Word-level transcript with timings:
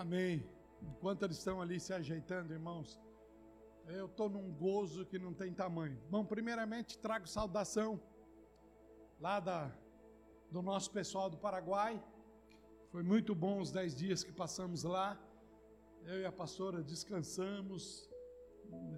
Amém. 0.00 0.42
Enquanto 0.80 1.24
eles 1.24 1.36
estão 1.36 1.60
ali 1.60 1.78
se 1.78 1.92
ajeitando, 1.92 2.54
irmãos, 2.54 2.98
eu 3.86 4.06
estou 4.06 4.30
num 4.30 4.50
gozo 4.50 5.04
que 5.04 5.18
não 5.18 5.34
tem 5.34 5.52
tamanho. 5.52 5.98
Bom, 6.08 6.24
primeiramente 6.24 6.98
trago 6.98 7.28
saudação 7.28 8.00
lá 9.20 9.38
da, 9.40 9.70
do 10.50 10.62
nosso 10.62 10.90
pessoal 10.90 11.28
do 11.28 11.36
Paraguai. 11.36 12.02
Foi 12.90 13.02
muito 13.02 13.34
bom 13.34 13.60
os 13.60 13.70
dez 13.70 13.94
dias 13.94 14.24
que 14.24 14.32
passamos 14.32 14.84
lá. 14.84 15.20
Eu 16.06 16.20
e 16.20 16.24
a 16.24 16.32
pastora 16.32 16.82
descansamos, 16.82 18.08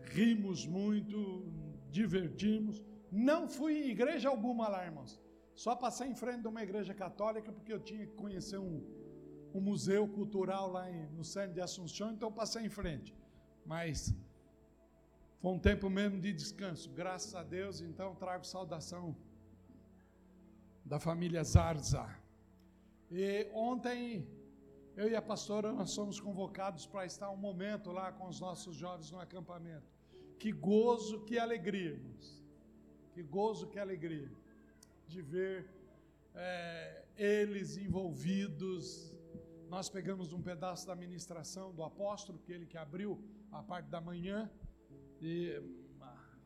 rimos 0.05 0.65
muito, 0.65 1.53
divertimos. 1.91 2.81
Não 3.11 3.49
fui 3.49 3.73
em 3.87 3.91
igreja 3.91 4.29
alguma 4.29 4.69
lá, 4.69 4.85
irmãos. 4.85 5.21
Só 5.53 5.75
passei 5.75 6.07
em 6.07 6.15
frente 6.15 6.43
de 6.43 6.47
uma 6.47 6.63
igreja 6.63 6.95
católica 6.95 7.51
porque 7.51 7.73
eu 7.73 7.81
tinha 7.81 8.07
que 8.07 8.15
conhecer 8.15 8.59
um, 8.59 9.02
um 9.55 9.61
museu 9.61 10.07
cultural 10.09 10.71
lá 10.71 10.91
em, 10.91 11.07
no 11.11 11.25
centro 11.25 11.55
de 11.55 11.61
Assunção, 11.61 12.13
então 12.13 12.31
passei 12.33 12.65
em 12.65 12.69
frente. 12.69 13.15
Mas 13.65 14.15
foi 15.41 15.53
um 15.53 15.59
tempo 15.59 15.91
mesmo 15.91 16.21
de 16.21 16.33
descanso, 16.33 16.91
graças 16.91 17.35
a 17.35 17.43
Deus. 17.43 17.81
Então 17.81 18.15
trago 18.15 18.45
saudação 18.45 19.17
da 20.85 20.99
família 20.99 21.43
Zarza. 21.45 22.09
E 23.11 23.49
ontem 23.53 24.27
eu 24.97 25.09
e 25.09 25.17
a 25.17 25.23
pastora 25.23 25.73
nós 25.73 25.91
somos 25.91 26.21
convocados 26.21 26.87
para 26.87 27.07
estar 27.07 27.31
um 27.31 27.37
momento 27.37 27.91
lá 27.91 28.13
com 28.13 28.27
os 28.29 28.41
nossos 28.41 28.77
jovens 28.77 29.11
no 29.11 29.19
acampamento. 29.19 29.91
Que 30.39 30.53
gozo, 30.53 31.21
que 31.21 31.39
alegria, 31.39 31.91
irmãos. 31.91 32.43
Que 33.13 33.23
gozo, 33.23 33.69
que 33.69 33.79
alegria 33.79 34.31
de 35.07 35.21
ver 35.23 35.69
é, 36.35 37.05
eles 37.17 37.77
envolvidos. 37.77 39.12
Nós 39.75 39.89
pegamos 39.89 40.35
um 40.35 40.43
pedaço 40.43 40.87
da 40.87 40.95
ministração 40.95 41.73
do 41.73 41.83
apóstolo, 41.83 42.39
que 42.39 42.53
ele 42.53 42.67
que 42.67 42.77
abriu 42.77 43.11
a 43.51 43.63
parte 43.63 43.89
da 43.89 44.03
manhã, 44.03 44.39
e 45.19 45.35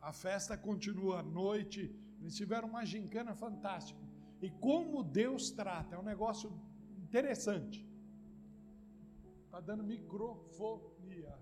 a 0.00 0.12
festa 0.12 0.56
continua 0.56 1.18
à 1.18 1.22
noite. 1.24 1.92
Eles 2.20 2.36
tiveram 2.36 2.68
uma 2.68 2.84
gincana 2.84 3.34
fantástica. 3.34 4.00
E 4.40 4.48
como 4.48 5.02
Deus 5.02 5.50
trata, 5.50 5.96
é 5.96 5.98
um 5.98 6.04
negócio 6.04 6.52
interessante. 7.04 7.84
Está 9.46 9.58
dando 9.60 9.82
microfonia. 9.82 11.36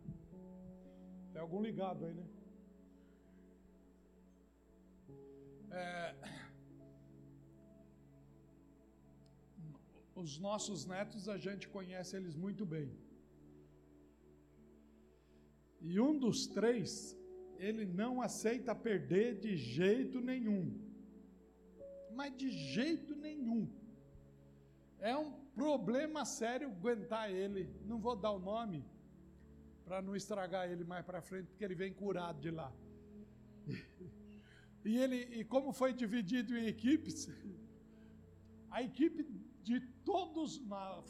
Tem 1.32 1.40
algum 1.42 1.60
ligado 1.60 2.06
aí, 2.06 2.14
né? 2.14 2.26
É, 5.70 6.14
os 10.14 10.38
nossos 10.38 10.86
netos, 10.86 11.28
a 11.28 11.36
gente 11.36 11.68
conhece 11.68 12.16
eles 12.16 12.34
muito 12.34 12.64
bem. 12.64 12.90
E 15.80 16.00
um 16.00 16.18
dos 16.18 16.46
três, 16.46 17.16
ele 17.58 17.84
não 17.84 18.22
aceita 18.22 18.74
perder 18.74 19.38
de 19.38 19.56
jeito 19.56 20.20
nenhum. 20.20 20.62
Mas 22.12 22.36
de 22.36 22.50
jeito 22.50 23.14
nenhum. 23.16 23.68
É 24.98 25.16
um 25.16 25.32
problema 25.54 26.24
sério 26.24 26.68
aguentar 26.68 27.30
ele. 27.30 27.68
Não 27.84 27.98
vou 27.98 28.16
dar 28.16 28.30
o 28.30 28.38
nome 28.38 28.84
para 29.84 30.00
não 30.00 30.16
estragar 30.16 30.70
ele 30.70 30.84
mais 30.84 31.04
para 31.04 31.20
frente, 31.20 31.48
porque 31.48 31.64
ele 31.64 31.74
vem 31.74 31.92
curado 31.92 32.40
de 32.40 32.50
lá. 32.50 32.72
E 34.86 34.98
ele, 34.98 35.16
e 35.38 35.42
como 35.44 35.72
foi 35.72 35.94
dividido 35.94 36.54
em 36.54 36.66
equipes, 36.66 37.26
a 38.70 38.82
equipe 38.82 39.24
de 39.64 39.80
todos, 40.10 40.60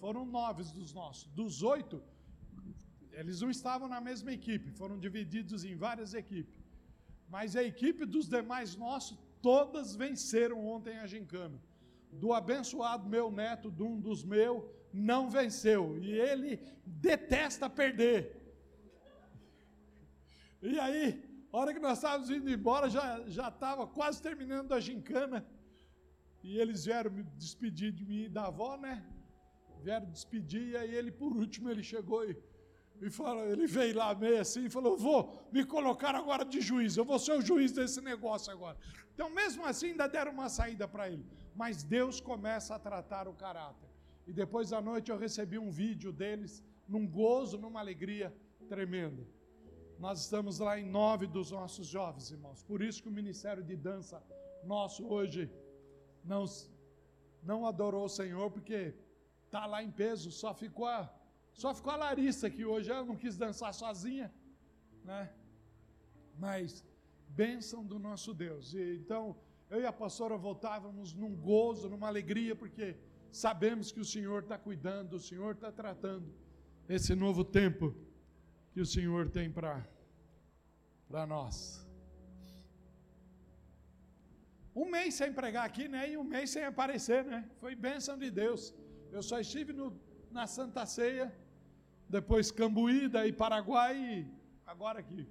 foram 0.03 0.25
nove 0.25 0.63
dos 0.79 0.93
nossos, 0.95 1.27
dos 1.41 1.63
oito, 1.63 2.03
eles 3.13 3.41
não 3.41 3.51
estavam 3.51 3.89
na 3.89 4.01
mesma 4.01 4.33
equipe, 4.33 4.71
foram 4.71 4.99
divididos 4.99 5.65
em 5.65 5.77
várias 5.77 6.15
equipes. 6.15 6.59
Mas 7.29 7.57
a 7.57 7.63
equipe 7.63 8.05
dos 8.05 8.29
demais 8.29 8.77
nossos, 8.77 9.19
todas 9.43 9.97
venceram 9.97 10.67
ontem 10.67 10.99
a 10.99 11.07
gincana. 11.07 11.59
Do 12.13 12.33
abençoado 12.33 13.09
meu 13.09 13.31
neto, 13.31 13.71
de 13.71 13.83
um 13.83 13.99
dos 14.01 14.25
meus, 14.25 14.63
não 14.93 15.29
venceu. 15.29 15.99
E 15.99 16.13
ele 16.13 16.61
detesta 16.87 17.69
perder. 17.69 18.41
E 20.63 20.79
aí, 20.79 21.07
a 21.53 21.59
hora 21.59 21.75
que 21.75 21.81
nós 21.81 21.99
estávamos 21.99 22.31
indo 22.31 22.51
embora, 22.51 22.89
já 22.89 23.49
estava 23.49 23.87
quase 23.87 24.23
terminando 24.23 24.73
a 24.73 24.81
gincana. 24.81 25.45
E 26.45 26.59
eles 26.59 26.85
vieram 26.85 27.11
me 27.11 27.23
despedir 27.23 27.91
de 27.91 28.05
mim 28.05 28.25
e 28.25 28.29
da 28.29 28.45
avó, 28.49 28.77
né? 28.77 29.03
Vieram 29.83 30.09
despedir, 30.11 30.69
e 30.73 30.77
aí 30.77 30.95
ele, 30.95 31.11
por 31.11 31.35
último, 31.35 31.71
ele 31.71 31.83
chegou 31.83 32.23
e, 32.29 32.37
e 33.01 33.09
falou, 33.09 33.47
ele 33.47 33.67
veio 33.67 33.97
lá 33.97 34.15
meio 34.15 34.39
assim 34.39 34.67
e 34.67 34.71
falou: 34.71 34.95
vou 34.99 35.49
me 35.51 35.65
colocar 35.65 36.15
agora 36.15 36.45
de 36.45 36.61
juiz, 36.61 36.99
eu 36.99 37.05
vou 37.05 37.19
ser 37.19 37.33
o 37.33 37.41
juiz 37.41 37.73
desse 37.73 38.01
negócio 38.03 38.53
agora. 38.53 38.77
Então, 39.15 39.31
mesmo 39.31 39.65
assim, 39.65 39.93
ainda 39.93 40.07
deram 40.07 40.33
uma 40.33 40.51
saída 40.51 40.87
para 40.87 41.09
ele. 41.09 41.25
Mas 41.57 41.83
Deus 41.83 42.21
começa 42.21 42.75
a 42.75 42.79
tratar 42.79 43.27
o 43.27 43.33
caráter. 43.33 43.89
E 44.27 44.33
depois 44.33 44.69
da 44.69 44.83
noite 44.83 45.11
eu 45.11 45.17
recebi 45.17 45.59
um 45.59 45.71
vídeo 45.71 46.13
deles, 46.13 46.63
num 46.87 47.07
gozo, 47.07 47.57
numa 47.57 47.81
alegria 47.81 48.35
tremenda. 48.69 49.27
Nós 49.99 50.21
estamos 50.21 50.59
lá 50.59 50.79
em 50.79 50.87
nove 50.91 51.27
dos 51.27 51.51
nossos 51.53 51.87
jovens, 51.87 52.31
irmãos. 52.31 52.63
Por 52.63 52.83
isso 52.83 53.03
que 53.03 53.09
o 53.09 53.13
Ministério 53.13 53.63
de 53.63 53.77
Dança 53.77 54.23
nosso 54.65 55.07
hoje 55.07 55.51
não, 56.25 56.45
não 57.43 57.67
adorou 57.67 58.05
o 58.07 58.09
Senhor 58.09 58.51
porque 58.51 58.95
está 59.45 59.67
lá 59.67 59.83
em 59.83 59.91
peso, 59.91 60.31
só 60.33 60.55
ficou 60.55 60.87
a, 60.87 61.13
só 61.53 61.75
ficou 61.75 61.93
a 61.93 61.97
Larissa 61.97 62.51
que 62.51 62.65
hoje 62.65 62.91
ela 62.91 63.05
não 63.05 63.17
quis 63.17 63.37
dançar 63.37 63.73
sozinha, 63.73 64.33
né? 65.05 65.33
Mas 66.39 66.85
bênção 67.29 67.85
do 67.85 67.99
nosso 67.99 68.33
Deus. 68.33 68.75
E, 68.75 68.97
então, 68.97 69.37
eu 69.71 69.81
e 69.81 69.87
a 69.87 69.93
pastora 69.93 70.37
voltávamos 70.37 71.13
num 71.13 71.35
gozo, 71.35 71.89
numa 71.89 72.09
alegria, 72.09 72.57
porque 72.57 72.97
sabemos 73.31 73.93
que 73.93 74.01
o 74.01 74.05
Senhor 74.05 74.43
está 74.43 74.59
cuidando, 74.59 75.15
o 75.15 75.21
Senhor 75.21 75.55
está 75.55 75.71
tratando 75.71 76.33
esse 76.89 77.15
novo 77.15 77.45
tempo 77.45 77.95
que 78.73 78.81
o 78.81 78.87
Senhor 78.87 79.29
tem 79.29 79.51
para 79.51 81.27
nós. 81.27 81.84
Um 84.75 84.87
mês 84.91 85.15
sem 85.15 85.33
pregar 85.33 85.65
aqui, 85.65 85.87
né? 85.87 86.11
E 86.11 86.17
um 86.17 86.25
mês 86.25 86.51
sem 86.51 86.65
aparecer, 86.65 87.25
né? 87.25 87.49
Foi 87.61 87.75
bênção 87.77 88.19
de 88.19 88.31
Deus. 88.31 88.75
Eu 89.13 89.23
só 89.23 89.39
estive 89.39 89.73
no, 89.73 89.97
na 90.33 90.47
Santa 90.47 90.85
Ceia, 90.85 91.33
depois 92.09 92.51
Cambuí, 92.51 93.09
daí 93.09 93.33
Paraguai 93.33 93.97
e 93.97 94.27
agora 94.67 94.99
aqui. 94.99 95.29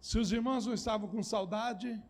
Se 0.00 0.18
os 0.18 0.30
irmãos 0.30 0.66
não 0.66 0.74
estavam 0.74 1.08
com 1.08 1.22
saudade, 1.22 2.00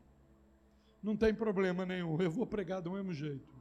não 1.00 1.16
tem 1.16 1.32
problema 1.32 1.86
nenhum, 1.86 2.20
eu 2.20 2.30
vou 2.30 2.46
pregar 2.46 2.82
do 2.82 2.90
mesmo 2.90 3.12
jeito. 3.12 3.54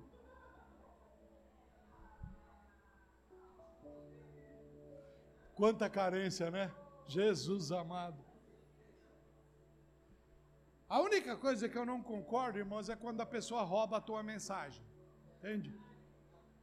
Quanta 5.53 5.87
carência, 5.87 6.49
né? 6.49 6.71
Jesus 7.07 7.71
amado. 7.71 8.24
A 10.87 11.01
única 11.01 11.35
coisa 11.35 11.67
que 11.67 11.77
eu 11.77 11.85
não 11.85 12.01
concordo, 12.01 12.59
irmãos, 12.59 12.89
é 12.89 12.95
quando 12.95 13.21
a 13.21 13.25
pessoa 13.25 13.63
rouba 13.63 13.97
a 13.97 14.01
tua 14.01 14.21
mensagem. 14.21 14.83
Entende? 15.39 15.73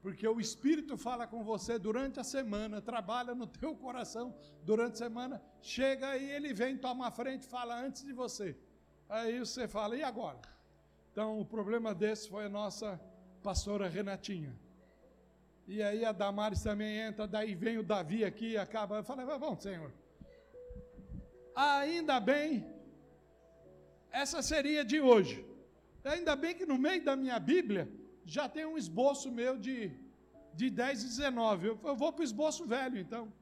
Porque 0.01 0.27
o 0.27 0.41
Espírito 0.41 0.97
fala 0.97 1.27
com 1.27 1.45
você 1.45 1.79
durante 1.79 2.19
a 2.19 2.25
semana, 2.25 2.81
trabalha 2.81 3.35
no 3.35 3.47
teu 3.47 3.75
coração 3.77 4.35
durante 4.65 4.95
a 4.95 4.97
semana, 4.97 5.43
chega 5.61 6.17
e 6.17 6.31
ele 6.31 6.53
vem, 6.53 6.77
toma 6.77 7.07
a 7.07 7.11
frente, 7.11 7.47
fala 7.47 7.81
antes 7.81 8.05
de 8.05 8.13
você. 8.13 8.57
Aí 9.09 9.39
você 9.39 9.69
fala, 9.69 9.97
e 9.97 10.03
agora? 10.03 10.41
Então 11.13 11.39
o 11.41 11.45
problema 11.45 11.95
desse 11.95 12.29
foi 12.29 12.47
a 12.47 12.49
nossa 12.49 13.01
pastora 13.43 13.89
Renatinha. 13.89 14.57
E 15.69 15.83
aí 15.83 16.05
a 16.05 16.11
Damares 16.11 16.63
também 16.63 16.97
entra, 16.97 17.27
daí 17.27 17.55
vem 17.55 17.79
o 17.79 17.83
Davi 17.85 18.25
aqui 18.25 18.57
acaba. 18.57 18.97
Eu 18.97 19.05
falei, 19.05 19.27
bom, 19.39 19.57
Senhor. 19.59 19.93
Ainda 21.55 22.19
bem 22.19 22.72
essa 24.13 24.43
seria 24.43 24.85
de 24.85 25.01
hoje. 25.01 25.45
Ainda 26.05 26.35
bem 26.37 26.55
que 26.55 26.67
no 26.67 26.79
meio 26.79 27.03
da 27.05 27.17
minha 27.17 27.39
Bíblia 27.39 27.91
já 28.25 28.49
tem 28.49 28.65
um 28.67 28.77
esboço 28.77 29.31
meu 29.31 29.57
de, 29.59 29.93
de 30.55 30.69
10 30.71 31.03
e 31.03 31.07
19. 31.07 31.67
Eu, 31.67 31.81
eu 31.83 31.97
vou 31.97 32.13
para 32.13 32.23
o 32.23 32.25
esboço 32.25 32.67
velho, 32.67 32.99
então. 32.99 33.33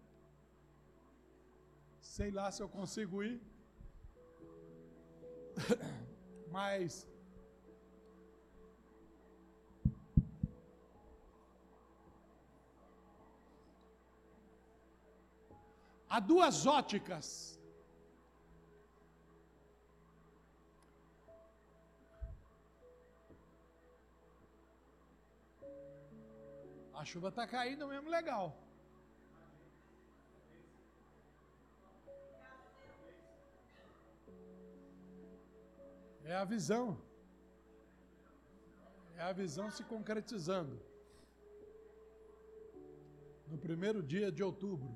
Sei 2.00 2.30
lá 2.30 2.50
se 2.50 2.62
eu 2.62 2.68
consigo 2.68 3.22
ir. 3.22 3.40
Mas. 6.50 7.06
Há 16.08 16.18
duas 16.18 16.66
óticas 16.66 17.59
A 27.00 27.04
chuva 27.10 27.28
está 27.30 27.46
caindo 27.46 27.88
mesmo 27.88 28.10
legal. 28.10 28.54
É 36.22 36.34
a 36.36 36.44
visão. 36.44 37.00
É 39.16 39.22
a 39.22 39.32
visão 39.32 39.70
se 39.70 39.82
concretizando. 39.82 40.78
No 43.46 43.56
primeiro 43.56 44.02
dia 44.02 44.30
de 44.30 44.42
outubro, 44.42 44.94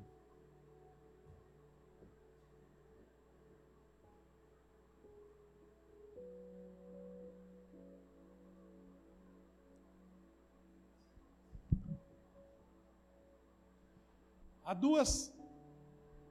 Há 14.75 14.77
duas, 14.77 15.33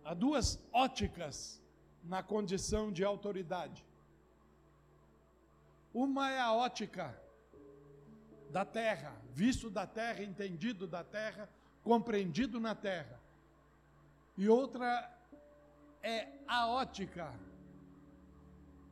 há 0.04 0.13
duas 0.13 0.60
óticas 0.74 1.62
na 2.04 2.22
condição 2.22 2.92
de 2.92 3.01
autoridade. 3.01 3.86
Uma 5.94 6.30
é 6.30 6.42
a 6.42 6.51
ótica 6.51 7.18
da 8.51 8.66
terra, 8.66 9.16
visto 9.31 9.69
da 9.69 9.88
terra, 9.88 10.22
entendido 10.24 10.86
da 10.86 11.06
terra, 11.06 11.50
compreendido 11.81 12.60
na 12.60 12.75
terra. 12.75 13.18
E 14.38 14.50
outra 14.50 15.10
é 16.01 16.28
a 16.46 16.68
ótica 16.68 17.34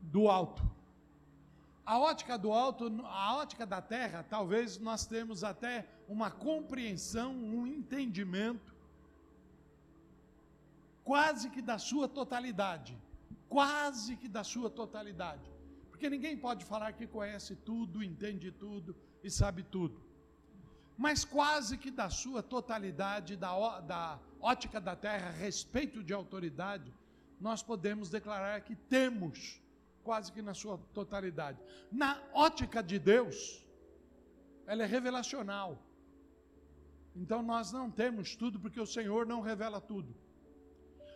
do 0.01 0.29
alto. 0.29 0.63
A 1.85 1.99
ótica 1.99 2.37
do 2.37 2.53
alto, 2.53 2.89
a 3.03 3.35
ótica 3.35 3.65
da 3.65 3.81
terra, 3.81 4.25
talvez 4.29 4.79
nós 4.79 5.05
temos 5.05 5.43
até 5.43 5.85
uma 6.07 6.31
compreensão, 6.31 7.33
um 7.33 7.67
entendimento 7.67 8.70
quase 11.03 11.49
que 11.49 11.61
da 11.61 11.77
sua 11.77 12.07
totalidade. 12.07 12.97
Quase 13.49 14.15
que 14.15 14.27
da 14.27 14.43
sua 14.43 14.69
totalidade. 14.69 15.49
Porque 15.89 16.09
ninguém 16.09 16.37
pode 16.37 16.65
falar 16.65 16.93
que 16.93 17.05
conhece 17.05 17.55
tudo, 17.55 18.03
entende 18.03 18.51
tudo 18.51 18.95
e 19.23 19.29
sabe 19.29 19.63
tudo. 19.63 20.01
Mas 20.97 21.25
quase 21.25 21.77
que 21.77 21.91
da 21.91 22.09
sua 22.09 22.41
totalidade, 22.43 23.35
da, 23.35 23.79
da 23.81 24.19
ótica 24.39 24.79
da 24.79 24.95
terra, 24.95 25.31
respeito 25.31 26.03
de 26.03 26.13
autoridade, 26.13 26.93
nós 27.39 27.63
podemos 27.63 28.09
declarar 28.09 28.61
que 28.61 28.75
temos, 28.75 29.59
quase 30.03 30.31
que 30.31 30.41
na 30.41 30.53
sua 30.53 30.77
totalidade. 30.93 31.59
Na 31.91 32.21
ótica 32.33 32.83
de 32.83 32.99
Deus, 32.99 33.65
ela 34.67 34.83
é 34.83 34.85
revelacional. 34.85 35.83
Então 37.15 37.41
nós 37.41 37.71
não 37.71 37.89
temos 37.89 38.35
tudo, 38.35 38.59
porque 38.59 38.79
o 38.79 38.85
Senhor 38.85 39.25
não 39.25 39.41
revela 39.41 39.81
tudo. 39.81 40.15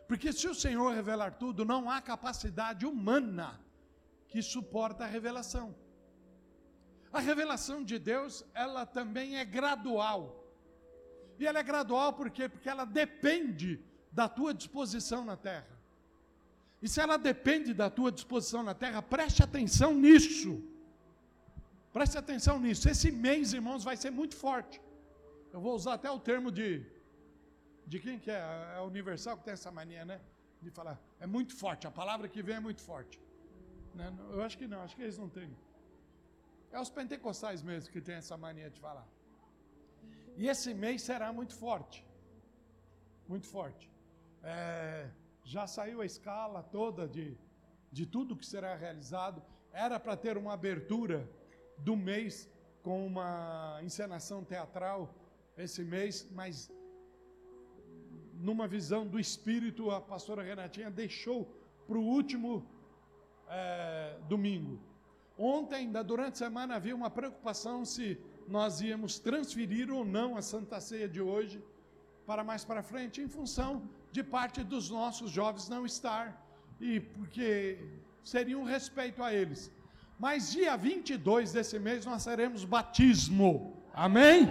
Porque 0.07 0.31
se 0.31 0.48
o 0.48 0.56
Senhor 0.56 0.94
revelar 0.94 1.31
tudo, 1.31 1.66
não 1.66 1.90
há 1.90 2.02
capacidade 2.02 2.86
humana 2.86 3.60
que 4.28 4.42
suporta 4.42 5.04
a 5.04 5.07
revelação. 5.07 5.75
A 7.12 7.19
revelação 7.19 7.84
de 7.84 7.98
Deus, 7.98 8.46
ela 8.54 8.86
também 8.86 9.38
é 9.38 9.46
gradual. 9.46 10.44
E 11.40 11.48
ela 11.48 11.60
é 11.60 11.63
gradual 11.63 12.13
por 12.13 12.30
quê? 12.30 12.48
Porque 12.48 12.69
ela 12.69 12.86
depende 12.86 13.81
da 14.12 14.28
tua 14.28 14.54
disposição 14.54 15.25
na 15.25 15.36
terra. 15.36 15.75
E 16.81 16.88
se 16.88 17.00
ela 17.02 17.18
depende 17.18 17.74
da 17.74 17.90
tua 17.90 18.12
disposição 18.12 18.62
na 18.62 18.74
terra, 18.74 19.02
preste 19.02 19.42
atenção 19.42 19.94
nisso. 19.94 20.62
Preste 21.92 22.18
atenção 22.18 22.60
nisso. 22.60 22.88
Esse 22.90 23.12
mês, 23.12 23.54
irmãos, 23.54 23.84
vai 23.84 23.98
ser 23.98 24.12
muito 24.12 24.36
forte. 24.36 24.81
Eu 25.54 25.62
vou 25.62 25.74
usar 25.74 25.94
até 25.94 26.12
o 26.12 26.19
termo 26.19 26.52
de 26.52 26.86
de 27.86 28.00
quem 28.00 28.18
que 28.20 28.32
é? 28.32 28.42
É 28.78 28.82
Universal 28.82 29.38
que 29.38 29.44
tem 29.44 29.54
essa 29.54 29.72
mania, 29.72 30.04
né? 30.06 30.20
De 30.62 30.72
falar, 30.72 31.00
é 31.20 31.28
muito 31.28 31.56
forte, 31.56 31.86
a 31.86 31.92
palavra 31.92 32.28
que 32.28 32.42
vem 32.42 32.56
é 32.56 32.60
muito 32.60 32.82
forte. 32.82 33.22
Né? 33.94 34.14
Eu 34.32 34.42
acho 34.42 34.58
que 34.58 34.68
não, 34.68 34.82
acho 34.82 34.96
que 34.96 35.04
eles 35.04 35.18
não 35.18 35.30
têm. 35.30 35.56
É 36.72 36.80
os 36.80 36.90
pentecostais 36.90 37.62
mesmo 37.62 37.92
que 37.92 38.02
tem 38.02 38.16
essa 38.16 38.36
mania 38.36 38.70
de 38.70 38.80
falar. 38.80 39.08
E 40.36 40.48
esse 40.48 40.74
mês 40.74 41.02
será 41.02 41.32
muito 41.32 41.56
forte. 41.56 42.06
Muito 43.28 43.48
forte. 43.48 43.90
É, 44.44 45.10
já 45.44 45.66
saiu 45.66 46.02
a 46.02 46.06
escala 46.06 46.62
toda 46.62 47.08
de, 47.08 47.38
de 47.92 48.06
tudo 48.06 48.36
que 48.36 48.46
será 48.46 48.76
realizado. 48.76 49.42
Era 49.72 50.00
para 50.00 50.18
ter 50.18 50.38
uma 50.38 50.54
abertura 50.54 51.30
do 51.78 51.96
mês 51.96 52.50
com 52.84 53.06
uma 53.06 53.80
encenação 53.81 54.44
teatral 54.44 55.14
esse 55.58 55.84
mês, 55.84 56.28
mas 56.31 56.70
numa 58.47 58.68
visão 58.75 59.01
do 59.13 59.19
Espírito, 59.25 59.89
a 59.89 60.00
pastora 60.00 60.42
Renatinha 60.50 60.92
deixou 61.03 61.39
para 61.88 61.97
o 61.97 62.06
último 62.18 62.51
é, 63.50 64.18
domingo. 64.30 64.74
Ontem, 65.38 65.92
durante 66.13 66.36
a 66.36 66.44
semana, 66.45 66.75
havia 66.75 66.95
uma 67.01 67.09
preocupação 67.09 67.77
se 67.94 68.07
nós 68.47 68.81
íamos 68.89 69.13
transferir 69.27 69.88
ou 69.92 70.03
não 70.18 70.38
a 70.38 70.42
Santa 70.51 70.80
Ceia 70.80 71.09
de 71.15 71.21
hoje 71.31 71.57
para 72.30 72.44
mais 72.44 72.63
para 72.69 72.81
frente, 72.92 73.21
em 73.21 73.27
função 73.27 73.71
de 74.12 74.24
parte 74.36 74.63
dos 74.63 74.89
nossos 74.89 75.30
jovens 75.39 75.68
não 75.68 75.83
estar, 75.86 76.25
e 76.80 77.00
porque 77.00 77.77
seria 78.24 78.57
um 78.57 78.63
respeito 78.63 79.21
a 79.24 79.33
eles. 79.33 79.71
Mas 80.19 80.51
dia 80.51 80.75
22 80.77 81.51
desse 81.51 81.77
mês 81.88 82.06
nós 82.06 82.24
teremos 82.24 82.63
batismo. 82.63 83.51
Amém? 83.94 84.50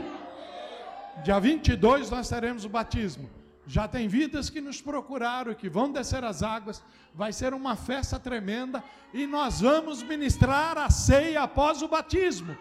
Dia 1.25 1.39
22 1.39 2.11
nós 2.11 2.29
teremos 2.29 2.65
o 2.65 2.69
batismo. 2.69 3.29
Já 3.67 3.89
tem 3.89 4.07
vidas 4.09 4.51
que 4.51 4.61
nos 4.61 4.81
procuraram, 4.81 5.55
que 5.55 5.69
vão 5.69 5.91
descer 5.91 6.23
as 6.23 6.43
águas, 6.43 6.83
vai 7.15 7.33
ser 7.33 7.55
uma 7.55 7.77
festa 7.77 8.19
tremenda 8.21 8.85
e 9.13 9.27
nós 9.27 9.61
vamos 9.61 10.03
ministrar 10.03 10.77
a 10.77 10.91
ceia 10.91 11.43
após 11.43 11.81
o 11.81 11.89
batismo. 11.89 12.57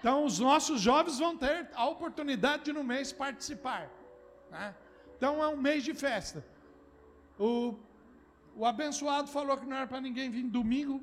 Então, 0.00 0.24
os 0.24 0.38
nossos 0.38 0.80
jovens 0.80 1.18
vão 1.18 1.36
ter 1.36 1.68
a 1.74 1.86
oportunidade 1.86 2.64
de 2.64 2.72
no 2.72 2.84
mês 2.84 3.12
participar. 3.12 3.90
Né? 4.50 4.74
Então, 5.16 5.42
é 5.42 5.48
um 5.48 5.56
mês 5.56 5.84
de 5.84 5.92
festa. 5.92 6.44
O, 7.38 7.74
o 8.54 8.64
abençoado 8.64 9.28
falou 9.28 9.56
que 9.56 9.66
não 9.66 9.76
era 9.76 9.86
para 9.86 10.00
ninguém 10.00 10.30
vir 10.30 10.44
domingo. 10.44 11.02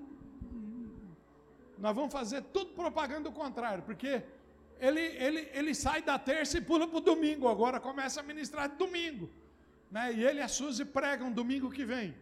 Nós 1.78 1.96
vamos 1.96 2.14
fazer 2.14 2.42
tudo 2.44 2.74
propaganda 2.74 3.30
do 3.30 3.32
contrário, 3.32 3.84
porque 3.84 4.24
ele, 4.80 5.02
ele, 5.02 5.50
ele 5.54 5.74
sai 5.74 6.02
da 6.02 6.18
terça 6.20 6.58
e 6.58 6.62
pula 6.62 6.88
para 6.88 6.98
o 6.98 7.02
domingo, 7.02 7.48
agora 7.48 7.80
começa 7.80 8.20
a 8.20 8.24
ministrar 8.24 8.70
domingo. 8.70 9.30
Né? 9.90 10.14
E 10.14 10.24
ele 10.24 10.40
e 10.40 10.42
a 10.42 10.48
Suzy 10.48 10.86
pregam 10.86 11.32
domingo 11.32 11.70
que 11.70 11.86
vem. 11.86 12.16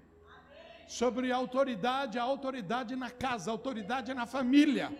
Sobre 0.88 1.32
autoridade, 1.32 2.20
a 2.20 2.24
autoridade 2.24 2.96
na 2.96 3.10
casa, 3.10 3.50
a 3.50 3.54
autoridade 3.54 4.14
na 4.14 4.26
família. 4.26 4.92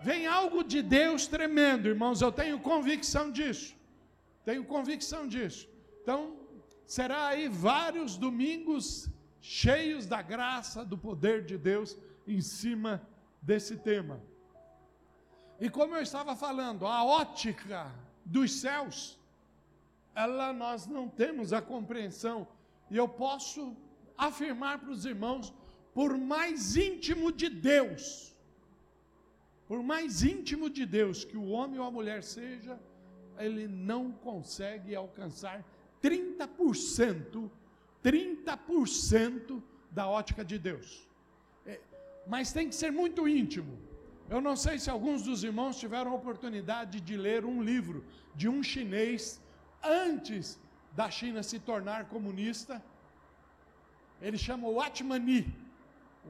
Vem 0.00 0.26
algo 0.26 0.64
de 0.64 0.82
Deus 0.82 1.28
tremendo, 1.28 1.88
irmãos, 1.88 2.20
eu 2.20 2.32
tenho 2.32 2.58
convicção 2.58 3.30
disso. 3.30 3.76
Tenho 4.44 4.64
convicção 4.64 5.28
disso. 5.28 5.68
Então, 6.02 6.36
será 6.84 7.28
aí 7.28 7.48
vários 7.48 8.16
domingos 8.16 9.08
cheios 9.40 10.06
da 10.06 10.20
graça, 10.20 10.84
do 10.84 10.98
poder 10.98 11.44
de 11.44 11.56
Deus 11.56 11.96
em 12.26 12.40
cima 12.40 13.00
desse 13.40 13.76
tema. 13.76 14.20
E 15.64 15.70
como 15.70 15.94
eu 15.94 16.02
estava 16.02 16.34
falando, 16.34 16.84
a 16.88 17.04
ótica 17.04 17.88
dos 18.24 18.50
céus, 18.62 19.16
ela 20.12 20.52
nós 20.52 20.88
não 20.88 21.08
temos 21.08 21.52
a 21.52 21.62
compreensão. 21.62 22.48
E 22.90 22.96
eu 22.96 23.08
posso 23.08 23.76
afirmar 24.18 24.80
para 24.80 24.90
os 24.90 25.04
irmãos, 25.04 25.54
por 25.94 26.18
mais 26.18 26.74
íntimo 26.74 27.30
de 27.30 27.48
Deus, 27.48 28.34
por 29.68 29.80
mais 29.84 30.24
íntimo 30.24 30.68
de 30.68 30.84
Deus 30.84 31.24
que 31.24 31.36
o 31.36 31.50
homem 31.50 31.78
ou 31.78 31.86
a 31.86 31.92
mulher 31.92 32.24
seja, 32.24 32.76
ele 33.38 33.68
não 33.68 34.10
consegue 34.10 34.96
alcançar 34.96 35.64
30%, 36.02 37.48
30% 38.02 39.62
da 39.92 40.08
ótica 40.08 40.44
de 40.44 40.58
Deus. 40.58 41.08
É, 41.64 41.80
mas 42.26 42.52
tem 42.52 42.68
que 42.68 42.74
ser 42.74 42.90
muito 42.90 43.28
íntimo. 43.28 43.91
Eu 44.32 44.40
não 44.46 44.56
sei 44.64 44.76
se 44.82 44.88
alguns 44.88 45.20
dos 45.28 45.40
irmãos 45.48 45.78
tiveram 45.82 46.10
a 46.10 46.18
oportunidade 46.20 46.96
de 47.08 47.16
ler 47.24 47.44
um 47.44 47.58
livro 47.70 47.98
de 48.40 48.46
um 48.52 48.60
chinês 48.70 49.22
antes 50.04 50.44
da 50.98 51.08
China 51.16 51.42
se 51.48 51.58
tornar 51.70 52.00
comunista. 52.14 52.74
Ele 54.26 54.38
chama 54.46 54.70
Watmani. 54.76 55.42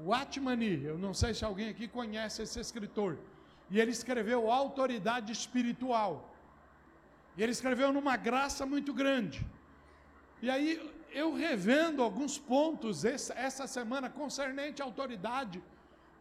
Watmani, 0.08 0.74
eu 0.92 0.98
não 1.04 1.14
sei 1.20 1.32
se 1.32 1.44
alguém 1.44 1.68
aqui 1.68 1.86
conhece 1.86 2.42
esse 2.42 2.58
escritor. 2.58 3.12
E 3.70 3.78
ele 3.80 3.92
escreveu 3.98 4.50
Autoridade 4.50 5.30
Espiritual. 5.38 6.12
E 7.36 7.42
ele 7.42 7.52
escreveu 7.52 7.92
numa 7.92 8.16
graça 8.16 8.66
muito 8.66 8.92
grande. 9.02 9.46
E 10.44 10.50
aí, 10.50 10.68
eu 11.12 11.28
revendo 11.46 12.02
alguns 12.02 12.36
pontos 12.36 13.04
essa, 13.04 13.32
essa 13.48 13.68
semana 13.68 14.10
concernente 14.10 14.82
à 14.82 14.84
autoridade 14.84 15.62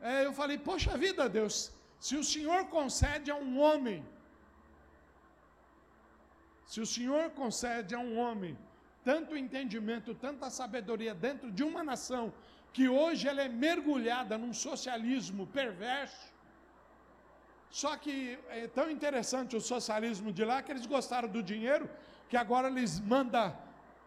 é, 0.02 0.26
eu 0.26 0.34
falei, 0.34 0.58
poxa 0.58 0.98
vida, 0.98 1.30
Deus, 1.30 1.72
se 2.00 2.16
o 2.16 2.24
Senhor 2.24 2.66
concede 2.78 3.30
a 3.30 3.36
um 3.36 3.60
homem, 3.60 4.04
se 6.66 6.80
o 6.82 6.86
Senhor 6.86 7.30
concede 7.32 7.94
a 7.94 8.00
um 8.00 8.18
homem 8.18 8.58
tanto 9.04 9.38
entendimento, 9.38 10.14
tanta 10.14 10.50
sabedoria 10.50 11.14
dentro 11.14 11.52
de 11.52 11.64
uma 11.64 11.84
nação 11.84 12.34
que 12.74 12.88
hoje 12.88 13.28
ela 13.28 13.42
é 13.42 13.50
mergulhada 13.50 14.38
num 14.38 14.54
socialismo 14.54 15.46
perverso. 15.48 16.32
Só 17.70 17.96
que 17.98 18.38
é 18.50 18.68
tão 18.68 18.90
interessante 18.90 19.56
o 19.56 19.62
socialismo 19.62 20.32
de 20.32 20.44
lá 20.44 20.62
que 20.62 20.72
eles 20.72 20.86
gostaram 20.86 21.28
do 21.28 21.42
dinheiro, 21.42 21.90
que 22.30 22.38
agora 22.38 22.68
eles 22.68 23.00
mandam 23.00 23.56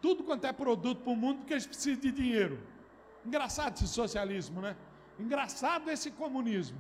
tudo 0.01 0.23
quanto 0.23 0.47
é 0.47 0.53
produto 0.53 1.03
para 1.03 1.13
o 1.13 1.17
mundo 1.17 1.39
porque 1.39 1.55
eles 1.55 1.67
precisam 1.67 2.01
de 2.01 2.11
dinheiro. 2.11 2.57
Engraçado 3.25 3.75
esse 3.77 3.89
socialismo, 3.89 4.61
né? 4.61 4.77
Engraçado 5.19 5.91
esse 5.91 6.11
comunismo. 6.11 6.79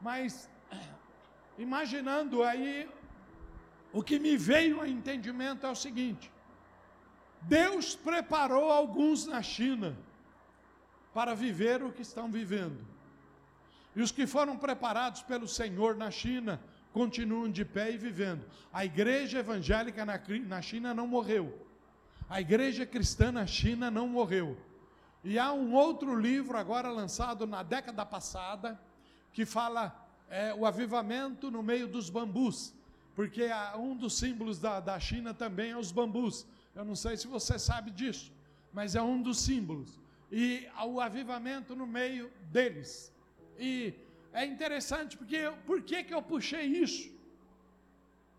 Mas, 0.00 0.48
imaginando 1.58 2.42
aí, 2.42 2.88
o 3.92 4.02
que 4.02 4.18
me 4.18 4.36
veio 4.36 4.80
a 4.80 4.88
entendimento 4.88 5.66
é 5.66 5.70
o 5.70 5.74
seguinte: 5.74 6.30
Deus 7.42 7.96
preparou 7.96 8.70
alguns 8.70 9.26
na 9.26 9.42
China 9.42 9.96
para 11.14 11.34
viver 11.34 11.82
o 11.82 11.92
que 11.92 12.02
estão 12.02 12.30
vivendo. 12.30 12.78
E 13.96 14.02
os 14.02 14.12
que 14.12 14.26
foram 14.26 14.56
preparados 14.56 15.22
pelo 15.22 15.48
Senhor 15.48 15.96
na 15.96 16.10
China 16.10 16.60
continuam 16.92 17.50
de 17.50 17.64
pé 17.64 17.92
e 17.92 17.98
vivendo. 17.98 18.44
A 18.72 18.84
igreja 18.84 19.38
evangélica 19.38 20.04
na, 20.04 20.62
China 20.62 20.94
não 20.94 21.06
morreu. 21.06 21.66
A 22.28 22.40
igreja 22.40 22.84
cristã 22.84 23.32
na 23.32 23.46
China 23.46 23.90
não 23.90 24.06
morreu. 24.06 24.56
E 25.30 25.38
há 25.38 25.52
um 25.52 25.74
outro 25.74 26.18
livro 26.18 26.56
agora 26.56 26.88
lançado 26.88 27.46
na 27.46 27.62
década 27.62 28.02
passada 28.06 28.80
que 29.30 29.44
fala 29.44 29.94
é, 30.30 30.54
o 30.54 30.64
avivamento 30.64 31.50
no 31.50 31.62
meio 31.62 31.86
dos 31.86 32.08
bambus, 32.08 32.72
porque 33.14 33.46
um 33.76 33.94
dos 33.94 34.16
símbolos 34.16 34.58
da, 34.58 34.80
da 34.80 34.98
China 34.98 35.34
também 35.34 35.72
é 35.72 35.76
os 35.76 35.92
bambus. 35.92 36.46
Eu 36.74 36.82
não 36.82 36.96
sei 36.96 37.14
se 37.18 37.26
você 37.26 37.58
sabe 37.58 37.90
disso, 37.90 38.32
mas 38.72 38.94
é 38.94 39.02
um 39.02 39.20
dos 39.20 39.38
símbolos. 39.40 40.00
E 40.32 40.66
o 40.86 40.98
avivamento 40.98 41.76
no 41.76 41.86
meio 41.86 42.32
deles. 42.50 43.12
E 43.58 43.92
é 44.32 44.46
interessante 44.46 45.14
porque 45.14 45.52
por 45.66 45.82
que, 45.82 46.04
que 46.04 46.14
eu 46.14 46.22
puxei 46.22 46.64
isso? 46.64 47.12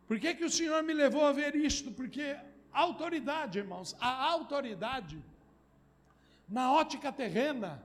Por 0.07 0.19
que, 0.19 0.33
que 0.33 0.43
o 0.43 0.49
Senhor 0.49 0.81
me 0.81 0.93
levou 0.93 1.23
a 1.23 1.33
ver 1.33 1.55
isto? 1.55 1.91
Porque 1.91 2.35
a 2.73 2.79
autoridade, 2.79 3.59
irmãos, 3.59 3.95
a 4.01 4.25
autoridade, 4.31 5.23
na 6.49 6.73
ótica 6.73 7.11
terrena, 7.11 7.83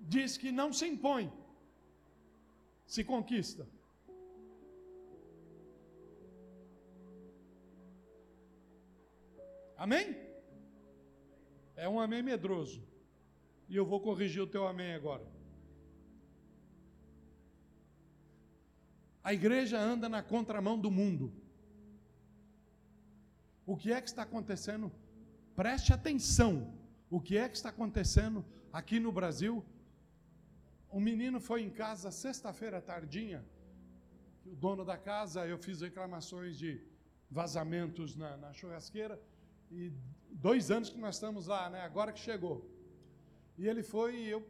diz 0.00 0.36
que 0.36 0.52
não 0.52 0.72
se 0.72 0.86
impõe, 0.86 1.32
se 2.86 3.02
conquista. 3.02 3.66
Amém? 9.76 10.16
É 11.74 11.88
um 11.88 12.00
amém 12.00 12.22
medroso. 12.22 12.80
E 13.68 13.74
eu 13.74 13.84
vou 13.84 14.00
corrigir 14.00 14.40
o 14.40 14.46
teu 14.46 14.66
amém 14.68 14.94
agora. 14.94 15.26
A 19.24 19.32
igreja 19.32 19.80
anda 19.80 20.08
na 20.08 20.22
contramão 20.22 20.78
do 20.78 20.90
mundo. 20.90 21.32
O 23.66 23.76
que 23.76 23.92
é 23.92 24.00
que 24.00 24.08
está 24.08 24.22
acontecendo? 24.22 24.92
Preste 25.56 25.92
atenção. 25.92 26.81
O 27.16 27.20
que 27.20 27.36
é 27.36 27.46
que 27.46 27.56
está 27.58 27.68
acontecendo 27.68 28.42
aqui 28.72 28.98
no 28.98 29.12
Brasil? 29.12 29.62
Um 30.90 30.98
menino 30.98 31.38
foi 31.48 31.60
em 31.60 31.68
casa 31.68 32.10
sexta-feira 32.10 32.80
tardinha. 32.80 33.44
O 34.46 34.56
dono 34.56 34.82
da 34.82 34.96
casa, 34.96 35.46
eu 35.46 35.58
fiz 35.58 35.82
reclamações 35.82 36.56
de 36.56 36.80
vazamentos 37.30 38.16
na, 38.16 38.38
na 38.38 38.50
churrasqueira. 38.54 39.20
E 39.70 39.92
dois 40.30 40.70
anos 40.70 40.88
que 40.88 40.96
nós 40.96 41.16
estamos 41.16 41.48
lá, 41.48 41.68
né? 41.68 41.82
Agora 41.82 42.14
que 42.14 42.18
chegou. 42.18 42.56
E 43.58 43.68
ele 43.68 43.82
foi 43.82 44.16
eu 44.34 44.40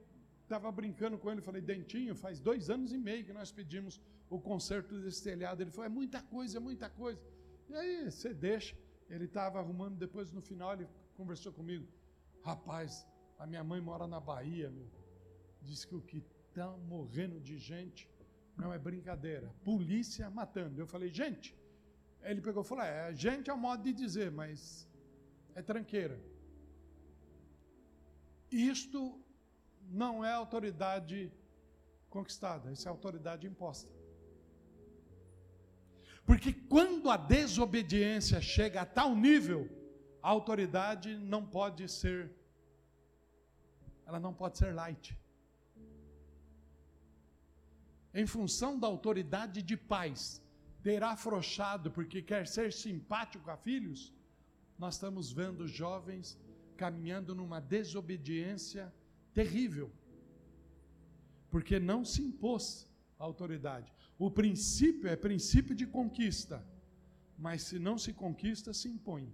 estava 0.44 0.70
brincando 0.70 1.18
com 1.18 1.32
ele, 1.32 1.40
falei, 1.40 1.60
Dentinho, 1.60 2.14
faz 2.14 2.38
dois 2.38 2.70
anos 2.70 2.92
e 2.92 2.98
meio 3.08 3.24
que 3.24 3.32
nós 3.32 3.50
pedimos 3.50 4.00
o 4.30 4.38
conserto 4.38 5.00
desse 5.00 5.24
telhado. 5.24 5.60
Ele 5.60 5.72
falou, 5.72 5.86
é 5.86 5.94
muita 6.00 6.22
coisa, 6.22 6.58
é 6.58 6.60
muita 6.60 6.88
coisa. 6.88 7.20
E 7.68 7.74
aí, 7.74 8.08
você 8.08 8.32
deixa. 8.32 8.76
Ele 9.10 9.24
estava 9.24 9.58
arrumando, 9.58 9.96
depois 9.98 10.30
no 10.30 10.40
final 10.40 10.74
ele 10.74 10.86
conversou 11.16 11.52
comigo. 11.52 11.88
Rapaz, 12.42 13.06
a 13.38 13.46
minha 13.46 13.64
mãe 13.64 13.80
mora 13.80 14.06
na 14.06 14.20
Bahia, 14.20 14.70
meu. 14.70 14.90
Diz 15.62 15.84
que 15.84 15.94
o 15.94 16.00
que 16.00 16.24
está 16.48 16.68
morrendo 16.92 17.40
de 17.40 17.56
gente 17.58 18.10
não 18.56 18.72
é 18.72 18.78
brincadeira. 18.78 19.48
Polícia 19.64 20.28
matando. 20.30 20.80
Eu 20.80 20.86
falei, 20.86 21.08
gente. 21.08 21.56
Ele 22.22 22.40
pegou 22.40 22.62
e 22.62 22.66
falou: 22.66 22.84
é, 22.84 23.14
gente 23.14 23.50
é 23.50 23.52
o 23.52 23.58
modo 23.58 23.82
de 23.82 23.92
dizer, 23.92 24.30
mas 24.30 24.88
é 25.54 25.62
tranqueira. 25.62 26.18
Isto 28.50 29.20
não 29.88 30.24
é 30.24 30.32
autoridade 30.32 31.32
conquistada, 32.08 32.70
isso 32.70 32.86
é 32.86 32.90
autoridade 32.90 33.46
imposta. 33.46 33.90
Porque 36.24 36.52
quando 36.52 37.10
a 37.10 37.16
desobediência 37.16 38.40
chega 38.40 38.82
a 38.82 38.86
tal 38.86 39.16
nível, 39.16 39.68
a 40.22 40.28
autoridade 40.28 41.16
não 41.16 41.44
pode 41.44 41.88
ser 41.88 42.30
ela 44.06 44.20
não 44.20 44.34
pode 44.34 44.58
ser 44.58 44.74
light. 44.74 45.18
Em 48.12 48.26
função 48.26 48.78
da 48.78 48.86
autoridade 48.86 49.62
de 49.62 49.76
pais 49.76 50.42
ter 50.82 51.02
afrouxado 51.02 51.90
porque 51.90 52.20
quer 52.20 52.46
ser 52.46 52.72
simpático 52.72 53.50
a 53.50 53.56
filhos, 53.56 54.12
nós 54.78 54.94
estamos 54.94 55.32
vendo 55.32 55.66
jovens 55.66 56.38
caminhando 56.76 57.34
numa 57.34 57.60
desobediência 57.60 58.92
terrível, 59.32 59.90
porque 61.50 61.78
não 61.78 62.04
se 62.04 62.20
impôs 62.22 62.86
a 63.18 63.24
autoridade. 63.24 63.90
O 64.18 64.30
princípio 64.30 65.08
é 65.08 65.16
princípio 65.16 65.74
de 65.74 65.86
conquista, 65.86 66.66
mas 67.38 67.62
se 67.62 67.78
não 67.78 67.96
se 67.96 68.12
conquista, 68.12 68.74
se 68.74 68.88
impõe. 68.88 69.32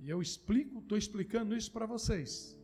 E 0.00 0.08
eu 0.08 0.22
explico, 0.22 0.78
estou 0.78 0.96
explicando 0.96 1.54
isso 1.54 1.70
para 1.70 1.86
vocês. 1.86 2.58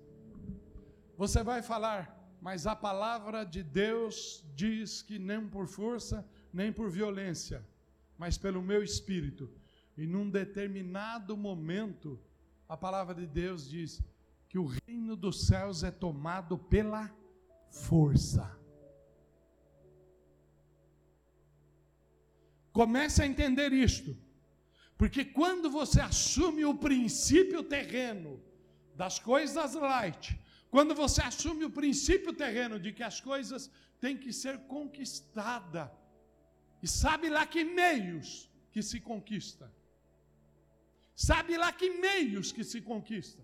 Você 1.17 1.43
vai 1.43 1.63
falar, 1.63 2.17
mas 2.41 2.67
a 2.67 2.75
palavra 2.75 3.45
de 3.45 3.63
Deus 3.63 4.45
diz 4.55 5.03
que 5.03 5.19
nem 5.19 5.47
por 5.47 5.67
força, 5.67 6.27
nem 6.53 6.73
por 6.73 6.91
violência, 6.91 7.67
mas 8.17 8.39
pelo 8.39 8.63
meu 8.63 8.83
espírito. 8.83 9.51
E 9.97 10.07
num 10.07 10.29
determinado 10.31 11.37
momento, 11.37 12.19
a 12.69 12.77
palavra 12.77 13.15
de 13.15 13.27
Deus 13.27 13.69
diz 13.69 14.03
que 14.49 14.59
o 14.59 14.67
reino 14.87 15.15
dos 15.15 15.47
céus 15.47 15.83
é 15.83 15.91
tomado 15.91 16.57
pela 16.57 17.15
força. 17.71 18.57
Comece 22.73 23.23
a 23.23 23.27
entender 23.27 23.73
isto. 23.73 24.17
Porque 24.97 25.25
quando 25.25 25.71
você 25.71 26.01
assume 26.01 26.65
o 26.65 26.75
princípio 26.75 27.63
terreno 27.63 28.43
das 28.95 29.19
coisas 29.19 29.75
light, 29.75 30.39
quando 30.71 30.95
você 30.95 31.21
assume 31.23 31.65
o 31.65 31.71
princípio 31.71 32.33
terreno 32.33 32.81
de 32.81 32.93
que 32.93 33.03
as 33.03 33.21
coisas 33.21 33.71
têm 34.01 34.17
que 34.17 34.33
ser 34.33 34.59
conquistadas, 34.61 35.91
e 36.83 36.89
sabe 36.89 37.29
lá 37.29 37.47
que 37.47 37.65
meios 37.65 38.51
que 38.73 38.83
se 38.83 39.01
conquista. 39.01 39.73
Sabe 41.15 41.57
lá 41.57 41.73
que 41.73 41.91
meios 41.91 42.53
que 42.53 42.63
se 42.63 42.81
conquista. 42.81 43.43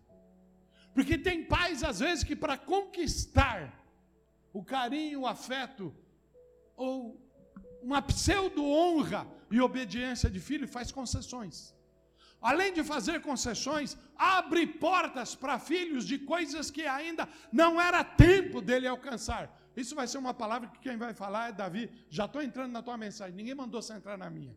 Porque 0.95 1.17
tem 1.17 1.45
pais, 1.45 1.83
às 1.83 2.01
vezes, 2.01 2.23
que 2.23 2.37
para 2.37 2.59
conquistar 2.59 3.83
o 4.53 4.63
carinho, 4.63 5.21
o 5.21 5.27
afeto, 5.27 5.95
ou 6.77 7.19
uma 7.83 8.03
pseudo-honra 8.03 9.27
e 9.55 9.61
obediência 9.61 10.29
de 10.35 10.41
filho, 10.49 10.67
faz 10.77 10.91
concessões. 10.91 11.57
Além 12.51 12.71
de 12.77 12.83
fazer 12.83 13.17
concessões, 13.21 13.97
abre 14.17 14.67
portas 14.67 15.35
para 15.43 15.61
filhos 15.71 16.05
de 16.05 16.19
coisas 16.33 16.71
que 16.77 16.85
ainda 16.99 17.29
não 17.53 17.81
era 17.81 18.03
tempo 18.03 18.61
dele 18.61 18.89
alcançar. 18.89 19.45
Isso 19.77 19.95
vai 19.95 20.07
ser 20.09 20.19
uma 20.19 20.35
palavra 20.35 20.69
que 20.69 20.81
quem 20.81 20.97
vai 20.97 21.15
falar 21.15 21.51
é 21.51 21.53
Davi. 21.53 21.85
Já 22.11 22.25
estou 22.25 22.43
entrando 22.43 22.73
na 22.73 22.83
tua 22.83 22.97
mensagem, 22.97 23.37
ninguém 23.37 23.55
mandou 23.55 23.81
você 23.81 23.93
entrar 23.93 24.19
na 24.19 24.29
minha. 24.29 24.57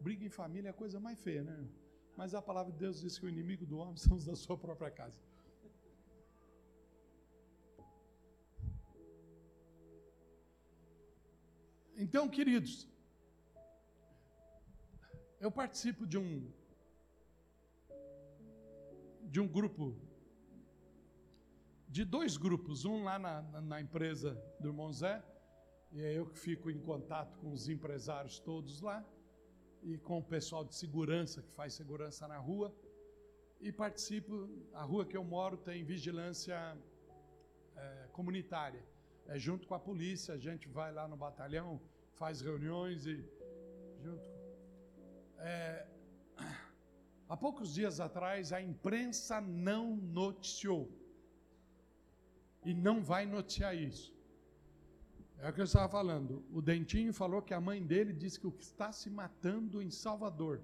Briga 0.00 0.24
em 0.24 0.30
família 0.30 0.68
é 0.68 0.70
a 0.70 0.80
coisa 0.82 0.98
mais 0.98 1.20
feia, 1.20 1.42
né? 1.42 1.56
Mas 2.16 2.34
a 2.34 2.42
palavra 2.42 2.72
de 2.72 2.78
Deus 2.78 3.00
diz 3.00 3.18
que 3.18 3.26
o 3.26 3.28
inimigo 3.28 3.64
do 3.64 3.78
homem 3.78 3.96
são 3.96 4.16
os 4.16 4.24
da 4.24 4.34
sua 4.34 4.56
própria 4.56 4.90
casa. 4.90 5.20
Então, 12.08 12.26
queridos, 12.26 12.88
eu 15.38 15.50
participo 15.52 16.06
de 16.06 16.16
um 16.16 16.50
de 19.24 19.38
um 19.38 19.46
grupo 19.46 19.94
de 21.86 22.06
dois 22.06 22.38
grupos, 22.38 22.86
um 22.86 23.04
lá 23.04 23.18
na, 23.18 23.42
na, 23.60 23.78
empresa 23.82 24.30
do 24.58 24.68
irmão 24.68 24.90
Zé, 24.90 25.22
e 25.92 26.00
é 26.02 26.18
eu 26.18 26.24
que 26.30 26.38
fico 26.38 26.70
em 26.70 26.80
contato 26.80 27.36
com 27.40 27.52
os 27.52 27.68
empresários 27.68 28.38
todos 28.38 28.80
lá, 28.80 29.04
e 29.82 29.98
com 29.98 30.16
o 30.20 30.24
pessoal 30.24 30.64
de 30.64 30.74
segurança, 30.74 31.42
que 31.42 31.52
faz 31.52 31.74
segurança 31.74 32.26
na 32.26 32.38
rua. 32.38 32.74
e 33.60 33.70
participo. 33.70 34.48
A 34.72 34.82
rua 34.82 35.04
que 35.04 35.16
eu 35.20 35.24
moro 35.36 35.58
tem 35.58 35.84
vigilância 35.84 36.56
é, 37.76 38.08
comunitária. 38.12 38.82
É 39.26 39.38
junto 39.38 39.68
com 39.68 39.74
a 39.74 39.78
polícia, 39.90 40.32
a 40.32 40.38
gente 40.38 40.66
vai 40.66 40.90
lá 40.90 41.06
no 41.06 41.18
batalhão, 41.26 41.78
faz 42.18 42.40
reuniões 42.40 43.06
e 43.06 43.16
junto. 44.02 44.22
É, 45.38 45.86
há 47.28 47.36
poucos 47.36 47.72
dias 47.72 48.00
atrás 48.00 48.52
a 48.52 48.60
imprensa 48.60 49.40
não 49.40 49.96
noticiou 49.96 50.90
e 52.64 52.74
não 52.74 53.02
vai 53.02 53.24
noticiar 53.24 53.74
isso. 53.74 54.12
É 55.38 55.48
o 55.48 55.52
que 55.52 55.60
eu 55.60 55.64
estava 55.64 55.88
falando. 55.88 56.44
O 56.52 56.60
Dentinho 56.60 57.12
falou 57.12 57.40
que 57.40 57.54
a 57.54 57.60
mãe 57.60 57.80
dele 57.86 58.12
disse 58.12 58.40
que 58.40 58.46
o 58.46 58.52
que 58.52 58.64
está 58.64 58.90
se 58.90 59.08
matando 59.08 59.80
em 59.80 59.90
Salvador. 59.90 60.60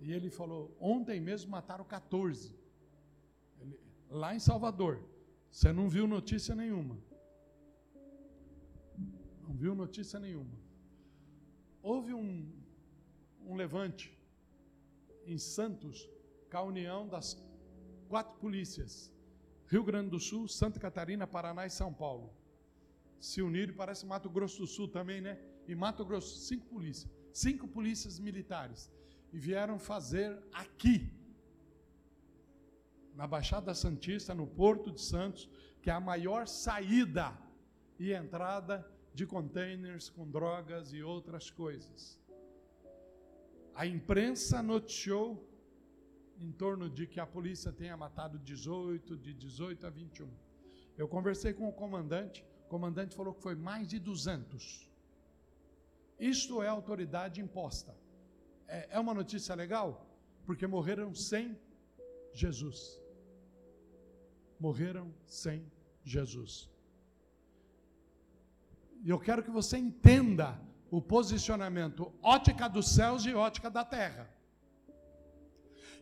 E 0.00 0.12
ele 0.12 0.28
falou: 0.28 0.76
ontem 0.80 1.20
mesmo 1.20 1.52
mataram 1.52 1.84
14. 1.84 2.56
Ele, 3.60 3.78
lá 4.10 4.34
em 4.34 4.40
Salvador. 4.40 5.00
Você 5.48 5.72
não 5.72 5.88
viu 5.88 6.08
notícia 6.08 6.54
nenhuma. 6.54 6.98
Não 9.52 9.58
viu 9.58 9.74
notícia 9.74 10.18
nenhuma. 10.18 10.56
Houve 11.82 12.14
um, 12.14 12.50
um 13.44 13.54
levante 13.54 14.10
em 15.26 15.36
Santos, 15.36 16.08
com 16.50 16.56
a 16.56 16.62
união 16.62 17.06
das 17.06 17.36
quatro 18.08 18.34
polícias: 18.38 19.12
Rio 19.66 19.84
Grande 19.84 20.08
do 20.08 20.18
Sul, 20.18 20.48
Santa 20.48 20.80
Catarina, 20.80 21.26
Paraná 21.26 21.66
e 21.66 21.70
São 21.70 21.92
Paulo. 21.92 22.32
Se 23.20 23.42
uniram, 23.42 23.74
parece 23.74 24.06
Mato 24.06 24.30
Grosso 24.30 24.60
do 24.60 24.66
Sul 24.66 24.88
também, 24.88 25.20
né? 25.20 25.38
E 25.68 25.74
Mato 25.74 26.02
Grosso, 26.02 26.38
cinco 26.38 26.64
polícias, 26.64 27.12
cinco 27.30 27.68
polícias 27.68 28.18
militares 28.18 28.90
e 29.34 29.38
vieram 29.38 29.78
fazer 29.78 30.42
aqui, 30.50 31.12
na 33.14 33.26
Baixada 33.26 33.74
Santista, 33.74 34.34
no 34.34 34.46
Porto 34.46 34.90
de 34.90 35.02
Santos, 35.02 35.46
que 35.82 35.90
é 35.90 35.92
a 35.92 36.00
maior 36.00 36.48
saída 36.48 37.38
e 37.98 38.14
entrada 38.14 38.90
de 39.14 39.26
containers 39.26 40.08
com 40.08 40.28
drogas 40.30 40.92
e 40.92 41.02
outras 41.02 41.50
coisas. 41.50 42.20
A 43.74 43.86
imprensa 43.86 44.62
noticiou 44.62 45.48
em 46.38 46.50
torno 46.52 46.88
de 46.88 47.06
que 47.06 47.20
a 47.20 47.26
polícia 47.26 47.72
tenha 47.72 47.96
matado 47.96 48.38
18, 48.38 49.16
de 49.16 49.32
18 49.32 49.86
a 49.86 49.90
21. 49.90 50.28
Eu 50.96 51.08
conversei 51.08 51.52
com 51.52 51.68
o 51.68 51.72
comandante, 51.72 52.44
o 52.66 52.68
comandante 52.68 53.14
falou 53.14 53.34
que 53.34 53.42
foi 53.42 53.54
mais 53.54 53.86
de 53.86 53.98
200. 53.98 54.90
Isto 56.18 56.62
é 56.62 56.68
autoridade 56.68 57.40
imposta 57.40 57.94
é, 58.72 58.88
é 58.92 58.98
uma 58.98 59.12
notícia 59.12 59.54
legal? 59.54 59.88
Porque 60.46 60.66
morreram 60.66 61.14
sem 61.14 61.58
Jesus. 62.32 62.98
Morreram 64.58 65.14
sem 65.26 65.70
Jesus. 66.02 66.70
E 69.04 69.10
eu 69.10 69.18
quero 69.18 69.42
que 69.42 69.50
você 69.50 69.76
entenda 69.76 70.60
o 70.90 71.00
posicionamento 71.00 72.12
ótica 72.22 72.68
dos 72.68 72.88
céus 72.88 73.24
e 73.26 73.34
ótica 73.34 73.70
da 73.70 73.84
terra. 73.84 74.30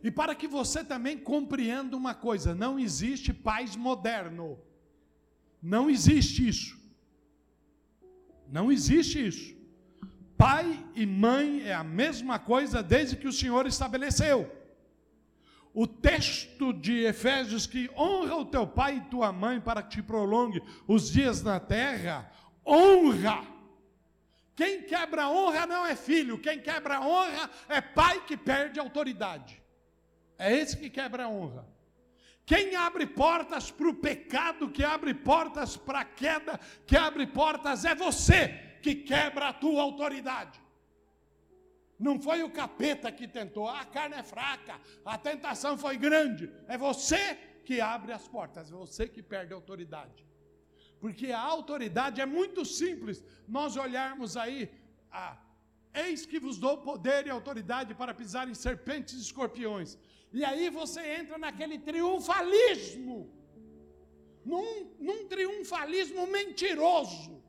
E 0.03 0.09
para 0.09 0.35
que 0.35 0.47
você 0.47 0.83
também 0.83 1.17
compreenda 1.17 1.95
uma 1.95 2.13
coisa: 2.13 2.53
não 2.53 2.79
existe 2.79 3.33
paz 3.33 3.75
moderno. 3.75 4.59
Não 5.61 5.89
existe 5.89 6.47
isso. 6.47 6.79
Não 8.47 8.71
existe 8.71 9.25
isso. 9.25 9.55
Pai 10.37 10.83
e 10.95 11.05
mãe 11.05 11.61
é 11.61 11.73
a 11.73 11.83
mesma 11.83 12.39
coisa 12.39 12.81
desde 12.81 13.15
que 13.15 13.27
o 13.27 13.33
Senhor 13.33 13.67
estabeleceu. 13.67 14.51
O 15.73 15.87
texto 15.87 16.73
de 16.73 17.03
Efésios 17.03 17.65
que 17.65 17.89
honra 17.95 18.35
o 18.35 18.45
teu 18.45 18.67
pai 18.67 18.97
e 18.97 19.09
tua 19.09 19.31
mãe 19.31 19.61
para 19.61 19.81
que 19.81 19.91
te 19.91 20.01
prolongue 20.01 20.61
os 20.87 21.09
dias 21.09 21.41
na 21.43 21.59
terra, 21.59 22.29
honra. 22.65 23.47
Quem 24.55 24.83
quebra 24.83 25.29
honra 25.29 25.65
não 25.65 25.85
é 25.85 25.95
filho, 25.95 26.39
quem 26.39 26.59
quebra 26.61 27.01
honra 27.01 27.49
é 27.67 27.81
pai 27.81 28.23
que 28.25 28.37
perde 28.37 28.79
autoridade. 28.79 29.61
É 30.37 30.53
esse 30.53 30.77
que 30.77 30.89
quebra 30.89 31.27
honra. 31.27 31.65
Quem 32.45 32.75
abre 32.75 33.05
portas 33.05 33.71
para 33.71 33.87
o 33.87 33.93
pecado, 33.93 34.69
que 34.69 34.83
abre 34.83 35.13
portas 35.13 35.77
para 35.77 36.01
a 36.01 36.05
queda, 36.05 36.59
que 36.85 36.97
abre 36.97 37.25
portas 37.27 37.85
é 37.85 37.95
você 37.95 38.49
que 38.81 38.95
quebra 38.95 39.49
a 39.49 39.53
tua 39.53 39.81
autoridade. 39.81 40.59
Não 41.99 42.19
foi 42.19 42.41
o 42.41 42.49
capeta 42.49 43.11
que 43.11 43.27
tentou, 43.27 43.69
a 43.69 43.85
carne 43.85 44.15
é 44.15 44.23
fraca, 44.23 44.79
a 45.05 45.17
tentação 45.17 45.77
foi 45.77 45.97
grande. 45.97 46.51
É 46.67 46.77
você 46.77 47.35
que 47.63 47.79
abre 47.79 48.11
as 48.11 48.27
portas, 48.27 48.71
é 48.71 48.75
você 48.75 49.07
que 49.07 49.21
perde 49.21 49.53
a 49.53 49.55
autoridade. 49.55 50.25
Porque 51.01 51.27
a 51.31 51.43
autoridade 51.55 52.21
é 52.21 52.25
muito 52.25 52.63
simples. 52.63 53.23
Nós 53.47 53.75
olharmos 53.75 54.37
aí, 54.37 54.71
ah, 55.11 55.35
eis 56.05 56.25
que 56.25 56.39
vos 56.39 56.57
dou 56.65 56.77
poder 56.89 57.21
e 57.25 57.29
autoridade 57.29 57.93
para 57.93 58.13
pisar 58.13 58.47
em 58.47 58.53
serpentes 58.53 59.15
e 59.15 59.21
escorpiões. 59.27 59.97
E 60.31 60.45
aí 60.49 60.69
você 60.69 61.01
entra 61.19 61.37
naquele 61.37 61.77
triunfalismo, 61.79 63.17
num, 64.45 64.91
num 65.07 65.27
triunfalismo 65.27 66.25
mentiroso 66.27 67.41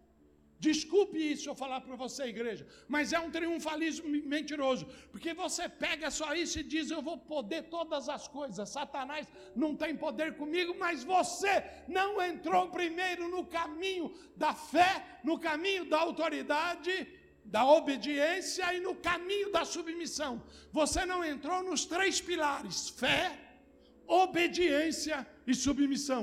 Desculpe 0.66 1.18
isso 1.32 1.48
eu 1.48 1.56
falar 1.60 1.80
para 1.80 1.96
você, 2.02 2.22
igreja, 2.32 2.64
mas 2.94 3.12
é 3.12 3.18
um 3.18 3.30
triunfalismo 3.36 4.08
mentiroso, 4.34 4.84
porque 5.10 5.34
você 5.34 5.64
pega 5.68 6.08
só 6.18 6.28
isso 6.42 6.60
e 6.60 6.68
diz: 6.72 6.88
Eu 6.88 7.02
vou 7.08 7.16
poder 7.18 7.62
todas 7.76 8.08
as 8.08 8.28
coisas. 8.28 8.68
Satanás 8.68 9.26
não 9.56 9.74
tem 9.74 9.96
poder 9.96 10.36
comigo, 10.36 10.72
mas 10.78 11.02
você 11.02 11.54
não 11.88 12.22
entrou 12.22 12.62
primeiro 12.68 13.28
no 13.28 13.44
caminho 13.44 14.14
da 14.36 14.54
fé, 14.54 14.92
no 15.24 15.36
caminho 15.36 15.84
da 15.84 15.98
autoridade, 15.98 16.94
da 17.44 17.66
obediência 17.66 18.72
e 18.72 18.78
no 18.78 18.94
caminho 18.94 19.50
da 19.50 19.64
submissão. 19.64 20.32
Você 20.70 21.04
não 21.04 21.24
entrou 21.24 21.60
nos 21.64 21.84
três 21.84 22.20
pilares: 22.20 22.88
fé, 22.88 23.36
obediência 24.06 25.26
e 25.44 25.54
submissão. 25.66 26.22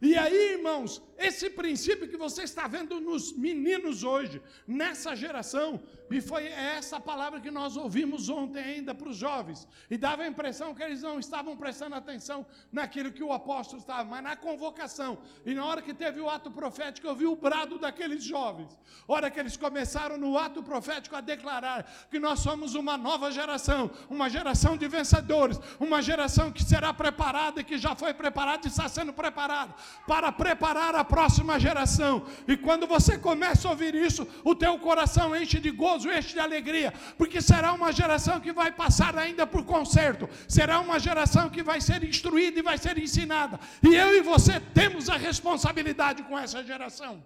E 0.00 0.16
aí, 0.16 0.52
irmãos, 0.52 1.02
esse 1.18 1.50
princípio 1.50 2.08
que 2.08 2.16
você 2.16 2.42
está 2.44 2.68
vendo 2.68 3.00
nos 3.00 3.32
meninos 3.32 4.04
hoje, 4.04 4.40
nessa 4.66 5.16
geração, 5.16 5.82
e 6.10 6.20
foi 6.20 6.46
essa 6.46 6.98
palavra 7.00 7.40
que 7.40 7.50
nós 7.50 7.76
ouvimos 7.76 8.28
ontem 8.28 8.62
ainda 8.62 8.94
para 8.94 9.08
os 9.08 9.16
jovens, 9.16 9.66
e 9.90 9.96
dava 9.96 10.22
a 10.22 10.28
impressão 10.28 10.74
que 10.74 10.82
eles 10.82 11.02
não 11.02 11.18
estavam 11.18 11.56
prestando 11.56 11.94
atenção 11.94 12.46
naquilo 12.72 13.12
que 13.12 13.22
o 13.22 13.32
apóstolo 13.32 13.80
estava, 13.80 14.04
mas 14.08 14.22
na 14.22 14.36
convocação. 14.36 15.18
E 15.44 15.54
na 15.54 15.64
hora 15.64 15.82
que 15.82 15.94
teve 15.94 16.20
o 16.20 16.28
ato 16.28 16.50
profético, 16.50 17.06
eu 17.06 17.14
vi 17.14 17.26
o 17.26 17.36
brado 17.36 17.78
daqueles 17.78 18.22
jovens. 18.22 18.78
Hora 19.06 19.30
que 19.30 19.40
eles 19.40 19.56
começaram 19.56 20.16
no 20.16 20.38
ato 20.38 20.62
profético 20.62 21.16
a 21.16 21.20
declarar 21.20 21.90
que 22.10 22.18
nós 22.18 22.40
somos 22.40 22.74
uma 22.74 22.96
nova 22.96 23.30
geração, 23.30 23.90
uma 24.08 24.28
geração 24.28 24.76
de 24.76 24.86
vencedores, 24.86 25.58
uma 25.80 26.00
geração 26.02 26.52
que 26.52 26.62
será 26.62 26.92
preparada 26.92 27.60
e 27.60 27.64
que 27.64 27.78
já 27.78 27.94
foi 27.94 28.14
preparada 28.14 28.66
e 28.66 28.68
está 28.68 28.88
sendo 28.88 29.12
preparada 29.12 29.74
para 30.06 30.30
preparar 30.30 30.94
a 30.94 31.04
próxima 31.04 31.58
geração. 31.58 32.24
E 32.46 32.56
quando 32.56 32.86
você 32.86 33.18
começa 33.18 33.66
a 33.66 33.70
ouvir 33.70 33.94
isso, 33.94 34.26
o 34.44 34.54
teu 34.54 34.78
coração 34.78 35.34
enche 35.34 35.58
de 35.58 35.70
gozo, 35.70 35.97
enche 36.06 36.34
de 36.34 36.40
alegria, 36.40 36.92
porque 37.16 37.40
será 37.40 37.72
uma 37.72 37.92
geração 37.92 38.40
que 38.40 38.52
vai 38.52 38.70
passar 38.72 39.16
ainda 39.16 39.46
por 39.46 39.64
conserto, 39.64 40.28
será 40.48 40.80
uma 40.80 40.98
geração 40.98 41.48
que 41.48 41.62
vai 41.62 41.80
ser 41.80 42.04
instruída 42.04 42.58
e 42.58 42.62
vai 42.62 42.78
ser 42.78 42.98
ensinada. 42.98 43.58
E 43.82 43.94
eu 43.94 44.16
e 44.16 44.20
você 44.20 44.60
temos 44.60 45.08
a 45.08 45.16
responsabilidade 45.16 46.22
com 46.22 46.38
essa 46.38 46.62
geração. 46.64 47.22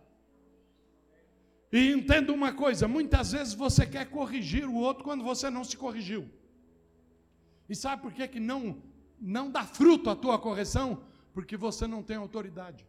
E 1.73 1.91
entenda 1.91 2.33
uma 2.33 2.53
coisa: 2.53 2.87
muitas 2.87 3.33
vezes 3.33 3.55
você 3.55 3.87
quer 3.87 4.07
corrigir 4.11 4.69
o 4.69 4.75
outro 4.75 5.03
quando 5.03 5.25
você 5.25 5.49
não 5.49 5.65
se 5.65 5.77
corrigiu. 5.77 6.29
E 7.69 7.75
sabe 7.75 8.03
por 8.03 8.13
que, 8.13 8.29
que 8.29 8.39
não, 8.39 8.83
não 9.19 9.51
dá 9.51 9.65
fruto 9.65 10.11
a 10.11 10.17
tua 10.17 10.39
correção? 10.39 11.03
Porque 11.33 11.57
você 11.57 11.87
não 11.87 12.03
tem 12.03 12.17
autoridade. 12.17 12.87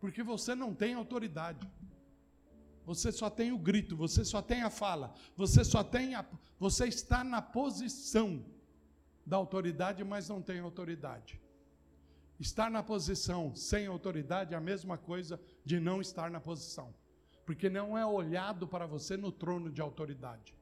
Porque 0.00 0.22
você 0.22 0.54
não 0.54 0.74
tem 0.74 0.94
autoridade. 0.94 1.68
Você 2.88 3.12
só 3.12 3.28
tem 3.28 3.52
o 3.52 3.58
grito, 3.58 3.94
você 3.94 4.24
só 4.24 4.40
tem 4.40 4.62
a 4.62 4.70
fala, 4.70 5.14
você 5.36 5.62
só 5.62 5.84
tem 5.84 6.14
a, 6.14 6.24
você 6.58 6.88
está 6.88 7.22
na 7.22 7.42
posição 7.42 8.42
da 9.26 9.36
autoridade, 9.36 10.02
mas 10.02 10.30
não 10.30 10.40
tem 10.40 10.58
autoridade. 10.58 11.38
Estar 12.40 12.70
na 12.70 12.82
posição 12.82 13.54
sem 13.54 13.86
autoridade 13.86 14.54
é 14.54 14.56
a 14.56 14.60
mesma 14.60 14.96
coisa 14.96 15.38
de 15.66 15.78
não 15.78 16.00
estar 16.00 16.30
na 16.30 16.40
posição, 16.40 16.94
porque 17.44 17.68
não 17.68 17.98
é 17.98 18.06
olhado 18.06 18.66
para 18.66 18.86
você 18.86 19.18
no 19.18 19.30
trono 19.30 19.70
de 19.70 19.82
autoridade. 19.82 20.54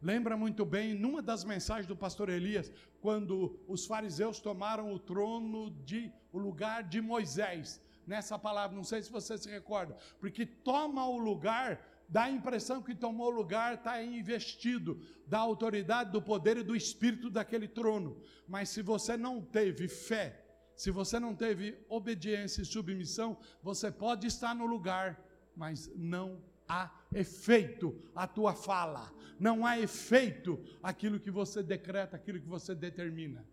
Lembra 0.00 0.34
muito 0.34 0.64
bem, 0.64 0.94
numa 0.94 1.20
das 1.20 1.44
mensagens 1.44 1.86
do 1.86 1.94
pastor 1.94 2.30
Elias, 2.30 2.72
quando 3.02 3.60
os 3.68 3.84
fariseus 3.84 4.40
tomaram 4.40 4.94
o 4.94 4.98
trono 4.98 5.68
de 5.84 6.10
o 6.32 6.38
lugar 6.38 6.84
de 6.84 7.02
Moisés. 7.02 7.82
Nessa 8.06 8.38
palavra, 8.38 8.76
não 8.76 8.84
sei 8.84 9.02
se 9.02 9.10
você 9.10 9.36
se 9.36 9.50
recorda, 9.50 9.96
porque 10.20 10.46
toma 10.46 11.06
o 11.06 11.18
lugar 11.18 11.80
dá 12.08 12.24
a 12.24 12.30
impressão 12.30 12.82
que 12.82 12.94
tomou 12.94 13.30
lugar, 13.30 13.74
está 13.74 14.02
investido 14.02 15.00
da 15.26 15.38
autoridade, 15.38 16.12
do 16.12 16.22
poder 16.22 16.56
e 16.58 16.62
do 16.62 16.76
espírito 16.76 17.30
daquele 17.30 17.66
trono. 17.66 18.20
Mas 18.46 18.68
se 18.68 18.82
você 18.82 19.16
não 19.16 19.42
teve 19.42 19.88
fé, 19.88 20.44
se 20.76 20.90
você 20.90 21.18
não 21.18 21.34
teve 21.34 21.76
obediência 21.88 22.62
e 22.62 22.66
submissão, 22.66 23.36
você 23.62 23.90
pode 23.90 24.26
estar 24.26 24.54
no 24.54 24.66
lugar, 24.66 25.20
mas 25.56 25.90
não 25.96 26.40
há 26.68 26.90
efeito 27.14 28.00
a 28.14 28.26
tua 28.26 28.54
fala, 28.54 29.12
não 29.38 29.64
há 29.64 29.78
efeito 29.78 30.62
aquilo 30.82 31.18
que 31.18 31.30
você 31.30 31.62
decreta, 31.62 32.16
aquilo 32.16 32.40
que 32.40 32.48
você 32.48 32.74
determina. 32.74 33.44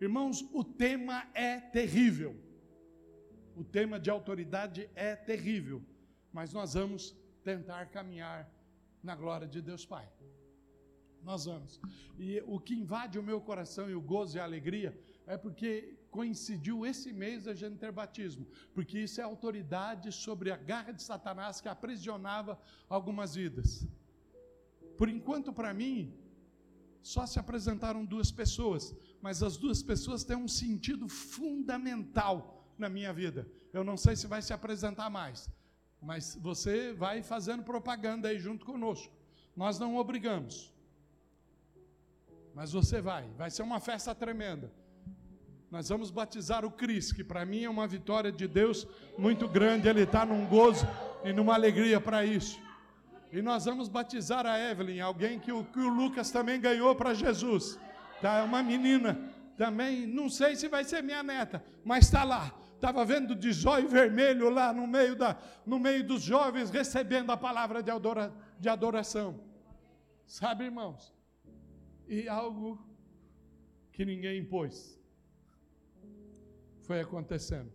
Irmãos, 0.00 0.48
o 0.52 0.62
tema 0.62 1.28
é 1.34 1.58
terrível. 1.60 2.36
O 3.58 3.64
tema 3.64 3.98
de 3.98 4.08
autoridade 4.08 4.88
é 4.94 5.16
terrível, 5.16 5.82
mas 6.32 6.52
nós 6.52 6.74
vamos 6.74 7.12
tentar 7.42 7.86
caminhar 7.86 8.48
na 9.02 9.16
glória 9.16 9.48
de 9.48 9.60
Deus 9.60 9.84
Pai. 9.84 10.08
Nós 11.24 11.46
vamos. 11.46 11.80
E 12.16 12.40
o 12.46 12.60
que 12.60 12.74
invade 12.74 13.18
o 13.18 13.22
meu 13.30 13.40
coração 13.40 13.90
e 13.90 13.96
o 13.96 14.00
gozo 14.00 14.36
e 14.36 14.40
a 14.40 14.44
alegria 14.44 14.96
é 15.26 15.36
porque 15.36 15.98
coincidiu 16.08 16.86
esse 16.86 17.12
mês 17.12 17.48
a 17.48 17.52
gente 17.52 17.78
ter 17.78 17.90
batismo, 17.90 18.46
porque 18.72 19.00
isso 19.00 19.20
é 19.20 19.24
autoridade 19.24 20.12
sobre 20.12 20.52
a 20.52 20.56
garra 20.56 20.92
de 20.92 21.02
Satanás 21.02 21.60
que 21.60 21.68
aprisionava 21.68 22.56
algumas 22.88 23.34
vidas. 23.34 23.84
Por 24.96 25.08
enquanto, 25.08 25.52
para 25.52 25.74
mim, 25.74 26.14
só 27.02 27.26
se 27.26 27.40
apresentaram 27.40 28.04
duas 28.04 28.30
pessoas, 28.30 28.94
mas 29.20 29.42
as 29.42 29.56
duas 29.56 29.82
pessoas 29.82 30.22
têm 30.22 30.36
um 30.36 30.46
sentido 30.46 31.08
fundamental 31.08 32.57
na 32.78 32.88
minha 32.88 33.12
vida. 33.12 33.46
Eu 33.72 33.84
não 33.84 33.96
sei 33.96 34.16
se 34.16 34.26
vai 34.26 34.40
se 34.40 34.52
apresentar 34.52 35.10
mais, 35.10 35.50
mas 36.00 36.38
você 36.40 36.92
vai 36.92 37.22
fazendo 37.22 37.62
propaganda 37.62 38.28
aí 38.28 38.38
junto 38.38 38.64
conosco. 38.64 39.12
Nós 39.56 39.78
não 39.78 39.96
obrigamos. 39.96 40.72
Mas 42.54 42.72
você 42.72 43.00
vai, 43.00 43.28
vai 43.36 43.50
ser 43.50 43.62
uma 43.62 43.80
festa 43.80 44.14
tremenda. 44.14 44.72
Nós 45.70 45.88
vamos 45.88 46.10
batizar 46.10 46.64
o 46.64 46.70
Cris, 46.70 47.12
que 47.12 47.22
para 47.22 47.44
mim 47.44 47.64
é 47.64 47.70
uma 47.70 47.86
vitória 47.86 48.32
de 48.32 48.48
Deus 48.48 48.86
muito 49.18 49.46
grande. 49.46 49.88
Ele 49.88 50.02
está 50.02 50.24
num 50.24 50.46
gozo 50.46 50.86
e 51.24 51.32
numa 51.32 51.54
alegria 51.54 52.00
para 52.00 52.24
isso. 52.24 52.58
E 53.30 53.42
nós 53.42 53.66
vamos 53.66 53.88
batizar 53.88 54.46
a 54.46 54.58
Evelyn, 54.58 55.00
alguém 55.00 55.38
que 55.38 55.52
o, 55.52 55.62
que 55.64 55.78
o 55.78 55.88
Lucas 55.88 56.30
também 56.30 56.58
ganhou 56.58 56.94
para 56.94 57.12
Jesus. 57.12 57.78
Tá, 58.22 58.38
é 58.38 58.42
uma 58.42 58.62
menina 58.62 59.18
também, 59.56 60.06
não 60.06 60.30
sei 60.30 60.56
se 60.56 60.68
vai 60.68 60.84
ser 60.84 61.02
minha 61.02 61.22
neta, 61.22 61.62
mas 61.84 62.06
está 62.06 62.24
lá. 62.24 62.54
Estava 62.78 63.04
vendo 63.04 63.34
de 63.34 63.52
zóio 63.52 63.88
vermelho 63.88 64.48
lá 64.48 64.72
no 64.72 64.86
meio, 64.86 65.16
da, 65.16 65.36
no 65.66 65.80
meio 65.80 66.06
dos 66.06 66.22
jovens 66.22 66.70
recebendo 66.70 67.32
a 67.32 67.36
palavra 67.36 67.82
de, 67.82 67.90
adora, 67.90 68.32
de 68.56 68.68
adoração. 68.68 69.40
Sabe, 70.24 70.62
irmãos? 70.66 71.12
E 72.06 72.28
algo 72.28 72.80
que 73.90 74.04
ninguém 74.04 74.38
impôs 74.38 74.96
foi 76.82 77.00
acontecendo. 77.00 77.72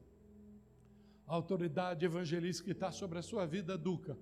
A 1.27 1.33
autoridade 1.35 2.05
evangelística 2.05 2.67
que 2.67 2.71
está 2.71 2.89
sobre 2.89 3.19
a 3.19 3.21
sua 3.21 3.45
vida, 3.45 3.77
Duca 3.77 4.17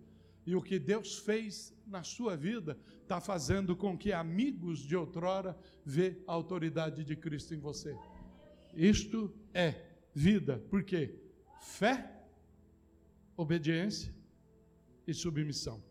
e 0.48 0.56
o 0.56 0.64
que 0.64 0.80
Deus 0.80 1.20
fez 1.20 1.72
na 1.86 2.02
sua 2.02 2.36
vida 2.36 2.76
está 3.04 3.22
fazendo 3.22 3.76
com 3.76 3.96
que 3.96 4.12
amigos 4.12 4.80
de 4.80 4.96
outrora 4.96 5.56
vê 5.86 6.20
a 6.26 6.34
autoridade 6.34 7.04
de 7.04 7.16
Cristo 7.16 7.54
em 7.54 7.60
você. 7.60 7.96
Isto 8.74 9.32
é 9.54 9.91
vida. 10.14 10.60
Por 10.70 10.84
quê? 10.84 11.16
Fé, 11.60 12.24
obediência 13.36 14.14
e 15.08 15.14
submissão. 15.14 15.84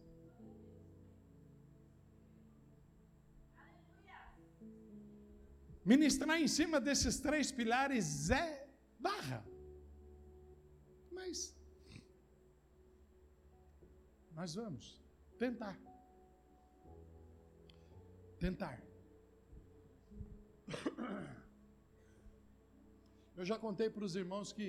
Ministrar 5.85 6.41
em 6.41 6.47
cima 6.47 6.81
desses 6.81 7.19
três 7.19 7.51
pilares 7.51 8.31
é 8.31 8.69
barra. 8.99 9.45
Mas 11.11 11.57
nós 14.35 14.55
vamos 14.55 15.03
tentar. 15.39 15.79
Tentar. 18.39 18.83
Eu 23.41 23.47
já 23.51 23.59
contei 23.59 23.89
para 23.89 24.05
os 24.05 24.15
irmãos 24.15 24.53
que 24.53 24.69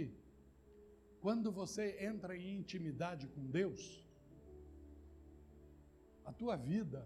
quando 1.23 1.51
você 1.51 1.85
entra 2.09 2.37
em 2.37 2.55
intimidade 2.59 3.27
com 3.27 3.43
Deus, 3.45 3.81
a 6.23 6.31
tua 6.31 6.55
vida 6.55 7.05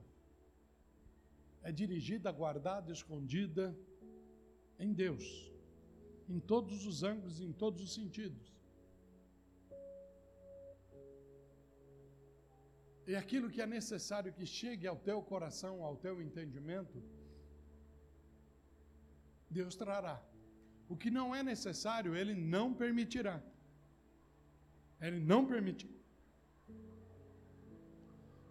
é 1.64 1.72
dirigida, 1.72 2.32
guardada, 2.32 2.92
escondida 2.92 3.76
em 4.78 4.94
Deus, 4.94 5.26
em 6.30 6.40
todos 6.40 6.86
os 6.86 7.02
ângulos, 7.02 7.42
em 7.42 7.52
todos 7.52 7.82
os 7.82 7.96
sentidos. 7.96 8.54
E 13.08 13.16
aquilo 13.16 13.50
que 13.50 13.64
é 13.64 13.66
necessário 13.66 14.32
que 14.32 14.46
chegue 14.46 14.86
ao 14.86 15.00
teu 15.10 15.20
coração, 15.34 15.84
ao 15.84 15.98
teu 15.98 16.22
entendimento, 16.22 17.02
Deus 19.50 19.76
trará. 19.76 20.24
O 20.88 20.96
que 20.96 21.10
não 21.10 21.36
é 21.36 21.42
necessário, 21.42 22.16
Ele 22.16 22.34
não 22.34 22.74
permitirá. 22.74 23.42
Ele 25.02 25.20
não 25.20 25.46
permitirá. 25.46 25.94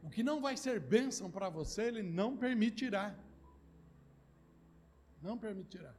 O 0.02 0.10
que 0.10 0.22
não 0.22 0.40
vai 0.40 0.56
ser 0.56 0.78
bênção 0.80 1.30
para 1.30 1.48
você, 1.48 1.82
Ele 1.82 2.02
não 2.02 2.36
permitirá. 2.36 3.14
Não 5.22 5.38
permitirá. 5.38 5.94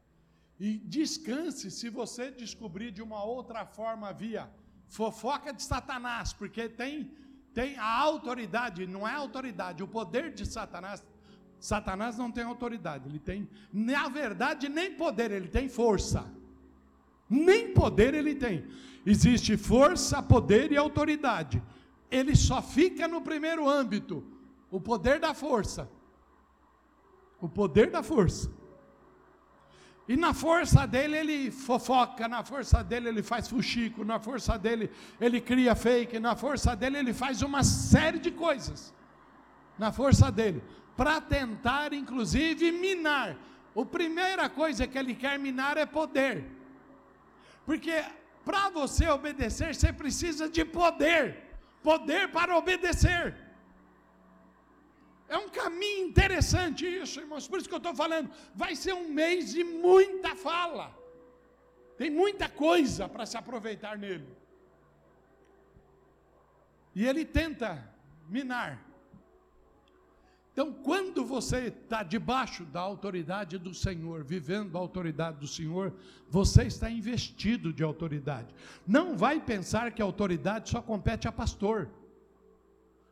E 0.60 0.78
descanse 0.80 1.72
se 1.72 1.90
você 1.90 2.32
descobrir 2.32 2.92
de 2.92 3.02
uma 3.02 3.24
outra 3.24 3.66
forma 3.66 4.14
via 4.14 4.50
fofoca 4.88 5.52
de 5.52 5.64
Satanás, 5.64 6.32
porque 6.32 6.70
tem 6.70 7.12
tem 7.56 7.78
a 7.78 7.90
autoridade, 8.02 8.86
não 8.86 9.08
é 9.08 9.14
autoridade, 9.14 9.82
o 9.82 9.88
poder 9.88 10.34
de 10.34 10.46
Satanás. 10.46 11.02
Satanás 11.66 12.16
não 12.16 12.32
tem 12.32 12.44
autoridade, 12.44 13.10
ele 13.10 13.18
tem, 13.18 13.50
na 13.74 14.08
verdade, 14.08 14.70
nem 14.70 14.94
poder, 14.94 15.32
ele 15.32 15.48
tem 15.48 15.68
força. 15.68 16.32
Nem 17.28 17.74
poder 17.74 18.14
ele 18.14 18.36
tem. 18.36 18.68
Existe 19.04 19.58
força, 19.58 20.22
poder 20.22 20.72
e 20.72 20.78
autoridade. 20.78 21.64
Ele 22.12 22.36
só 22.36 22.62
fica 22.62 23.08
no 23.08 23.20
primeiro 23.20 23.68
âmbito, 23.68 24.24
o 24.70 24.80
poder 24.80 25.20
da 25.20 25.34
força. 25.34 25.90
O 27.42 27.50
poder 27.50 27.90
da 27.90 28.04
força. 28.04 28.52
E 30.08 30.16
na 30.16 30.36
força 30.36 30.86
dele 30.86 31.18
ele 31.18 31.50
fofoca, 31.50 32.28
na 32.28 32.44
força 32.44 32.84
dele 32.84 33.10
ele 33.10 33.24
faz 33.24 33.48
fuxico, 33.48 34.06
na 34.06 34.20
força 34.20 34.56
dele 34.56 34.92
ele 35.20 35.42
cria 35.42 35.74
fake, 35.74 36.20
na 36.20 36.36
força 36.36 36.76
dele 36.76 37.00
ele 37.00 37.12
faz 37.12 37.42
uma 37.42 37.64
série 37.64 38.20
de 38.20 38.30
coisas. 38.30 38.94
Na 39.80 39.92
força 39.92 40.32
dele, 40.32 40.62
para 40.96 41.20
tentar 41.20 41.94
inclusive 41.94 42.72
minar. 42.72 43.38
A 43.76 43.86
primeira 43.86 44.50
coisa 44.50 44.88
que 44.88 44.98
ele 44.98 45.14
quer 45.14 45.38
minar 45.38 45.78
é 45.78 45.86
poder. 45.86 46.46
Porque 47.66 48.04
para 48.44 48.70
você 48.70 49.08
obedecer, 49.10 49.76
você 49.76 49.92
precisa 49.92 50.48
de 50.50 50.64
poder. 50.64 51.44
Poder 51.84 52.32
para 52.32 52.58
obedecer. 52.58 53.36
É 55.28 55.38
um 55.38 55.50
caminho 55.50 56.08
interessante 56.08 56.86
isso, 56.86 57.20
irmãos. 57.20 57.48
Por 57.48 57.60
isso 57.60 57.68
que 57.68 57.74
eu 57.74 57.80
estou 57.80 57.96
falando. 57.96 58.32
Vai 58.54 58.76
ser 58.76 58.94
um 58.94 59.10
mês 59.10 59.52
de 59.52 59.64
muita 59.64 60.36
fala. 60.36 60.96
Tem 61.98 62.10
muita 62.10 62.48
coisa 62.48 63.10
para 63.10 63.26
se 63.26 63.36
aproveitar 63.36 63.98
nele. 63.98 64.28
E 66.94 67.06
ele 67.06 67.26
tenta 67.26 67.92
minar. 68.30 68.85
Então, 70.56 70.72
quando 70.72 71.26
você 71.26 71.68
está 71.68 72.02
debaixo 72.02 72.64
da 72.64 72.80
autoridade 72.80 73.58
do 73.58 73.74
Senhor, 73.74 74.24
vivendo 74.24 74.78
a 74.78 74.80
autoridade 74.80 75.38
do 75.38 75.48
Senhor, 75.48 75.94
você 76.30 76.64
está 76.64 76.90
investido 76.90 77.74
de 77.74 77.84
autoridade. 77.84 78.56
Não 78.88 79.18
vai 79.18 79.38
pensar 79.42 79.92
que 79.92 80.02
a 80.02 80.06
autoridade 80.06 80.70
só 80.70 80.82
compete 80.82 81.28
a 81.28 81.32
pastor. 81.34 81.90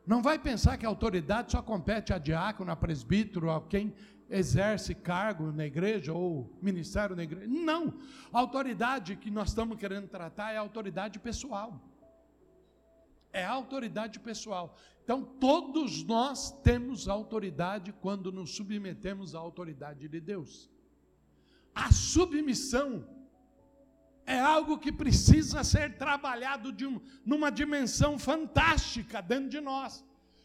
Não 0.06 0.22
vai 0.22 0.38
pensar 0.38 0.78
que 0.78 0.86
a 0.86 0.88
autoridade 0.88 1.52
só 1.52 1.60
compete 1.60 2.14
a 2.14 2.18
diácono, 2.18 2.72
a 2.72 2.76
presbítero, 2.76 3.50
a 3.50 3.60
quem 3.60 3.92
exerce 4.30 4.94
cargo 4.94 5.52
na 5.52 5.66
igreja 5.66 6.14
ou 6.14 6.50
ministério 6.62 7.14
na 7.14 7.24
igreja. 7.24 7.46
Não. 7.46 7.92
A 8.32 8.38
autoridade 8.38 9.16
que 9.16 9.30
nós 9.30 9.50
estamos 9.50 9.78
querendo 9.78 10.08
tratar 10.08 10.52
é 10.52 10.56
a 10.56 10.60
autoridade 10.60 11.18
pessoal. 11.18 11.78
É 13.34 13.44
autoridade 13.44 14.20
pessoal. 14.20 14.76
Então, 15.02 15.22
todos 15.22 16.04
nós 16.04 16.52
temos 16.62 17.08
autoridade 17.08 17.92
quando 17.92 18.30
nos 18.30 18.54
submetemos 18.54 19.34
à 19.34 19.40
autoridade 19.40 20.08
de 20.08 20.20
Deus. 20.20 20.70
A 21.74 21.90
submissão 21.92 23.04
é 24.24 24.38
algo 24.38 24.78
que 24.78 24.92
precisa 24.92 25.64
ser 25.64 25.98
trabalhado 25.98 26.72
de 26.72 26.86
um, 26.86 27.00
numa 27.26 27.50
dimensão 27.50 28.18
fantástica 28.18 29.20
dentro 29.20 29.50
de 29.50 29.60
nós. 29.60 30.04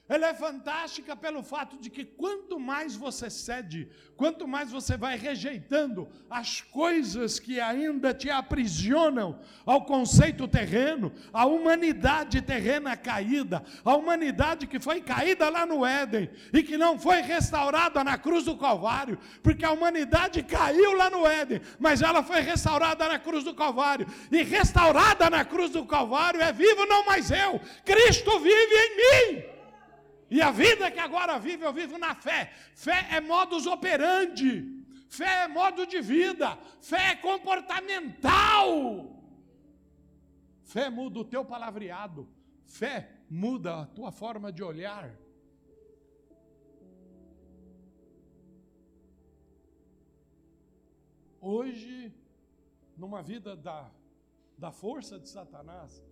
Ela 0.10 0.30
é 0.30 0.34
fantástica 0.34 1.16
pelo 1.16 1.44
fato 1.44 1.78
de 1.78 1.88
que 1.88 2.04
quanto 2.04 2.60
mais 2.60 2.96
você 2.96 3.30
cede, 3.30 3.88
quanto 4.18 4.48
mais 4.48 4.72
você 4.72 4.98
vai 4.98 5.16
rejeitando 5.16 6.10
as 6.28 6.62
coisas 6.62 7.38
que 7.38 7.62
ainda 7.62 8.12
te 8.12 8.28
aprisionam 8.28 9.40
ao 9.64 9.86
conceito 9.86 10.48
terreno, 10.48 11.14
à 11.32 11.46
humanidade 11.46 12.42
terrena 12.42 12.98
caída, 12.98 13.64
a 13.86 13.96
humanidade 13.96 14.66
que 14.66 14.80
foi 14.80 15.00
caída 15.00 15.48
lá 15.48 15.64
no 15.64 15.86
Éden 15.86 16.28
e 16.52 16.64
que 16.64 16.76
não 16.76 16.98
foi 16.98 17.22
restaurada 17.22 18.04
na 18.04 18.18
cruz 18.18 18.46
do 18.46 18.58
Calvário, 18.58 19.20
porque 19.44 19.64
a 19.64 19.72
humanidade 19.72 20.42
caiu 20.42 20.94
lá 20.94 21.12
no 21.12 21.28
Éden, 21.28 21.62
mas 21.78 22.02
ela 22.02 22.24
foi 22.24 22.42
restaurada 22.42 23.08
na 23.08 23.20
cruz 23.20 23.44
do 23.44 23.54
Calvário, 23.54 24.08
e 24.32 24.42
restaurada 24.42 25.30
na 25.30 25.46
cruz 25.46 25.70
do 25.70 25.86
Calvário 25.86 26.42
é 26.42 26.52
vivo 26.52 26.84
não 26.88 27.06
mais 27.06 27.30
eu, 27.30 27.62
Cristo 27.86 28.40
vive 28.40 28.76
em 28.76 28.98
mim. 28.98 29.59
E 30.30 30.42
a 30.42 30.52
vida 30.52 30.92
que 30.92 31.00
agora 31.00 31.40
vive, 31.40 31.66
eu 31.66 31.74
vivo 31.74 31.98
na 31.98 32.14
fé. 32.14 32.54
Fé 32.76 33.08
é 33.12 33.20
modus 33.20 33.66
operandi. 33.66 34.86
Fé 35.10 35.44
é 35.44 35.48
modo 35.48 35.88
de 35.88 36.02
vida. 36.02 36.58
Fé 36.82 37.12
é 37.12 37.16
comportamental. 37.16 39.16
Fé 40.64 40.90
muda 40.90 41.20
o 41.20 41.26
teu 41.26 41.44
palavreado. 41.44 42.30
Fé 42.66 43.10
muda 43.28 43.82
a 43.82 43.86
tua 43.88 44.12
forma 44.12 44.52
de 44.52 44.64
olhar. 44.64 45.12
Hoje, 51.42 52.14
numa 52.96 53.24
vida 53.24 53.56
da, 53.56 53.90
da 54.58 54.72
força 54.72 55.18
de 55.18 55.28
Satanás, 55.28 56.04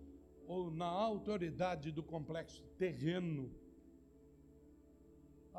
ou 0.46 0.70
na 0.70 0.86
autoridade 0.86 1.92
do 1.92 2.02
complexo 2.02 2.64
terreno, 2.78 3.54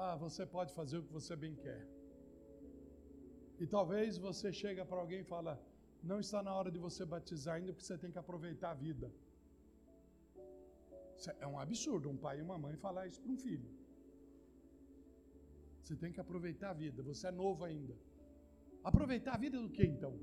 ah, 0.05 0.15
você 0.25 0.43
pode 0.55 0.71
fazer 0.79 0.97
o 0.99 1.05
que 1.07 1.13
você 1.19 1.35
bem 1.43 1.55
quer. 1.63 1.81
E 3.61 3.65
talvez 3.75 4.17
você 4.27 4.49
chega 4.61 4.83
para 4.89 4.99
alguém 5.03 5.21
e 5.21 5.31
fala, 5.35 5.53
não 6.11 6.19
está 6.25 6.41
na 6.47 6.53
hora 6.57 6.71
de 6.75 6.79
você 6.85 7.03
batizar 7.13 7.55
ainda, 7.55 7.73
porque 7.73 7.87
você 7.87 7.97
tem 8.03 8.11
que 8.15 8.21
aproveitar 8.23 8.69
a 8.71 8.77
vida. 8.87 9.07
É 11.45 11.47
um 11.53 11.59
absurdo 11.59 12.09
um 12.09 12.19
pai 12.25 12.35
e 12.39 12.45
uma 12.47 12.57
mãe 12.65 12.75
falar 12.77 13.07
isso 13.07 13.21
para 13.21 13.33
um 13.35 13.37
filho. 13.37 13.69
Você 15.81 15.95
tem 16.01 16.13
que 16.13 16.21
aproveitar 16.25 16.69
a 16.69 16.77
vida, 16.85 17.03
você 17.11 17.27
é 17.27 17.31
novo 17.31 17.65
ainda. 17.65 17.95
Aproveitar 18.91 19.33
a 19.33 19.41
vida 19.45 19.59
do 19.59 19.69
que 19.69 19.83
então? 19.83 20.13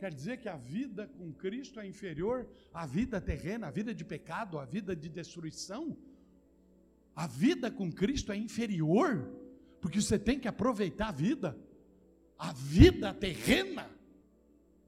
Quer 0.00 0.12
dizer 0.12 0.36
que 0.42 0.50
a 0.56 0.58
vida 0.58 1.08
com 1.16 1.32
Cristo 1.32 1.80
é 1.80 1.86
inferior 1.86 2.46
à 2.72 2.84
vida 2.98 3.20
terrena, 3.20 3.68
à 3.68 3.70
vida 3.70 3.94
de 3.94 4.04
pecado, 4.04 4.58
à 4.58 4.66
vida 4.66 4.94
de 4.94 5.08
destruição? 5.08 5.96
A 7.18 7.26
vida 7.26 7.68
com 7.68 7.90
Cristo 7.90 8.30
é 8.30 8.36
inferior, 8.36 9.28
porque 9.80 10.00
você 10.00 10.16
tem 10.16 10.38
que 10.38 10.46
aproveitar 10.46 11.08
a 11.08 11.16
vida. 11.26 11.58
A 12.38 12.52
vida 12.52 13.12
terrena 13.12 13.90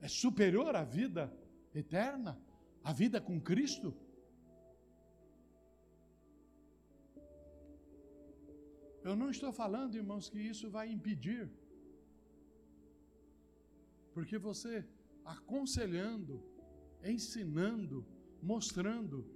é 0.01 0.07
superior 0.07 0.77
à 0.77 0.85
vida 0.85 1.23
eterna, 1.75 2.41
a 2.85 2.93
vida 2.93 3.21
com 3.21 3.41
Cristo. 3.41 3.93
Eu 9.03 9.17
não 9.17 9.29
estou 9.29 9.53
falando, 9.53 9.97
irmãos, 9.97 10.29
que 10.31 10.39
isso 10.39 10.71
vai 10.71 10.89
impedir, 10.89 11.51
porque 14.15 14.39
você 14.39 14.87
aconselhando, 15.25 16.41
ensinando, 17.03 18.07
mostrando, 18.41 19.27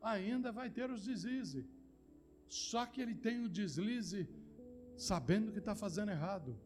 ainda 0.00 0.52
vai 0.52 0.70
ter 0.70 0.88
os 0.92 1.06
deslizes. 1.06 1.75
Só 2.48 2.86
que 2.86 3.00
ele 3.00 3.14
tem 3.14 3.44
o 3.44 3.48
deslize 3.48 4.28
sabendo 4.96 5.52
que 5.52 5.58
está 5.58 5.74
fazendo 5.74 6.10
errado. 6.10 6.58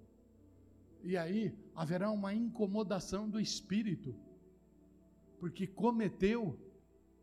E 1.03 1.17
aí 1.17 1.55
haverá 1.75 2.11
uma 2.11 2.35
incomodação 2.35 3.29
do 3.29 3.41
espírito, 3.41 4.15
porque 5.39 5.67
cometeu 5.67 6.59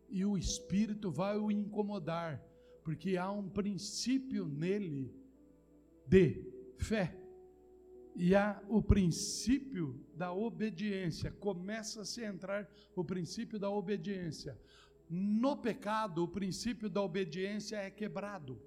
e 0.08 0.24
o 0.24 0.36
espírito 0.36 1.10
vai 1.10 1.38
o 1.38 1.50
incomodar, 1.50 2.42
porque 2.82 3.16
há 3.16 3.30
um 3.30 3.48
princípio 3.48 4.46
nele 4.46 5.14
de 6.06 6.44
fé. 6.78 7.16
E 8.16 8.34
há 8.34 8.60
o 8.68 8.82
princípio 8.82 10.04
da 10.16 10.32
obediência, 10.32 11.30
começa 11.30 12.02
a 12.02 12.26
entrar 12.26 12.68
o 12.96 13.04
princípio 13.04 13.60
da 13.60 13.70
obediência. 13.70 14.58
No 15.08 15.56
pecado, 15.56 16.22
o 16.22 16.28
princípio 16.28 16.88
da 16.90 17.02
obediência 17.02 17.76
é 17.76 17.90
quebrado. 17.90 18.60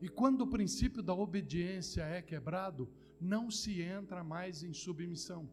E 0.00 0.08
quando 0.08 0.42
o 0.42 0.46
princípio 0.46 1.02
da 1.02 1.14
obediência 1.14 2.02
é 2.02 2.20
quebrado, 2.20 2.88
não 3.20 3.50
se 3.50 3.82
entra 3.82 4.24
mais 4.24 4.62
em 4.62 4.72
submissão. 4.72 5.48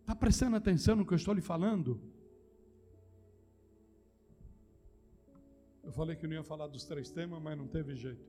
Está 0.00 0.16
prestando 0.16 0.56
atenção 0.56 0.96
no 0.96 1.06
que 1.06 1.14
eu 1.14 1.16
estou 1.16 1.32
lhe 1.32 1.40
falando? 1.40 2.00
Eu 5.82 5.92
falei 5.92 6.16
que 6.16 6.26
não 6.26 6.34
ia 6.34 6.42
falar 6.42 6.66
dos 6.66 6.84
três 6.84 7.10
temas, 7.10 7.40
mas 7.40 7.56
não 7.56 7.68
teve 7.68 7.94
jeito. 7.94 8.26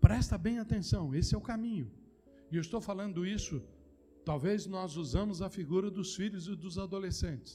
Presta 0.00 0.38
bem 0.38 0.58
atenção, 0.58 1.14
esse 1.14 1.34
é 1.34 1.38
o 1.38 1.40
caminho. 1.40 1.90
E 2.54 2.56
eu 2.56 2.60
estou 2.60 2.80
falando 2.80 3.20
isso, 3.26 3.54
talvez 4.24 4.64
nós 4.64 4.90
usamos 4.96 5.42
a 5.42 5.48
figura 5.50 5.90
dos 5.90 6.14
filhos 6.14 6.46
e 6.46 6.54
dos 6.64 6.76
adolescentes, 6.78 7.52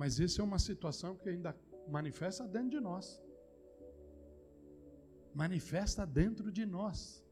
mas 0.00 0.18
isso 0.18 0.40
é 0.40 0.44
uma 0.44 0.58
situação 0.58 1.10
que 1.14 1.28
ainda 1.28 1.56
manifesta 1.96 2.48
dentro 2.48 2.70
de 2.70 2.80
nós. 2.80 3.22
Manifesta 5.42 6.04
dentro 6.04 6.50
de 6.50 6.66
nós. 6.66 7.24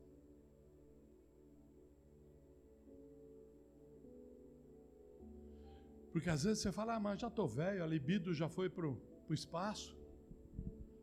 Porque 6.12 6.31
às 6.31 6.44
vezes 6.44 6.61
você 6.62 6.70
fala, 6.70 6.94
ah, 6.94 7.00
mas 7.00 7.20
já 7.20 7.26
estou 7.26 7.48
velho, 7.48 7.83
a 7.83 7.87
libido 7.96 8.33
já 8.33 8.48
foi 8.48 8.70
para 8.70 8.87
o 8.87 9.35
espaço. 9.40 9.90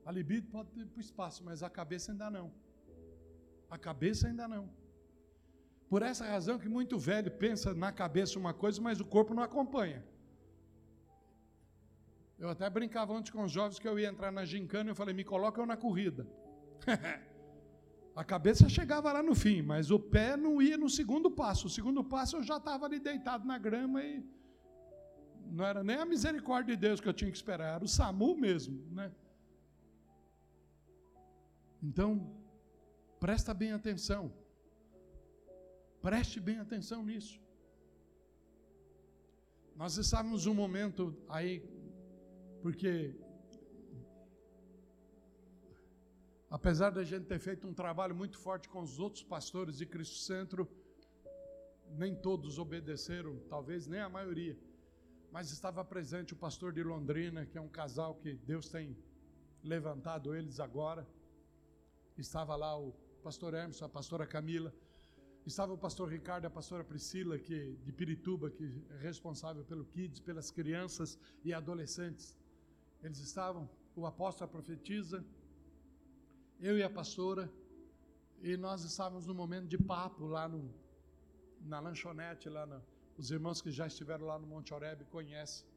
A 0.05 0.13
libido 0.13 0.47
pode 0.47 0.69
ir 0.79 0.85
para 0.85 0.97
o 0.97 1.07
espaço, 1.09 1.43
mas 1.43 1.61
a 1.61 1.69
cabeça 1.69 2.13
ainda 2.13 2.29
não. 2.31 2.47
A 3.69 3.77
cabeça 3.77 4.29
ainda 4.29 4.47
não. 4.47 4.84
Por 5.89 6.01
essa 6.01 6.25
razão 6.25 6.57
que 6.57 6.67
muito 6.67 6.97
velho 6.97 7.31
pensa 7.31 7.73
na 7.73 7.91
cabeça 7.91 8.39
uma 8.39 8.53
coisa, 8.53 8.81
mas 8.81 8.99
o 8.99 9.05
corpo 9.05 9.33
não 9.33 9.43
acompanha. 9.43 10.03
Eu 12.37 12.49
até 12.49 12.69
brincava 12.69 13.13
antes 13.13 13.31
com 13.31 13.43
os 13.43 13.51
jovens 13.51 13.79
que 13.79 13.87
eu 13.87 13.97
ia 13.97 14.09
entrar 14.09 14.31
na 14.31 14.43
gincana 14.43 14.89
e 14.89 14.91
eu 14.91 14.95
falei, 14.95 15.13
me 15.13 15.23
coloca 15.23 15.61
eu 15.61 15.65
na 15.65 15.77
corrida. 15.77 16.27
a 18.15 18.23
cabeça 18.23 18.67
chegava 18.67 19.11
lá 19.11 19.23
no 19.23 19.35
fim, 19.35 19.61
mas 19.61 19.91
o 19.91 19.99
pé 19.99 20.35
não 20.35 20.61
ia 20.61 20.77
no 20.77 20.89
segundo 20.89 21.31
passo. 21.31 21.67
O 21.67 21.69
segundo 21.69 22.03
passo 22.03 22.37
eu 22.37 22.43
já 22.43 22.57
estava 22.57 22.85
ali 22.85 22.99
deitado 22.99 23.45
na 23.45 23.57
grama 23.57 24.03
e 24.03 24.23
não 25.51 25.63
era 25.63 25.83
nem 25.83 25.97
a 25.97 26.05
misericórdia 26.05 26.75
de 26.75 26.81
Deus 26.81 26.99
que 26.99 27.07
eu 27.07 27.13
tinha 27.13 27.29
que 27.29 27.37
esperar, 27.37 27.75
era 27.75 27.83
o 27.83 27.87
SAMU 27.87 28.35
mesmo, 28.35 28.83
né? 28.91 29.11
Então, 31.81 32.35
presta 33.19 33.53
bem 33.53 33.71
atenção. 33.71 34.33
Preste 36.05 36.39
bem 36.39 36.59
atenção 36.59 37.03
nisso. 37.03 37.41
Nós 39.75 39.97
estávamos 39.97 40.45
um 40.45 40.53
momento 40.53 41.17
aí, 41.27 41.67
porque 42.61 43.15
apesar 46.47 46.91
da 46.91 47.03
gente 47.03 47.25
ter 47.25 47.39
feito 47.39 47.67
um 47.67 47.73
trabalho 47.73 48.13
muito 48.13 48.37
forte 48.37 48.69
com 48.69 48.83
os 48.83 48.99
outros 48.99 49.23
pastores 49.23 49.79
de 49.79 49.87
Cristo 49.87 50.17
Centro, 50.17 50.69
nem 51.89 52.13
todos 52.13 52.59
obedeceram, 52.59 53.39
talvez 53.49 53.87
nem 53.87 54.01
a 54.01 54.07
maioria, 54.07 54.55
mas 55.31 55.49
estava 55.49 55.83
presente 55.83 56.33
o 56.33 56.37
pastor 56.37 56.71
de 56.71 56.83
Londrina, 56.83 57.47
que 57.47 57.57
é 57.57 57.61
um 57.61 57.67
casal 57.81 58.13
que 58.13 58.35
Deus 58.35 58.69
tem 58.69 58.95
levantado 59.63 60.35
eles 60.35 60.59
agora. 60.59 61.03
Estava 62.15 62.55
lá 62.55 62.79
o 62.79 62.93
pastor 63.23 63.55
Hermes, 63.55 63.81
a 63.81 63.89
pastora 63.89 64.27
Camila. 64.27 64.71
Estava 65.45 65.73
o 65.73 65.77
pastor 65.77 66.09
Ricardo 66.09 66.45
a 66.45 66.49
pastora 66.49 66.83
Priscila, 66.83 67.37
que, 67.37 67.77
de 67.83 67.91
Pirituba, 67.91 68.49
que 68.49 68.83
é 68.89 68.97
responsável 68.97 69.63
pelo 69.63 69.85
Kids, 69.85 70.19
pelas 70.19 70.49
crianças 70.49 71.19
e 71.43 71.53
adolescentes. 71.53 72.35
Eles 73.03 73.19
estavam, 73.19 73.69
o 73.95 74.07
apóstolo 74.07 74.49
profetiza, 74.49 75.23
eu 76.59 76.75
e 76.79 76.81
a 76.81 76.89
pastora, 76.89 77.47
e 78.41 78.57
nós 78.57 78.83
estávamos 78.83 79.27
num 79.27 79.35
momento 79.35 79.67
de 79.67 79.77
papo 79.77 80.25
lá 80.25 80.47
no, 80.47 80.73
na 81.61 81.79
lanchonete, 81.79 82.49
lá 82.49 82.65
no, 82.65 82.81
os 83.15 83.29
irmãos 83.29 83.61
que 83.61 83.69
já 83.69 83.85
estiveram 83.85 84.25
lá 84.25 84.39
no 84.39 84.47
Monte 84.47 84.73
Oreb 84.73 85.05
conhecem. 85.11 85.67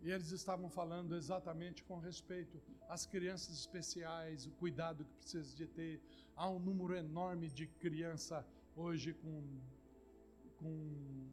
E 0.00 0.10
eles 0.10 0.32
estavam 0.32 0.70
falando 0.70 1.14
exatamente 1.14 1.84
com 1.84 1.98
respeito 1.98 2.58
às 2.88 3.04
crianças 3.04 3.54
especiais, 3.54 4.46
o 4.46 4.50
cuidado 4.52 5.04
que 5.04 5.14
precisa 5.16 5.54
de 5.54 5.66
ter. 5.66 6.00
Há 6.34 6.48
um 6.48 6.58
número 6.58 6.96
enorme 6.96 7.50
de 7.50 7.66
criança 7.66 8.44
hoje 8.76 9.14
com, 9.14 9.60
com 10.58 11.30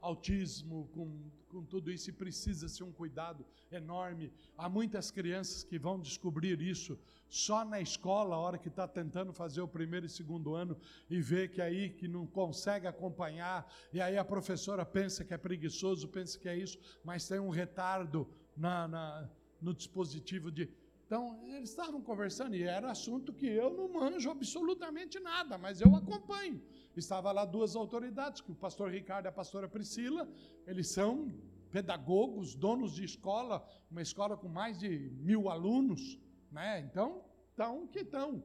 autismo, 0.00 0.88
com, 0.92 1.30
com 1.48 1.64
tudo 1.64 1.90
isso, 1.90 2.10
e 2.10 2.12
precisa 2.12 2.68
ser 2.68 2.84
um 2.84 2.92
cuidado 2.92 3.46
enorme. 3.70 4.32
Há 4.56 4.68
muitas 4.68 5.10
crianças 5.10 5.62
que 5.62 5.78
vão 5.78 5.98
descobrir 5.98 6.60
isso 6.60 6.98
só 7.28 7.64
na 7.64 7.80
escola, 7.80 8.34
a 8.34 8.38
hora 8.38 8.58
que 8.58 8.68
está 8.68 8.86
tentando 8.86 9.32
fazer 9.32 9.62
o 9.62 9.68
primeiro 9.68 10.04
e 10.04 10.10
segundo 10.10 10.54
ano, 10.54 10.76
e 11.08 11.20
vê 11.20 11.48
que 11.48 11.62
aí 11.62 11.88
que 11.88 12.06
não 12.06 12.26
consegue 12.26 12.86
acompanhar, 12.86 13.72
e 13.92 14.00
aí 14.00 14.18
a 14.18 14.24
professora 14.24 14.84
pensa 14.84 15.24
que 15.24 15.32
é 15.32 15.38
preguiçoso, 15.38 16.08
pensa 16.08 16.38
que 16.38 16.48
é 16.48 16.56
isso, 16.56 16.78
mas 17.04 17.26
tem 17.26 17.38
um 17.38 17.48
retardo 17.48 18.28
na, 18.56 18.86
na 18.86 19.30
no 19.62 19.72
dispositivo 19.72 20.50
de 20.50 20.68
então, 21.12 21.38
eles 21.46 21.68
estavam 21.68 22.00
conversando 22.00 22.56
e 22.56 22.62
era 22.62 22.90
assunto 22.90 23.34
que 23.34 23.46
eu 23.46 23.68
não 23.70 23.86
manjo 23.86 24.30
absolutamente 24.30 25.20
nada, 25.20 25.58
mas 25.58 25.78
eu 25.78 25.94
acompanho. 25.94 26.58
Estava 26.96 27.30
lá 27.30 27.44
duas 27.44 27.76
autoridades, 27.76 28.40
que 28.40 28.50
o 28.50 28.54
pastor 28.54 28.90
Ricardo 28.90 29.26
e 29.26 29.28
a 29.28 29.32
pastora 29.32 29.68
Priscila, 29.68 30.26
eles 30.66 30.88
são 30.88 31.30
pedagogos, 31.70 32.54
donos 32.54 32.94
de 32.94 33.04
escola, 33.04 33.62
uma 33.90 34.00
escola 34.00 34.38
com 34.38 34.48
mais 34.48 34.78
de 34.78 35.10
mil 35.20 35.50
alunos, 35.50 36.18
né? 36.50 36.80
Então, 36.80 37.22
estão 37.50 37.86
que 37.86 37.98
estão. 37.98 38.42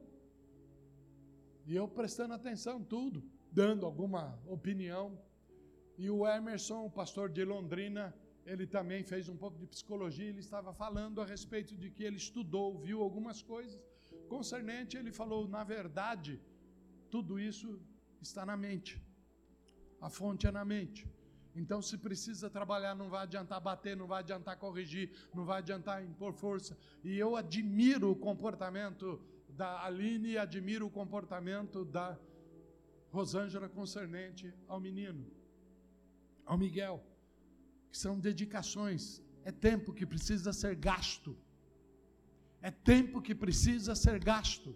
E 1.64 1.74
eu 1.74 1.88
prestando 1.88 2.34
atenção 2.34 2.84
tudo, 2.84 3.24
dando 3.50 3.86
alguma 3.86 4.38
opinião. 4.46 5.18
E 5.96 6.10
o 6.10 6.26
Emerson, 6.26 6.84
o 6.84 6.90
pastor 6.90 7.30
de 7.30 7.42
Londrina, 7.46 8.14
ele 8.48 8.66
também 8.66 9.02
fez 9.02 9.28
um 9.28 9.36
pouco 9.36 9.58
de 9.58 9.66
psicologia, 9.66 10.26
ele 10.26 10.40
estava 10.40 10.72
falando 10.72 11.20
a 11.20 11.26
respeito 11.26 11.76
de 11.76 11.90
que 11.90 12.02
ele 12.02 12.16
estudou, 12.16 12.78
viu 12.78 13.02
algumas 13.02 13.42
coisas 13.42 13.78
concernente, 14.26 14.96
ele 14.96 15.12
falou, 15.12 15.46
na 15.46 15.62
verdade, 15.64 16.40
tudo 17.10 17.38
isso 17.38 17.78
está 18.22 18.46
na 18.46 18.56
mente. 18.56 18.92
A 20.00 20.08
fonte 20.08 20.46
é 20.46 20.50
na 20.50 20.64
mente. 20.64 21.06
Então, 21.54 21.82
se 21.82 21.98
precisa 21.98 22.48
trabalhar, 22.48 22.94
não 22.94 23.10
vai 23.10 23.22
adiantar 23.24 23.60
bater, 23.60 23.94
não 23.96 24.06
vai 24.06 24.20
adiantar 24.20 24.56
corrigir, 24.58 25.10
não 25.34 25.44
vai 25.44 25.58
adiantar 25.58 26.02
impor 26.02 26.32
força. 26.32 26.76
E 27.04 27.18
eu 27.18 27.36
admiro 27.36 28.10
o 28.12 28.16
comportamento 28.16 29.20
da 29.48 29.84
Aline 29.84 30.30
e 30.30 30.38
admiro 30.38 30.86
o 30.86 30.90
comportamento 30.90 31.84
da 31.84 32.18
Rosângela 33.10 33.68
concernente 33.68 34.54
ao 34.68 34.80
menino, 34.80 35.26
ao 36.46 36.56
Miguel 36.56 37.02
que 37.90 37.98
são 37.98 38.18
dedicações, 38.18 39.22
é 39.44 39.52
tempo 39.52 39.92
que 39.92 40.06
precisa 40.06 40.52
ser 40.52 40.74
gasto. 40.74 41.36
É 42.60 42.70
tempo 42.70 43.22
que 43.22 43.34
precisa 43.34 43.94
ser 43.94 44.18
gasto. 44.18 44.74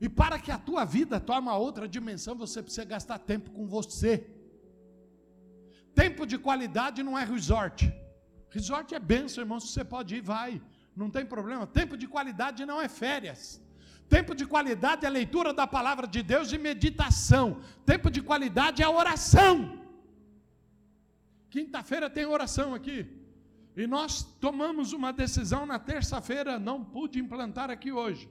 E 0.00 0.08
para 0.08 0.38
que 0.38 0.50
a 0.50 0.58
tua 0.58 0.84
vida 0.84 1.18
tome 1.18 1.48
outra 1.50 1.88
dimensão, 1.88 2.34
você 2.34 2.62
precisa 2.62 2.84
gastar 2.84 3.18
tempo 3.18 3.50
com 3.50 3.66
você. 3.66 4.26
Tempo 5.94 6.26
de 6.26 6.36
qualidade 6.38 7.02
não 7.02 7.18
é 7.18 7.24
resort. 7.24 7.92
Resort 8.50 8.94
é 8.94 8.98
benção, 8.98 9.42
irmão. 9.42 9.60
Se 9.60 9.68
você 9.68 9.84
pode 9.84 10.16
ir, 10.16 10.20
vai. 10.20 10.60
Não 10.94 11.10
tem 11.10 11.24
problema. 11.24 11.66
Tempo 11.66 11.96
de 11.96 12.06
qualidade 12.06 12.64
não 12.64 12.80
é 12.80 12.88
férias. 12.88 13.60
Tempo 14.08 14.34
de 14.34 14.46
qualidade 14.46 15.06
é 15.06 15.08
leitura 15.08 15.52
da 15.52 15.66
palavra 15.66 16.06
de 16.06 16.22
Deus 16.22 16.52
e 16.52 16.58
meditação. 16.58 17.60
Tempo 17.86 18.10
de 18.10 18.20
qualidade 18.22 18.82
é 18.82 18.88
oração. 18.88 19.83
Quinta-feira 21.54 22.10
tem 22.10 22.26
oração 22.26 22.74
aqui. 22.74 23.06
E 23.76 23.86
nós 23.86 24.24
tomamos 24.40 24.92
uma 24.92 25.12
decisão 25.12 25.64
na 25.64 25.78
terça-feira, 25.78 26.58
não 26.58 26.82
pude 26.82 27.20
implantar 27.20 27.70
aqui 27.70 27.92
hoje. 27.92 28.28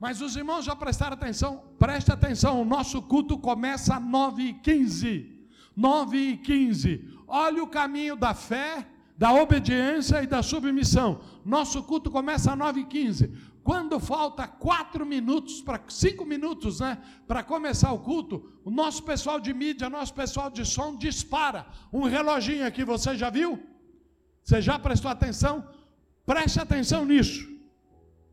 Mas 0.00 0.20
os 0.20 0.34
irmãos 0.34 0.64
já 0.64 0.74
prestaram 0.74 1.14
atenção? 1.14 1.62
Preste 1.78 2.10
atenção, 2.10 2.60
o 2.60 2.64
nosso 2.64 3.00
culto 3.02 3.38
começa 3.38 3.94
às 3.94 4.02
9h15. 4.02 5.30
9h15. 5.78 7.08
Olha 7.28 7.62
o 7.62 7.68
caminho 7.68 8.16
da 8.16 8.34
fé, 8.34 8.84
da 9.16 9.32
obediência 9.32 10.20
e 10.24 10.26
da 10.26 10.42
submissão. 10.42 11.20
Nosso 11.44 11.84
culto 11.84 12.10
começa 12.10 12.52
às 12.52 12.58
9h15. 12.58 13.32
Quando 13.66 13.98
falta 13.98 14.46
quatro 14.46 15.04
minutos 15.04 15.60
para 15.60 15.80
cinco 15.88 16.24
minutos, 16.24 16.78
né, 16.78 17.02
para 17.26 17.42
começar 17.42 17.90
o 17.92 17.98
culto, 17.98 18.60
o 18.64 18.70
nosso 18.70 19.02
pessoal 19.02 19.40
de 19.40 19.52
mídia, 19.52 19.90
nosso 19.90 20.14
pessoal 20.14 20.48
de 20.48 20.64
som 20.64 20.94
dispara 20.96 21.66
um 21.92 22.04
reloginho 22.04 22.64
aqui. 22.64 22.84
Você 22.84 23.16
já 23.16 23.28
viu? 23.28 23.60
Você 24.44 24.62
já 24.62 24.78
prestou 24.78 25.10
atenção? 25.10 25.68
Preste 26.24 26.60
atenção 26.60 27.04
nisso. 27.04 27.44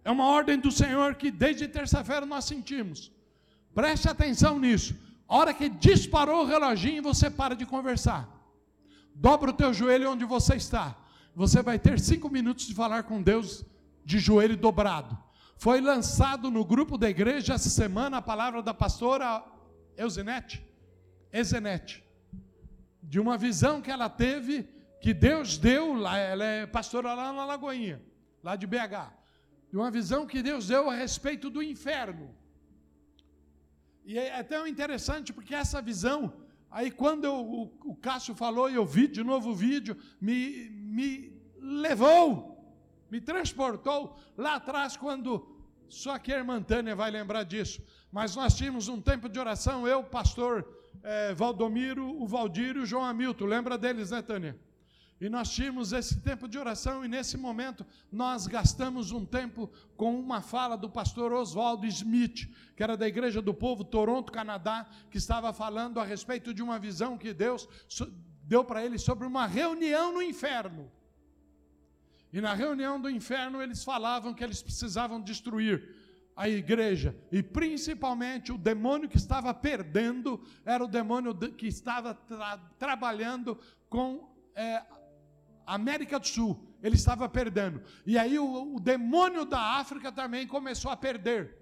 É 0.05 0.11
uma 0.11 0.27
ordem 0.27 0.59
do 0.59 0.71
Senhor 0.71 1.15
que 1.15 1.31
desde 1.31 1.67
terça-feira 1.67 2.27
nós 2.27 2.45
sentimos. 2.45 3.11
Preste 3.73 4.07
atenção 4.07 4.59
nisso. 4.59 4.95
A 5.27 5.35
hora 5.35 5.51
que 5.51 5.67
disparou 5.67 6.43
o 6.43 6.45
reloginho, 6.45 7.01
você 7.01 7.27
para 7.31 7.55
de 7.55 7.65
conversar. 7.65 8.29
Dobra 9.15 9.49
o 9.49 9.53
teu 9.53 9.73
joelho 9.73 10.11
onde 10.11 10.25
você 10.25 10.57
está. 10.57 10.95
Você 11.35 11.63
vai 11.63 11.79
ter 11.79 11.99
cinco 11.99 12.29
minutos 12.29 12.67
de 12.67 12.75
falar 12.75 13.01
com 13.01 13.19
Deus 13.19 13.65
de 14.05 14.19
joelho 14.19 14.57
dobrado. 14.57 15.17
Foi 15.57 15.79
lançado 15.79 16.51
no 16.51 16.65
grupo 16.65 16.97
da 16.97 17.09
igreja 17.09 17.53
essa 17.53 17.69
semana 17.69 18.17
a 18.17 18.21
palavra 18.21 18.61
da 18.61 18.73
pastora 18.73 19.43
Eusinete, 19.95 20.65
Ezenete, 21.31 22.03
de 23.01 23.19
uma 23.19 23.37
visão 23.37 23.81
que 23.81 23.91
ela 23.91 24.09
teve, 24.09 24.67
que 25.01 25.13
Deus 25.13 25.57
deu, 25.57 25.95
ela 26.05 26.43
é 26.43 26.65
pastora 26.65 27.13
lá 27.13 27.31
na 27.31 27.45
Lagoinha, 27.45 28.01
lá 28.43 28.55
de 28.55 28.67
BH, 28.67 29.13
de 29.69 29.77
uma 29.77 29.89
visão 29.89 30.25
que 30.25 30.41
Deus 30.41 30.67
deu 30.67 30.89
a 30.89 30.95
respeito 30.95 31.49
do 31.49 31.63
inferno. 31.63 32.35
E 34.05 34.17
é 34.17 34.37
até 34.37 34.67
interessante 34.67 35.31
porque 35.31 35.55
essa 35.55 35.81
visão, 35.81 36.33
aí 36.69 36.91
quando 36.91 37.23
eu, 37.23 37.35
o, 37.35 37.91
o 37.91 37.95
Cássio 37.95 38.35
falou 38.35 38.69
e 38.69 38.75
eu 38.75 38.85
vi 38.85 39.07
de 39.07 39.23
novo 39.23 39.51
o 39.51 39.55
vídeo, 39.55 39.97
me, 40.19 40.69
me 40.69 41.41
levou 41.57 42.52
me 43.13 43.21
transportou 43.21 44.17
lá 44.36 44.56
atrás, 44.56 44.97
quando 44.97 45.47
só 45.88 46.17
que 46.17 46.34
a 46.34 46.38
irmã 46.39 46.60
Tânia 46.63 46.95
vai 46.95 47.12
lembrar 47.12 47.43
disso. 47.43 47.80
Mas 48.12 48.36
nós 48.36 48.56
tínhamos 48.56 48.88
um 48.88 48.99
tempo 48.99 49.30
de 49.30 49.39
oração, 49.39 49.88
eu, 49.88 50.04
pastor 50.04 50.67
é, 51.04 51.32
Valdomiro, 51.36 52.19
o 52.19 52.26
Valdir 52.26 52.76
e 52.76 52.80
o 52.80 52.86
João 52.88 53.06
Hamilton. 53.06 53.45
Lembra 53.45 53.78
deles, 53.78 54.10
né, 54.10 54.23
Tânia? 54.23 54.60
E 55.21 55.30
nós 55.30 55.52
tínhamos 55.52 55.93
esse 55.93 56.21
tempo 56.21 56.47
de 56.47 56.58
oração, 56.58 57.06
e 57.06 57.08
nesse 57.08 57.38
momento 57.38 57.86
nós 58.12 58.47
gastamos 58.47 59.12
um 59.12 59.23
tempo 59.23 59.69
com 59.95 60.19
uma 60.19 60.41
fala 60.41 60.76
do 60.76 60.89
pastor 60.89 61.32
Oswaldo 61.34 61.86
Smith, 61.86 62.49
que 62.76 62.82
era 62.82 62.97
da 62.97 63.08
Igreja 63.08 63.43
do 63.43 63.54
Povo, 63.54 63.84
Toronto, 63.84 64.32
Canadá, 64.32 64.88
que 65.12 65.19
estava 65.19 65.54
falando 65.54 65.99
a 65.99 66.04
respeito 66.04 66.52
de 66.52 66.63
uma 66.63 66.80
visão 66.80 67.15
que 67.15 67.32
Deus 67.32 67.69
deu 68.41 68.65
para 68.65 68.84
ele 68.84 68.97
sobre 68.97 69.28
uma 69.28 69.45
reunião 69.45 70.12
no 70.12 70.21
inferno. 70.23 70.91
E 72.33 72.41
na 72.41 72.55
reunião 72.55 72.99
do 72.99 73.09
inferno 73.09 73.61
eles 73.61 73.83
falavam 73.83 74.33
que 74.33 74.43
eles 74.43 74.61
precisavam 74.61 75.21
destruir 75.21 75.95
a 76.35 76.49
igreja, 76.49 77.15
e 77.31 77.43
principalmente 77.43 78.51
o 78.51 78.57
demônio 78.57 79.07
que 79.07 79.17
estava 79.17 79.53
perdendo 79.53 80.43
era 80.65 80.83
o 80.83 80.87
demônio 80.87 81.35
que 81.35 81.67
estava 81.67 82.15
tra 82.15 82.57
trabalhando 82.79 83.55
com 83.87 84.35
é, 84.55 84.81
América 85.63 86.17
do 86.17 86.27
Sul, 86.27 86.59
ele 86.81 86.95
estava 86.95 87.29
perdendo, 87.29 87.83
e 88.03 88.17
aí 88.17 88.39
o, 88.39 88.77
o 88.77 88.79
demônio 88.79 89.45
da 89.45 89.61
África 89.77 90.11
também 90.11 90.47
começou 90.47 90.89
a 90.89 90.97
perder, 90.97 91.55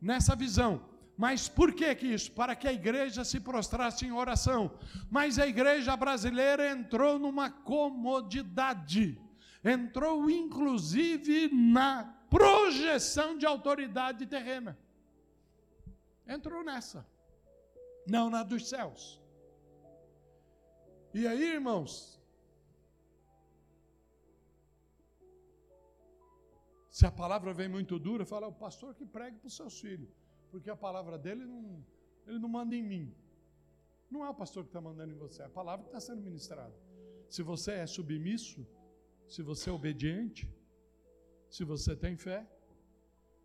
nessa 0.00 0.36
visão. 0.36 0.80
Mas 1.16 1.48
por 1.48 1.72
que, 1.72 1.94
que 1.94 2.08
isso? 2.08 2.30
Para 2.32 2.54
que 2.54 2.68
a 2.68 2.72
igreja 2.72 3.24
se 3.24 3.38
prostrasse 3.38 4.04
em 4.04 4.10
oração. 4.10 4.72
Mas 5.08 5.38
a 5.38 5.46
igreja 5.46 5.96
brasileira 5.96 6.68
entrou 6.70 7.20
numa 7.20 7.48
comodidade 7.48 9.16
entrou 9.64 10.28
inclusive 10.28 11.48
na 11.48 12.04
projeção 12.28 13.38
de 13.38 13.46
autoridade 13.46 14.26
terrena. 14.26 14.78
Entrou 16.26 16.62
nessa, 16.62 17.06
não 18.06 18.28
na 18.28 18.42
dos 18.42 18.68
céus. 18.68 19.20
E 21.12 21.26
aí, 21.26 21.44
irmãos, 21.44 22.20
se 26.90 27.06
a 27.06 27.10
palavra 27.10 27.52
vem 27.54 27.68
muito 27.68 27.98
dura, 27.98 28.26
fala 28.26 28.48
o 28.48 28.52
pastor 28.52 28.94
que 28.94 29.06
pregue 29.06 29.38
para 29.38 29.46
os 29.46 29.56
seus 29.56 29.80
filhos, 29.80 30.10
porque 30.50 30.68
a 30.68 30.76
palavra 30.76 31.16
dele 31.16 31.44
não, 31.44 31.84
ele 32.26 32.38
não 32.38 32.48
manda 32.48 32.74
em 32.74 32.82
mim. 32.82 33.14
Não 34.10 34.24
é 34.24 34.28
o 34.28 34.34
pastor 34.34 34.64
que 34.64 34.70
está 34.70 34.80
mandando 34.80 35.12
em 35.12 35.16
você, 35.16 35.42
é 35.42 35.46
a 35.46 35.48
palavra 35.48 35.84
que 35.84 35.90
está 35.90 36.00
sendo 36.00 36.22
ministrada. 36.22 36.74
Se 37.28 37.42
você 37.42 37.72
é 37.72 37.86
submisso, 37.86 38.66
se 39.28 39.42
você 39.42 39.70
é 39.70 39.72
obediente, 39.72 40.48
se 41.48 41.64
você 41.64 41.94
tem 41.96 42.16
fé. 42.16 42.46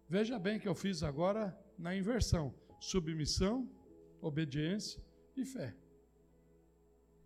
Veja 0.07 0.39
bem 0.39 0.59
que 0.59 0.67
eu 0.67 0.75
fiz 0.75 1.03
agora 1.03 1.57
na 1.77 1.95
inversão: 1.95 2.53
submissão, 2.79 3.69
obediência 4.21 5.01
e 5.35 5.45
fé. 5.45 5.75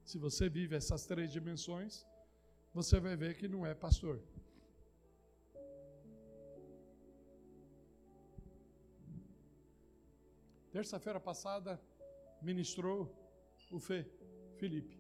Se 0.04 0.18
você 0.18 0.50
vive 0.50 0.76
essas 0.76 1.06
três 1.06 1.32
dimensões, 1.32 2.06
você 2.74 3.00
vai 3.00 3.16
ver 3.16 3.38
que 3.38 3.48
não 3.48 3.66
é 3.66 3.74
pastor. 3.74 4.22
Terça-feira 10.72 11.20
passada, 11.20 11.80
ministrou 12.42 13.16
o 13.72 13.80
Fê, 13.80 14.06
Felipe. 14.58 15.00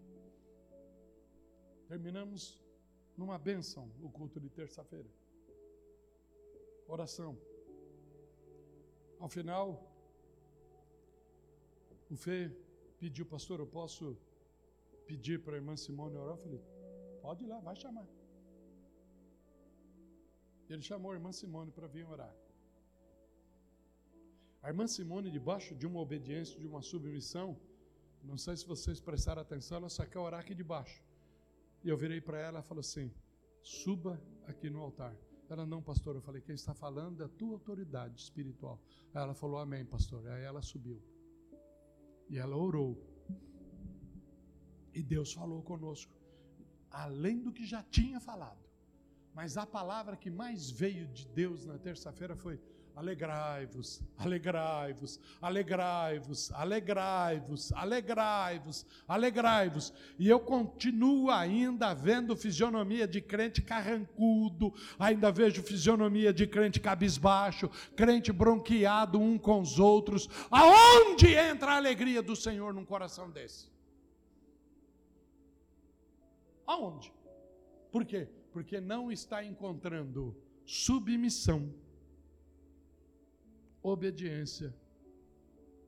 Terminamos 1.88 2.63
numa 3.18 3.38
bênção 3.38 3.90
o 4.02 4.10
culto 4.10 4.40
de 4.40 4.50
terça-feira. 4.50 5.10
Oração. 6.88 7.38
Ao 9.20 9.30
final, 9.30 9.68
o 12.10 12.16
Fê 12.16 12.52
pediu, 13.00 13.26
pastor, 13.26 13.60
eu 13.60 13.68
posso 13.68 14.18
pedir 15.06 15.38
para 15.44 15.54
a 15.54 15.60
irmã 15.62 15.76
Simone 15.76 16.18
orar? 16.18 16.36
Eu 16.36 16.42
falei, 16.46 16.62
pode 17.22 17.44
ir 17.44 17.48
lá, 17.48 17.60
vai 17.60 17.76
chamar. 17.76 18.08
Ele 20.70 20.82
chamou 20.82 21.12
a 21.12 21.16
irmã 21.16 21.32
Simone 21.32 21.72
para 21.72 21.88
vir 21.88 22.06
orar. 22.06 22.34
A 24.62 24.70
irmã 24.70 24.88
Simone, 24.88 25.30
debaixo 25.30 25.76
de 25.76 25.86
uma 25.86 26.00
obediência, 26.00 26.60
de 26.60 26.68
uma 26.68 26.82
submissão, 26.82 27.58
não 28.24 28.38
sei 28.38 28.56
se 28.56 28.66
vocês 28.66 29.00
prestaram 29.00 29.42
atenção, 29.42 29.78
ela 29.78 29.90
só 29.90 30.06
quer 30.06 30.20
orar 30.20 30.40
aqui 30.40 30.56
debaixo. 30.56 31.02
E 31.84 31.90
eu 31.90 31.98
virei 31.98 32.22
para 32.22 32.40
ela 32.40 32.60
e 32.60 32.64
falei 32.64 32.82
assim: 32.82 33.12
suba 33.62 34.22
aqui 34.48 34.70
no 34.70 34.82
altar. 34.82 35.16
Ela, 35.50 35.66
não, 35.66 35.82
pastor. 35.82 36.16
Eu 36.16 36.22
falei: 36.22 36.42
quem 36.42 36.56
está 36.56 36.74
falando 36.74 37.22
é 37.22 37.26
a 37.26 37.30
tua 37.30 37.54
autoridade 37.54 38.22
espiritual. 38.22 38.82
Aí 39.14 39.22
ela 39.22 39.34
falou: 39.34 39.58
amém, 39.58 39.86
pastor. 39.86 40.26
Aí 40.28 40.44
ela 40.44 40.62
subiu. 40.62 41.02
E 42.30 42.38
ela 42.38 42.56
orou. 42.56 42.98
E 44.94 45.02
Deus 45.02 45.34
falou 45.34 45.62
conosco, 45.64 46.16
além 46.90 47.42
do 47.42 47.52
que 47.52 47.66
já 47.66 47.82
tinha 47.84 48.20
falado. 48.20 48.64
Mas 49.34 49.58
a 49.58 49.66
palavra 49.66 50.16
que 50.16 50.30
mais 50.30 50.70
veio 50.70 51.08
de 51.08 51.28
Deus 51.28 51.66
na 51.66 51.78
terça-feira 51.78 52.36
foi: 52.36 52.60
Alegrai-vos, 52.96 54.04
alegrai-vos, 54.20 55.20
alegrai-vos, 55.42 56.52
alegrai-vos, 56.52 57.72
alegrai-vos, 57.74 58.86
alegrai-vos. 59.08 59.94
E 60.20 60.30
eu 60.30 60.40
continuo 60.40 61.32
ainda 61.32 61.92
vendo 61.96 62.36
fisionomia 62.36 63.08
de 63.08 63.20
crente 63.20 63.64
carrancudo, 63.64 64.72
ainda 65.00 65.32
vejo 65.32 65.64
fisionomia 65.64 66.32
de 66.32 66.46
crente 66.46 66.80
cabisbaixo, 66.80 67.68
crente 67.96 68.32
bronqueado 68.32 69.20
um 69.20 69.40
com 69.40 69.60
os 69.60 69.80
outros. 69.80 70.30
Aonde 70.52 71.34
entra 71.34 71.72
a 71.72 71.78
alegria 71.78 72.22
do 72.22 72.36
Senhor 72.36 72.76
num 72.76 72.86
coração 72.86 73.32
desse? 73.32 73.72
Aonde? 76.68 77.12
Por 77.92 78.06
quê? 78.06 78.28
Porque 78.52 78.80
não 78.80 79.12
está 79.12 79.44
encontrando 79.44 80.38
submissão 80.64 81.74
obediência 83.84 84.74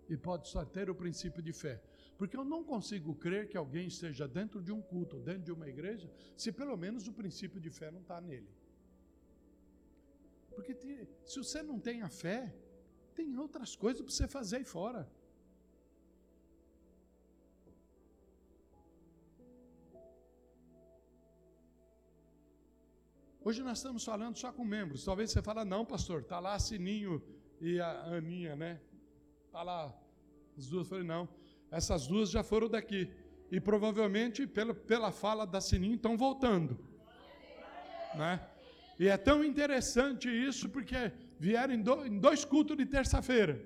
e 0.07 0.15
pode 0.15 0.47
só 0.47 0.63
ter 0.63 0.89
o 0.89 0.95
princípio 0.95 1.41
de 1.41 1.53
fé. 1.53 1.81
Porque 2.17 2.37
eu 2.37 2.45
não 2.45 2.63
consigo 2.63 3.15
crer 3.15 3.47
que 3.47 3.57
alguém 3.57 3.87
esteja 3.87 4.27
dentro 4.27 4.61
de 4.61 4.71
um 4.71 4.81
culto, 4.81 5.19
dentro 5.19 5.43
de 5.43 5.51
uma 5.51 5.67
igreja, 5.67 6.11
se 6.37 6.51
pelo 6.51 6.77
menos 6.77 7.07
o 7.07 7.13
princípio 7.13 7.59
de 7.59 7.69
fé 7.69 7.89
não 7.91 8.01
está 8.01 8.21
nele. 8.21 8.49
Porque 10.53 10.73
se 11.25 11.37
você 11.37 11.61
não 11.61 11.79
tem 11.79 12.01
a 12.01 12.09
fé, 12.09 12.55
tem 13.13 13.37
outras 13.37 13.75
coisas 13.75 14.01
para 14.01 14.11
você 14.11 14.27
fazer 14.27 14.57
aí 14.57 14.63
fora. 14.63 15.09
Hoje 23.43 23.61
nós 23.61 23.77
estamos 23.77 24.03
falando 24.03 24.37
só 24.37 24.51
com 24.51 24.65
membros. 24.65 25.03
Talvez 25.05 25.31
você 25.31 25.41
fale, 25.41 25.63
não, 25.65 25.85
pastor, 25.85 26.21
está 26.21 26.39
lá 26.39 26.57
sininho 26.57 27.21
e 27.65 27.81
a 27.81 28.03
Aninha, 28.03 28.55
né? 28.55 28.79
Tá 29.51 29.63
lá, 29.63 29.91
as 30.55 30.67
duas. 30.67 30.87
Falei, 30.87 31.03
não, 31.03 31.27
essas 31.71 32.05
duas 32.05 32.29
já 32.29 32.43
foram 32.43 32.69
daqui. 32.69 33.09
E 33.51 33.59
provavelmente, 33.59 34.45
pela, 34.45 34.73
pela 34.73 35.11
fala 35.11 35.47
da 35.47 35.59
Sininho, 35.59 35.95
estão 35.95 36.15
voltando. 36.15 36.77
Né? 38.13 38.39
E 38.99 39.07
é 39.07 39.17
tão 39.17 39.43
interessante 39.43 40.29
isso, 40.29 40.69
porque 40.69 41.11
vieram 41.39 41.73
em, 41.73 41.81
do, 41.81 42.05
em 42.05 42.19
dois 42.19 42.45
cultos 42.45 42.77
de 42.77 42.85
terça-feira. 42.85 43.59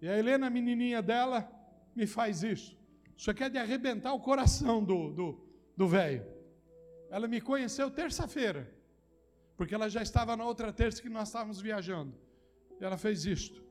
E 0.00 0.08
a 0.08 0.16
Helena, 0.16 0.46
a 0.46 0.50
menininha 0.50 1.02
dela, 1.02 1.50
me 1.96 2.06
faz 2.06 2.44
isso. 2.44 2.76
Isso 3.16 3.30
aqui 3.30 3.42
é 3.42 3.48
de 3.48 3.58
arrebentar 3.58 4.12
o 4.12 4.20
coração 4.20 4.84
do 4.84 5.44
do 5.76 5.88
velho. 5.88 6.24
Ela 7.10 7.26
me 7.26 7.40
conheceu 7.40 7.90
terça-feira, 7.90 8.72
porque 9.56 9.74
ela 9.74 9.88
já 9.88 10.02
estava 10.02 10.36
na 10.36 10.44
outra 10.44 10.72
terça 10.72 11.02
que 11.02 11.08
nós 11.08 11.28
estávamos 11.28 11.60
viajando. 11.60 12.25
Ela 12.80 12.96
fez 12.96 13.24
isto. 13.24 13.62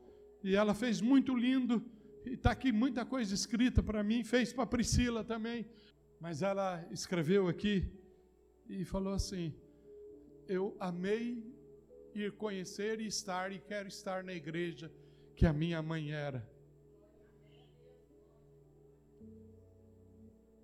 E 0.44 0.56
ela 0.56 0.74
fez 0.74 1.02
muito 1.02 1.36
lindo. 1.36 1.84
E 2.26 2.34
está 2.34 2.52
aqui 2.52 2.72
muita 2.72 3.06
coisa 3.06 3.34
escrita 3.34 3.84
para 3.84 4.04
mim. 4.04 4.24
Fez 4.24 4.54
para 4.54 4.66
Priscila 4.66 5.24
também. 5.24 5.66
Mas 6.20 6.42
ela 6.42 6.86
escreveu 6.92 7.48
aqui 7.48 7.88
e 8.68 8.84
falou 8.84 9.14
assim: 9.14 9.54
Eu 10.48 10.76
amei 10.80 11.56
ir 12.14 12.32
conhecer 12.34 13.02
e 13.02 13.08
estar, 13.08 13.52
e 13.52 13.60
quero 13.60 13.88
estar 13.88 14.24
na 14.24 14.34
igreja 14.34 14.92
que 15.36 15.46
a 15.46 15.52
minha 15.52 15.82
mãe 15.82 16.12
era. 16.12 16.48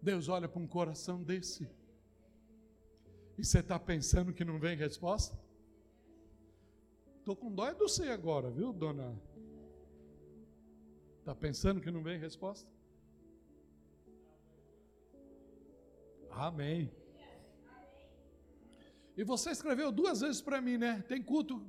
Deus 0.02 0.30
olha 0.30 0.48
para 0.48 0.62
um 0.62 0.68
coração 0.68 1.22
desse. 1.22 1.70
E 3.38 3.46
você 3.46 3.60
está 3.60 3.78
pensando 3.78 4.34
que 4.34 4.46
não 4.46 4.60
vem 4.60 4.76
resposta? 4.76 5.38
Estou 7.32 7.50
com 7.50 7.56
dó 7.56 7.66
é 7.66 7.74
do 7.74 7.88
você 7.88 8.10
agora, 8.10 8.50
viu, 8.52 8.74
dona? 8.74 9.18
Está 11.20 11.34
pensando 11.34 11.80
que 11.80 11.90
não 11.90 12.04
vem 12.04 12.20
resposta? 12.20 12.70
Amém. 16.30 16.92
E 19.16 19.24
você 19.24 19.52
escreveu 19.52 19.94
duas 19.94 20.20
vezes 20.20 20.42
para 20.42 20.60
mim, 20.60 20.78
né? 20.78 21.02
Tem 21.08 21.24
culto. 21.24 21.66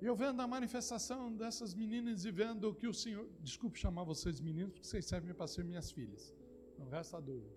Eu 0.00 0.16
vendo 0.16 0.40
a 0.40 0.46
manifestação 0.46 1.30
dessas 1.42 1.74
meninas 1.74 2.24
e 2.24 2.30
vendo 2.30 2.74
que 2.74 2.86
o 2.86 2.94
Senhor. 2.94 3.28
Desculpe 3.40 3.78
chamar 3.78 4.04
vocês 4.04 4.40
meninos, 4.40 4.72
porque 4.72 4.88
vocês 4.88 5.04
servem 5.04 5.34
para 5.34 5.46
ser 5.46 5.62
minhas 5.62 5.90
filhas. 5.90 6.34
Não 6.78 6.88
resta 6.88 7.20
dúvida. 7.20 7.54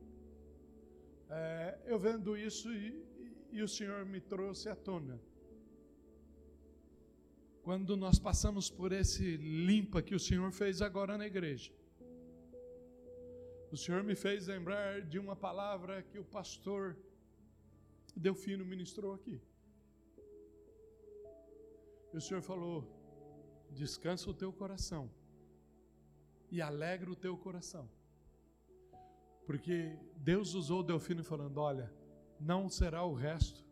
É, 1.29 1.79
eu 1.85 1.97
vendo 1.97 2.35
isso 2.37 2.69
e, 2.73 3.16
e 3.51 3.61
o 3.61 3.67
Senhor 3.67 4.05
me 4.05 4.19
trouxe 4.19 4.69
à 4.69 4.75
tona. 4.75 5.19
Quando 7.61 7.97
nós 7.97 8.17
passamos 8.17 8.69
por 8.69 8.91
esse 8.91 9.37
limpa 9.37 10.01
que 10.01 10.15
o 10.15 10.19
Senhor 10.19 10.51
fez 10.51 10.81
agora 10.81 11.17
na 11.17 11.27
igreja, 11.27 11.71
o 13.71 13.75
Senhor 13.75 14.03
me 14.03 14.15
fez 14.15 14.47
lembrar 14.47 15.01
de 15.01 15.19
uma 15.19 15.35
palavra 15.35 16.01
que 16.01 16.17
o 16.17 16.23
pastor 16.23 16.95
Delfino 18.15 18.65
ministrou 18.65 19.13
aqui. 19.13 19.41
E 22.13 22.17
o 22.17 22.21
Senhor 22.21 22.41
falou: 22.41 22.77
descansa 23.71 24.29
o 24.29 24.33
teu 24.33 24.51
coração 24.53 25.11
e 26.49 26.61
alegra 26.61 27.11
o 27.11 27.15
teu 27.15 27.37
coração. 27.37 27.89
Porque 29.45 29.97
Deus 30.15 30.53
usou 30.53 30.79
o 30.79 30.83
Delfino 30.83 31.23
falando: 31.23 31.57
olha, 31.57 31.91
não 32.39 32.69
será 32.69 33.03
o 33.03 33.13
resto, 33.13 33.65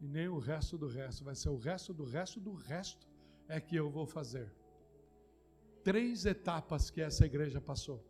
e 0.00 0.06
nem 0.06 0.28
o 0.28 0.38
resto 0.38 0.76
do 0.76 0.86
resto, 0.86 1.24
vai 1.24 1.34
ser 1.34 1.48
o 1.48 1.56
resto 1.56 1.92
do 1.94 2.04
resto 2.04 2.40
do 2.40 2.54
resto 2.54 3.06
é 3.48 3.60
que 3.60 3.76
eu 3.76 3.90
vou 3.90 4.06
fazer. 4.06 4.52
Três 5.82 6.26
etapas 6.26 6.90
que 6.90 7.00
essa 7.00 7.24
igreja 7.24 7.60
passou. 7.60 8.04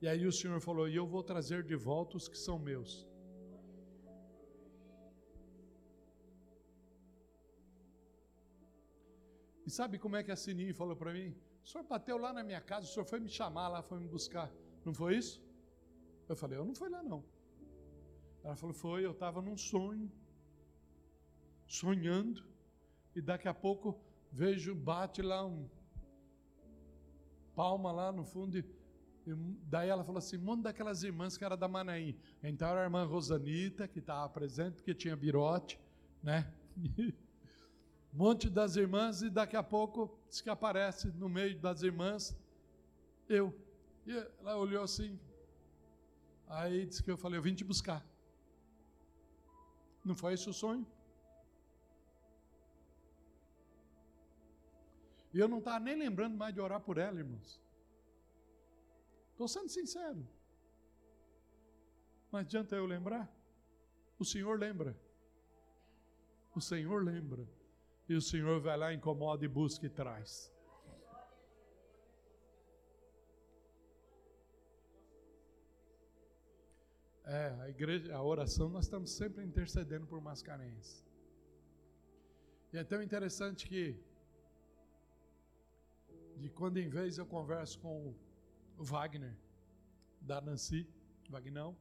E 0.00 0.08
aí 0.08 0.26
o 0.26 0.32
Senhor 0.32 0.60
falou: 0.60 0.88
E 0.88 0.96
eu 0.96 1.06
vou 1.06 1.22
trazer 1.22 1.62
de 1.62 1.76
volta 1.76 2.16
os 2.16 2.26
que 2.26 2.38
são 2.38 2.58
meus. 2.58 3.06
E 9.66 9.70
sabe 9.70 9.98
como 9.98 10.16
é 10.16 10.22
que 10.24 10.32
a 10.32 10.36
Sininho 10.36 10.74
falou 10.74 10.96
para 10.96 11.12
mim? 11.12 11.32
O 11.62 11.68
senhor 11.68 11.84
bateu 11.84 12.16
lá 12.18 12.32
na 12.32 12.42
minha 12.42 12.60
casa, 12.60 12.86
o 12.86 12.88
senhor 12.88 13.04
foi 13.04 13.20
me 13.20 13.28
chamar 13.28 13.68
lá, 13.68 13.82
foi 13.82 14.00
me 14.00 14.08
buscar. 14.08 14.50
Não 14.84 14.92
foi 14.92 15.16
isso? 15.16 15.40
Eu 16.30 16.36
falei, 16.36 16.56
eu 16.56 16.64
não 16.64 16.76
fui 16.76 16.88
lá 16.88 17.02
não. 17.02 17.24
Ela 18.44 18.54
falou, 18.54 18.72
foi, 18.72 19.04
eu 19.04 19.10
estava 19.10 19.42
num 19.42 19.56
sonho, 19.56 20.08
sonhando, 21.66 22.44
e 23.16 23.20
daqui 23.20 23.48
a 23.48 23.52
pouco 23.52 24.00
vejo, 24.30 24.72
bate 24.72 25.22
lá 25.22 25.44
um 25.44 25.68
palma 27.56 27.90
lá 27.90 28.12
no 28.12 28.24
fundo, 28.24 28.56
e, 28.56 28.64
e 29.26 29.34
daí 29.64 29.88
ela 29.88 30.04
falou 30.04 30.18
assim, 30.18 30.36
uma 30.36 30.56
daquelas 30.56 31.02
irmãs 31.02 31.36
que 31.36 31.44
era 31.44 31.56
da 31.56 31.66
Manaim. 31.66 32.16
Então 32.44 32.68
era 32.68 32.82
a 32.82 32.84
irmã 32.84 33.04
Rosanita, 33.04 33.88
que 33.88 33.98
estava 33.98 34.28
presente, 34.28 34.76
porque 34.76 34.94
tinha 34.94 35.16
birote, 35.16 35.80
né? 36.22 36.54
monte 38.12 38.48
das 38.48 38.76
irmãs, 38.76 39.20
e 39.20 39.30
daqui 39.30 39.56
a 39.56 39.64
pouco 39.64 40.16
diz 40.28 40.40
que 40.40 40.48
aparece 40.48 41.08
no 41.08 41.28
meio 41.28 41.58
das 41.58 41.82
irmãs 41.82 42.38
eu. 43.28 43.52
E 44.06 44.12
ela 44.12 44.56
olhou 44.56 44.84
assim. 44.84 45.18
Aí 46.50 46.84
disse 46.84 47.02
que 47.02 47.10
eu 47.10 47.16
falei, 47.16 47.38
eu 47.38 47.42
vim 47.42 47.54
te 47.54 47.62
buscar. 47.62 48.04
Não 50.04 50.16
foi 50.16 50.34
esse 50.34 50.48
o 50.50 50.52
sonho? 50.52 50.84
E 55.32 55.38
eu 55.38 55.46
não 55.46 55.58
estava 55.58 55.78
nem 55.78 55.96
lembrando 55.96 56.36
mais 56.36 56.52
de 56.52 56.60
orar 56.60 56.80
por 56.80 56.98
ela, 56.98 57.20
irmãos. 57.20 57.62
Estou 59.30 59.46
sendo 59.46 59.68
sincero. 59.68 60.26
Mas 62.32 62.46
adianta 62.46 62.74
eu 62.74 62.84
lembrar? 62.84 63.32
O 64.18 64.24
Senhor 64.24 64.58
lembra. 64.58 64.98
O 66.54 66.60
Senhor 66.60 67.04
lembra. 67.04 67.48
E 68.08 68.14
o 68.14 68.20
Senhor 68.20 68.60
vai 68.60 68.76
lá, 68.76 68.92
incomoda 68.92 69.44
e 69.44 69.48
busca 69.48 69.86
e 69.86 69.88
traz. 69.88 70.52
É, 77.32 77.56
a 77.60 77.68
igreja, 77.68 78.12
a 78.12 78.20
oração, 78.20 78.68
nós 78.68 78.86
estamos 78.86 79.12
sempre 79.12 79.44
intercedendo 79.44 80.04
por 80.04 80.20
Mascarenhas. 80.20 81.06
E 82.72 82.76
é 82.76 82.82
tão 82.82 83.00
interessante 83.00 83.68
que, 83.68 83.96
de 86.36 86.50
quando 86.50 86.78
em 86.78 86.88
vez 86.88 87.18
eu 87.18 87.24
converso 87.24 87.78
com 87.78 88.16
o 88.76 88.82
Wagner, 88.82 89.36
da 90.20 90.40
Nancy, 90.40 90.84
Vagnão, 91.28 91.76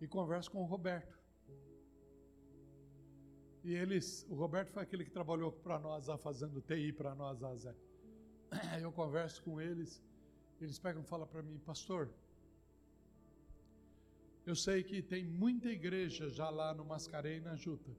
e 0.00 0.08
converso 0.08 0.50
com 0.50 0.62
o 0.62 0.66
Roberto. 0.66 1.16
E 3.62 3.72
eles, 3.72 4.26
o 4.28 4.34
Roberto 4.34 4.72
foi 4.72 4.82
aquele 4.82 5.04
que 5.04 5.12
trabalhou 5.12 5.52
para 5.52 5.78
nós, 5.78 6.06
fazendo 6.18 6.60
TI 6.60 6.92
para 6.92 7.14
nós, 7.14 7.38
Zé. 7.38 7.72
Aí 8.72 8.82
eu 8.82 8.90
converso 8.90 9.40
com 9.44 9.60
eles, 9.60 10.02
eles 10.60 10.76
pegam 10.76 11.02
e 11.02 11.04
falam 11.04 11.28
para 11.28 11.40
mim, 11.40 11.56
pastor, 11.60 12.10
eu 14.46 14.54
sei 14.54 14.84
que 14.84 15.02
tem 15.02 15.24
muita 15.24 15.68
igreja 15.68 16.30
já 16.30 16.48
lá 16.48 16.72
no 16.72 16.84
Mascarenhas 16.84 17.42
e 17.42 17.44
na 17.44 17.56
Juta. 17.56 17.90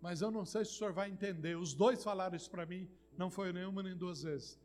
Mas 0.00 0.20
eu 0.20 0.30
não 0.30 0.44
sei 0.46 0.64
se 0.64 0.70
o 0.70 0.74
senhor 0.74 0.92
vai 0.92 1.10
entender. 1.10 1.56
Os 1.56 1.74
dois 1.74 2.04
falaram 2.04 2.36
isso 2.36 2.50
para 2.50 2.64
mim, 2.64 2.88
não 3.18 3.28
foi 3.30 3.52
nenhuma 3.52 3.82
nem 3.82 3.96
duas 3.96 4.22
vezes. 4.22 4.60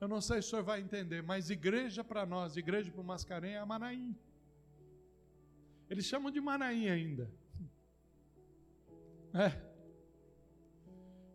Eu 0.00 0.08
não 0.08 0.20
sei 0.20 0.42
se 0.42 0.48
o 0.48 0.50
senhor 0.50 0.64
vai 0.64 0.80
entender, 0.80 1.22
mas 1.22 1.48
igreja 1.48 2.02
para 2.02 2.26
nós, 2.26 2.56
igreja 2.56 2.90
para 2.90 3.00
o 3.00 3.04
Mascarenhas 3.04 3.58
é 3.58 3.62
a 3.62 3.66
Manaim. 3.66 4.16
Eles 5.88 6.06
chamam 6.06 6.30
de 6.30 6.40
Manaim 6.40 6.88
ainda. 6.88 7.30
É. 9.32 9.68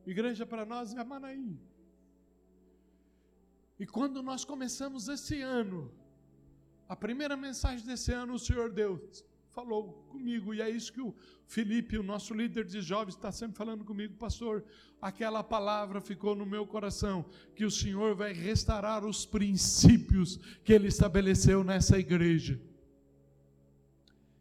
Igreja 0.06 0.46
para 0.46 0.66
nós 0.66 0.94
é 0.94 1.00
a 1.00 1.06
Manaim. 1.06 1.60
E 3.80 3.86
quando 3.86 4.22
nós 4.22 4.44
começamos 4.44 5.08
esse 5.08 5.42
ano, 5.42 5.92
a 6.88 6.96
primeira 6.96 7.36
mensagem 7.36 7.86
desse 7.86 8.12
ano, 8.12 8.34
o 8.34 8.40
Senhor 8.40 8.72
Deus 8.72 9.24
falou 9.54 9.94
comigo, 10.10 10.54
e 10.54 10.62
é 10.62 10.70
isso 10.70 10.92
que 10.92 11.02
o 11.02 11.16
Felipe, 11.46 11.98
o 11.98 12.04
nosso 12.04 12.34
líder 12.34 12.66
de 12.66 12.82
jovens, 12.82 13.16
está 13.16 13.32
sempre 13.32 13.56
falando 13.56 13.86
comigo, 13.86 14.16
pastor. 14.16 14.66
Aquela 15.00 15.44
palavra 15.44 16.02
ficou 16.02 16.36
no 16.36 16.46
meu 16.46 16.66
coração, 16.66 17.24
que 17.56 17.64
o 17.64 17.72
Senhor 17.72 18.16
vai 18.16 18.34
restaurar 18.34 19.06
os 19.06 19.26
princípios 19.26 20.38
que 20.64 20.74
Ele 20.74 20.88
estabeleceu 20.88 21.64
nessa 21.64 22.00
igreja. 22.00 22.60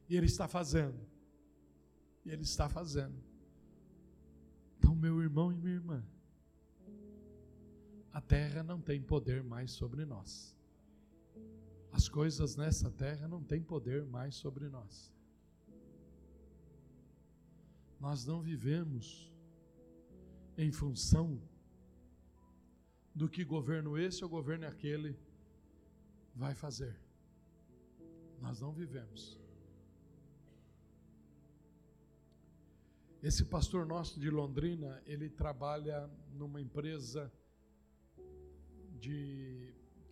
E 0.09 0.17
Ele 0.17 0.27
está 0.27 0.49
fazendo. 0.49 0.99
E 2.25 2.31
Ele 2.31 2.43
está 2.43 2.69
fazendo. 2.69 3.15
Então, 4.79 4.95
meu 4.95 5.21
irmão 5.23 5.53
e 5.53 5.57
minha 5.57 5.75
irmã, 5.75 6.03
a 8.13 8.21
terra 8.21 8.63
não 8.63 8.81
tem 8.81 9.01
poder 9.01 9.43
mais 9.43 9.71
sobre 9.73 10.05
nós. 10.05 10.57
As 11.93 12.09
coisas 12.09 12.57
nessa 12.57 12.91
terra 12.91 13.29
não 13.29 13.45
têm 13.45 13.63
poder 13.63 14.05
mais 14.07 14.35
sobre 14.35 14.69
nós. 14.69 15.13
Nós 18.01 18.27
não 18.27 18.41
vivemos 18.41 19.31
em 20.57 20.73
função 20.73 21.41
do 23.15 23.29
que 23.29 23.45
governo 23.45 23.99
esse 23.99 24.25
ou 24.25 24.31
governo 24.31 24.67
aquele 24.67 25.17
vai 26.35 26.55
fazer. 26.55 26.99
Nós 28.41 28.61
não 28.61 28.73
vivemos. 28.73 29.39
Esse 33.23 33.45
pastor 33.45 33.87
nosso 33.87 34.19
de 34.19 34.31
Londrina, 34.31 35.01
ele 35.07 35.29
trabalha 35.29 36.11
numa 36.33 36.61
empresa 36.61 37.33
de 38.99 39.62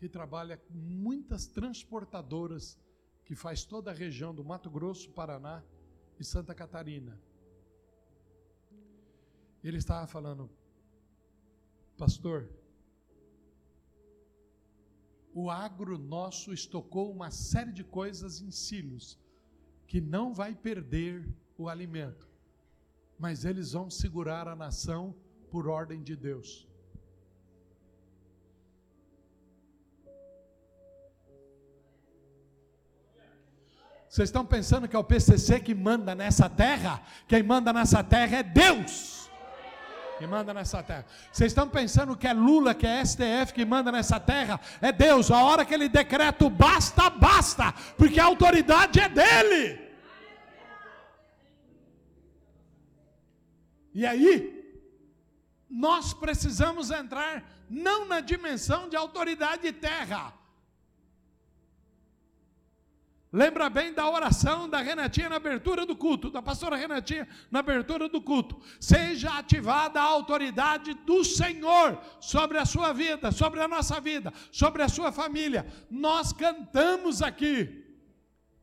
que 0.00 0.08
trabalha 0.08 0.56
com 0.56 0.72
muitas 0.72 1.46
transportadoras 1.46 2.78
que 3.26 3.34
faz 3.34 3.64
toda 3.64 3.90
a 3.90 3.94
região 3.94 4.34
do 4.34 4.42
Mato 4.42 4.70
Grosso, 4.70 5.10
Paraná 5.10 5.62
e 6.18 6.24
Santa 6.24 6.54
Catarina. 6.54 7.20
Ele 9.62 9.76
estava 9.76 10.06
falando, 10.06 10.48
pastor, 11.98 12.48
o 15.34 15.50
agro 15.50 15.98
nosso 15.98 16.50
estocou 16.50 17.12
uma 17.12 17.30
série 17.30 17.70
de 17.70 17.84
coisas 17.84 18.40
em 18.40 18.50
silos 18.50 19.18
que 19.86 20.00
não 20.00 20.32
vai 20.32 20.54
perder 20.54 21.28
o 21.58 21.68
alimento, 21.68 22.26
mas 23.18 23.44
eles 23.44 23.72
vão 23.72 23.90
segurar 23.90 24.48
a 24.48 24.56
nação 24.56 25.14
por 25.50 25.68
ordem 25.68 26.02
de 26.02 26.16
Deus. 26.16 26.69
Vocês 34.10 34.28
estão 34.28 34.44
pensando 34.44 34.88
que 34.88 34.96
é 34.96 34.98
o 34.98 35.04
PCC 35.04 35.60
que 35.60 35.72
manda 35.72 36.16
nessa 36.16 36.50
terra? 36.50 37.00
Quem 37.28 37.44
manda 37.44 37.72
nessa 37.72 38.02
terra 38.02 38.38
é 38.38 38.42
Deus. 38.42 39.30
Que 40.18 40.26
manda 40.26 40.52
nessa 40.52 40.82
terra. 40.82 41.06
Vocês 41.30 41.52
estão 41.52 41.68
pensando 41.68 42.16
que 42.16 42.26
é 42.26 42.32
Lula, 42.32 42.74
que 42.74 42.88
é 42.88 43.04
STF 43.04 43.54
que 43.54 43.64
manda 43.64 43.92
nessa 43.92 44.18
terra? 44.18 44.58
É 44.82 44.90
Deus. 44.90 45.30
A 45.30 45.44
hora 45.44 45.64
que 45.64 45.72
ele 45.72 45.88
decreta 45.88 46.50
basta, 46.50 47.08
basta. 47.08 47.72
Porque 47.96 48.18
a 48.18 48.24
autoridade 48.24 48.98
é 48.98 49.08
dele. 49.08 49.80
E 53.94 54.04
aí, 54.04 54.60
nós 55.70 56.12
precisamos 56.12 56.90
entrar 56.90 57.44
não 57.68 58.06
na 58.06 58.18
dimensão 58.18 58.88
de 58.88 58.96
autoridade 58.96 59.70
terra, 59.70 60.34
Lembra 63.32 63.70
bem 63.70 63.92
da 63.92 64.10
oração 64.10 64.68
da 64.68 64.80
Renatinha 64.80 65.28
na 65.28 65.36
abertura 65.36 65.86
do 65.86 65.94
culto, 65.94 66.30
da 66.30 66.42
pastora 66.42 66.74
Renatinha 66.76 67.28
na 67.48 67.60
abertura 67.60 68.08
do 68.08 68.20
culto. 68.20 68.60
Seja 68.80 69.38
ativada 69.38 70.00
a 70.00 70.04
autoridade 70.04 70.94
do 70.94 71.22
Senhor 71.22 72.00
sobre 72.20 72.58
a 72.58 72.64
sua 72.64 72.92
vida, 72.92 73.30
sobre 73.30 73.60
a 73.60 73.68
nossa 73.68 74.00
vida, 74.00 74.32
sobre 74.50 74.82
a 74.82 74.88
sua 74.88 75.12
família. 75.12 75.64
Nós 75.88 76.32
cantamos 76.32 77.22
aqui 77.22 77.84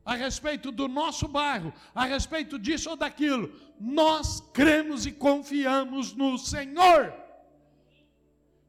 a 0.03 0.15
respeito 0.15 0.69
do 0.69 0.89
nosso 0.89 1.29
bairro, 1.29 1.73
a 1.95 2.03
respeito 2.03 2.59
disso 2.59 2.89
ou 2.89 2.97
daquilo. 2.97 3.53
Nós 3.79 4.41
cremos 4.53 5.05
e 5.05 5.13
confiamos 5.13 6.13
no 6.13 6.37
Senhor. 6.37 7.26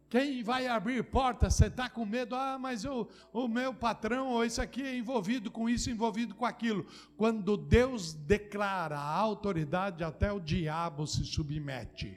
Quem 0.08 0.42
vai 0.42 0.66
abrir 0.66 1.04
porta, 1.04 1.50
você 1.50 1.66
está 1.66 1.86
com 1.88 2.06
medo, 2.06 2.34
ah, 2.34 2.58
mas 2.58 2.82
eu, 2.82 3.08
o 3.30 3.46
meu 3.46 3.74
patrão, 3.74 4.28
ou 4.28 4.44
isso 4.44 4.60
aqui 4.60 4.82
é 4.82 4.96
envolvido 4.96 5.50
com 5.50 5.68
isso, 5.68 5.90
envolvido 5.90 6.34
com 6.34 6.46
aquilo. 6.46 6.86
Quando 7.14 7.58
Deus 7.58 8.14
declara 8.14 8.96
a 8.96 9.12
autoridade, 9.16 10.02
até 10.02 10.32
o 10.32 10.40
diabo 10.40 11.06
se 11.06 11.24
submete. 11.24 12.16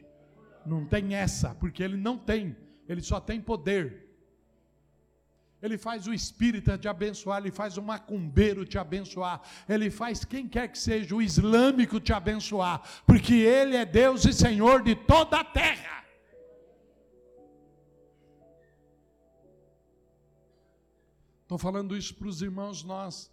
Não 0.66 0.86
tem 0.86 1.16
essa, 1.16 1.54
porque 1.56 1.84
ele 1.84 1.98
não 1.98 2.18
tem, 2.18 2.56
ele 2.88 3.02
só 3.02 3.20
tem 3.20 3.42
poder. 3.42 4.08
Ele 5.62 5.78
faz 5.78 6.08
o 6.08 6.14
espírita 6.14 6.78
te 6.78 6.88
abençoar, 6.88 7.42
ele 7.42 7.52
faz 7.52 7.78
o 7.78 7.84
macumbeiro 7.84 8.66
te 8.66 8.78
abençoar, 8.78 9.42
ele 9.68 9.92
faz 9.92 10.24
quem 10.24 10.48
quer 10.48 10.70
que 10.70 10.80
seja, 10.80 11.14
o 11.14 11.22
islâmico 11.22 12.00
te 12.00 12.14
abençoar, 12.14 12.82
porque 13.06 13.34
ele 13.34 13.76
é 13.76 13.86
Deus 13.86 14.24
e 14.24 14.32
Senhor 14.32 14.82
de 14.82 14.96
toda 14.96 15.42
a 15.42 15.44
terra. 15.44 16.01
Estou 21.52 21.60
falando 21.60 21.97
isso 21.97 22.16
para 22.16 22.30
os 22.30 22.41
irmãos, 22.41 22.82
nós, 22.82 23.30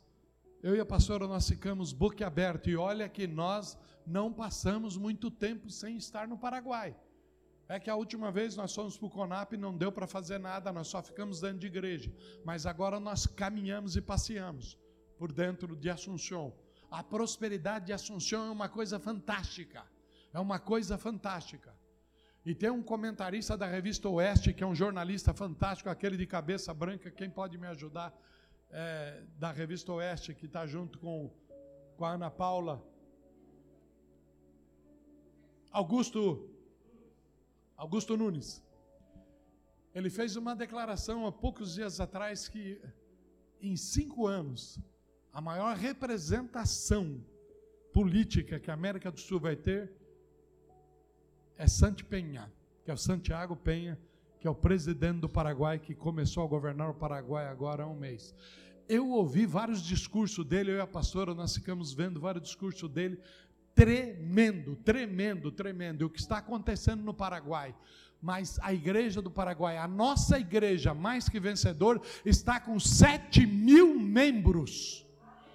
eu 0.61 0.75
e 0.75 0.81
a 0.81 0.85
pastora, 0.85 1.29
nós 1.29 1.49
ficamos 1.49 1.93
boquiaberto, 1.93 2.69
e 2.69 2.77
olha 2.77 3.09
que 3.09 3.29
nós 3.29 3.79
não 4.05 4.33
passamos 4.33 4.97
muito 4.97 5.31
tempo 5.31 5.71
sem 5.71 5.97
estar 5.97 6.27
no 6.27 6.37
Paraguai. 6.37 6.97
É 7.69 7.79
que 7.79 7.89
a 7.89 7.95
última 7.95 8.33
vez 8.33 8.57
nós 8.57 8.75
fomos 8.75 8.99
para 8.99 9.07
o 9.07 9.11
Conap 9.11 9.53
e 9.53 9.57
não 9.57 9.79
deu 9.79 9.93
para 9.93 10.09
fazer 10.09 10.41
nada, 10.41 10.73
nós 10.73 10.89
só 10.89 11.01
ficamos 11.01 11.41
dentro 11.41 11.61
de 11.61 11.69
igreja. 11.69 12.13
Mas 12.45 12.67
agora 12.67 12.99
nós 12.99 13.25
caminhamos 13.25 13.95
e 13.95 14.01
passeamos 14.01 14.77
por 15.17 15.31
dentro 15.31 15.77
de 15.77 15.89
Assunção. 15.89 16.53
A 16.91 17.05
prosperidade 17.05 17.87
de 17.87 17.93
Assunção 17.93 18.49
é 18.49 18.51
uma 18.51 18.69
coisa 18.69 18.99
fantástica. 18.99 19.87
É 20.35 20.41
uma 20.41 20.59
coisa 20.59 20.99
fantástica. 20.99 21.73
E 22.49 22.55
tem 22.55 22.71
um 22.71 22.83
comentarista 22.83 23.59
da 23.59 23.67
revista 23.67 24.09
Oeste, 24.09 24.55
que 24.55 24.65
é 24.65 24.67
um 24.67 24.75
jornalista 24.75 25.35
fantástico, 25.35 25.91
aquele 25.91 26.17
de 26.17 26.27
cabeça 26.27 26.73
branca, 26.73 27.11
quem 27.11 27.29
pode 27.29 27.59
me 27.59 27.67
ajudar, 27.67 28.19
é, 28.71 29.23
da 29.39 29.53
revista 29.53 29.93
Oeste, 29.93 30.35
que 30.35 30.47
está 30.47 30.67
junto 30.67 30.99
com, 30.99 31.31
com 31.95 32.07
a 32.07 32.13
Ana 32.13 32.31
Paula. 32.31 32.83
Augusto, 35.71 36.49
Augusto 37.77 38.17
Nunes. 38.17 38.65
Ele 39.95 40.09
fez 40.09 40.35
uma 40.35 40.57
declaração 40.57 41.27
há 41.27 41.31
poucos 41.31 41.75
dias 41.75 42.01
atrás 42.01 42.49
que 42.49 42.81
em 43.61 43.77
cinco 43.77 44.27
anos 44.27 44.81
a 45.35 45.43
maior 45.43 45.77
representação 45.77 47.23
política 47.93 48.59
que 48.59 48.71
a 48.71 48.75
América 48.75 49.11
do 49.11 49.21
Sul 49.21 49.39
vai 49.39 49.55
ter 49.55 49.98
é 51.59 51.67
Santi 51.67 52.05
Penha, 52.05 52.51
que 52.85 52.91
é 52.91 52.95
o 52.95 52.97
Santiago 52.97 53.57
Penha, 53.57 53.99
que 54.41 54.47
é 54.47 54.51
o 54.51 54.55
presidente 54.55 55.19
do 55.19 55.29
Paraguai, 55.29 55.81
que 55.81 55.93
começou 55.93 56.45
a 56.45 56.47
governar 56.47 56.89
o 56.89 56.95
Paraguai 56.95 57.49
agora 57.49 57.83
há 57.83 57.87
um 57.87 57.97
mês. 57.97 58.33
Eu 58.89 59.11
ouvi 59.11 59.45
vários 59.45 59.83
discursos 59.83 60.47
dele, 60.47 60.71
eu 60.71 60.77
e 60.77 60.81
a 60.81 60.87
pastora, 60.87 61.35
nós 61.35 61.55
ficamos 61.55 61.93
vendo 61.93 62.21
vários 62.21 62.45
discursos 62.45 62.89
dele, 62.89 63.19
tremendo, 63.75 64.77
tremendo, 64.77 65.51
tremendo. 65.51 66.03
E 66.03 66.05
o 66.05 66.11
que 66.11 66.21
está 66.21 66.39
acontecendo 66.39 67.03
no 67.03 67.13
Paraguai? 67.13 67.75
Mas 68.23 68.59
a 68.63 68.73
igreja 68.73 69.21
do 69.21 69.31
Paraguai, 69.31 69.77
a 69.77 69.89
nossa 69.89 70.39
igreja 70.39 70.95
mais 70.95 71.29
que 71.29 71.41
vencedor, 71.41 72.01
está 72.25 72.61
com 72.61 72.79
7 72.79 73.45
mil 73.47 73.99
membros. 73.99 75.05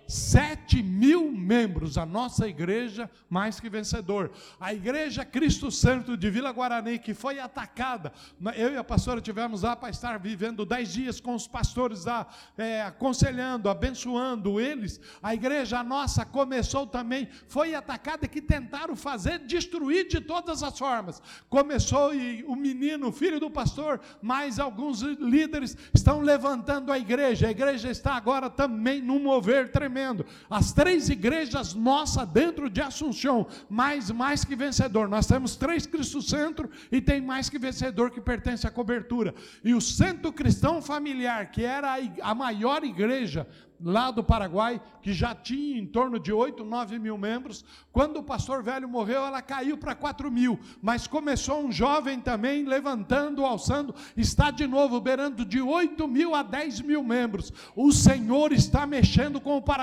7 0.07 0.83
mil 0.83 1.31
membros, 1.31 1.97
a 1.97 2.05
nossa 2.05 2.47
igreja 2.47 3.09
mais 3.29 3.59
que 3.59 3.69
vencedor. 3.69 4.31
A 4.59 4.73
igreja 4.73 5.23
Cristo 5.23 5.71
Santo 5.71 6.17
de 6.17 6.29
Vila 6.29 6.51
Guarani, 6.51 6.99
que 6.99 7.13
foi 7.13 7.39
atacada, 7.39 8.11
eu 8.55 8.73
e 8.73 8.77
a 8.77 8.83
pastora 8.83 9.21
tivemos 9.21 9.61
lá 9.61 9.75
para 9.75 9.89
estar 9.89 10.19
vivendo 10.19 10.65
10 10.65 10.93
dias 10.93 11.19
com 11.19 11.33
os 11.33 11.47
pastores 11.47 12.05
lá, 12.05 12.27
é, 12.57 12.81
aconselhando, 12.81 13.69
abençoando 13.69 14.59
eles. 14.59 14.99
A 15.21 15.33
igreja 15.33 15.83
nossa 15.83 16.25
começou 16.25 16.85
também, 16.85 17.29
foi 17.47 17.73
atacada, 17.73 18.27
que 18.27 18.41
tentaram 18.41 18.95
fazer, 18.95 19.39
destruir 19.39 20.07
de 20.07 20.19
todas 20.19 20.61
as 20.63 20.77
formas. 20.77 21.21
Começou 21.49 22.13
e 22.13 22.43
o 22.43 22.55
menino, 22.55 23.11
filho 23.11 23.39
do 23.39 23.49
pastor, 23.49 23.99
mais 24.21 24.59
alguns 24.59 25.01
líderes 25.01 25.77
estão 25.93 26.19
levantando 26.19 26.91
a 26.91 26.99
igreja. 26.99 27.47
A 27.47 27.51
igreja 27.51 27.89
está 27.89 28.15
agora 28.15 28.49
também 28.49 29.01
num 29.01 29.19
mover 29.19 29.71
tremendo 29.71 29.92
tremendo. 29.93 30.25
As 30.49 30.73
três 30.73 31.07
igrejas 31.07 31.75
nossas 31.75 32.27
dentro 32.27 32.69
de 32.69 32.81
Assunção, 32.81 33.47
mais, 33.69 34.09
mais 34.09 34.43
que 34.43 34.55
vencedor. 34.55 35.07
Nós 35.07 35.27
temos 35.27 35.55
três 35.55 35.85
Cristo 35.85 36.21
Centro 36.21 36.69
e 36.91 36.99
tem 36.99 37.21
mais 37.21 37.49
que 37.49 37.59
vencedor 37.59 38.09
que 38.09 38.19
pertence 38.19 38.65
à 38.65 38.71
cobertura. 38.71 39.35
E 39.63 39.73
o 39.73 39.81
Centro 39.81 40.33
Cristão 40.33 40.81
Familiar, 40.81 41.51
que 41.51 41.63
era 41.63 41.95
a, 42.21 42.33
maior 42.33 42.83
igreja 42.83 43.47
lá 43.83 44.11
do 44.11 44.23
Paraguai, 44.23 44.81
que 45.01 45.13
já 45.13 45.35
tinha 45.35 45.77
em 45.77 45.85
torno 45.85 46.17
de 46.17 46.31
8, 46.31 46.63
9 46.63 46.99
mil 46.99 47.17
membros. 47.17 47.65
Quando 47.91 48.17
o 48.17 48.23
pastor 48.23 48.63
velho 48.63 48.87
morreu, 48.87 49.25
ela 49.25 49.41
caiu 49.41 49.77
para 49.77 49.93
4 49.93 50.31
mil. 50.31 50.59
Mas 50.81 51.05
começou 51.05 51.63
um 51.65 51.71
jovem 51.71 52.19
também, 52.19 52.63
levantando, 52.63 53.45
alçando, 53.45 53.93
está 54.15 54.51
de 54.51 54.65
novo 54.65 55.01
beirando 55.01 55.43
de 55.43 55.61
8 55.61 56.07
mil 56.07 56.33
a 56.33 56.43
10 56.43 56.81
mil 56.81 57.03
membros. 57.03 57.51
O 57.75 57.91
Senhor 57.91 58.53
está 58.53 58.87
mexendo 58.87 59.41
com 59.41 59.57
o 59.57 59.61
Paraguai, 59.61 59.82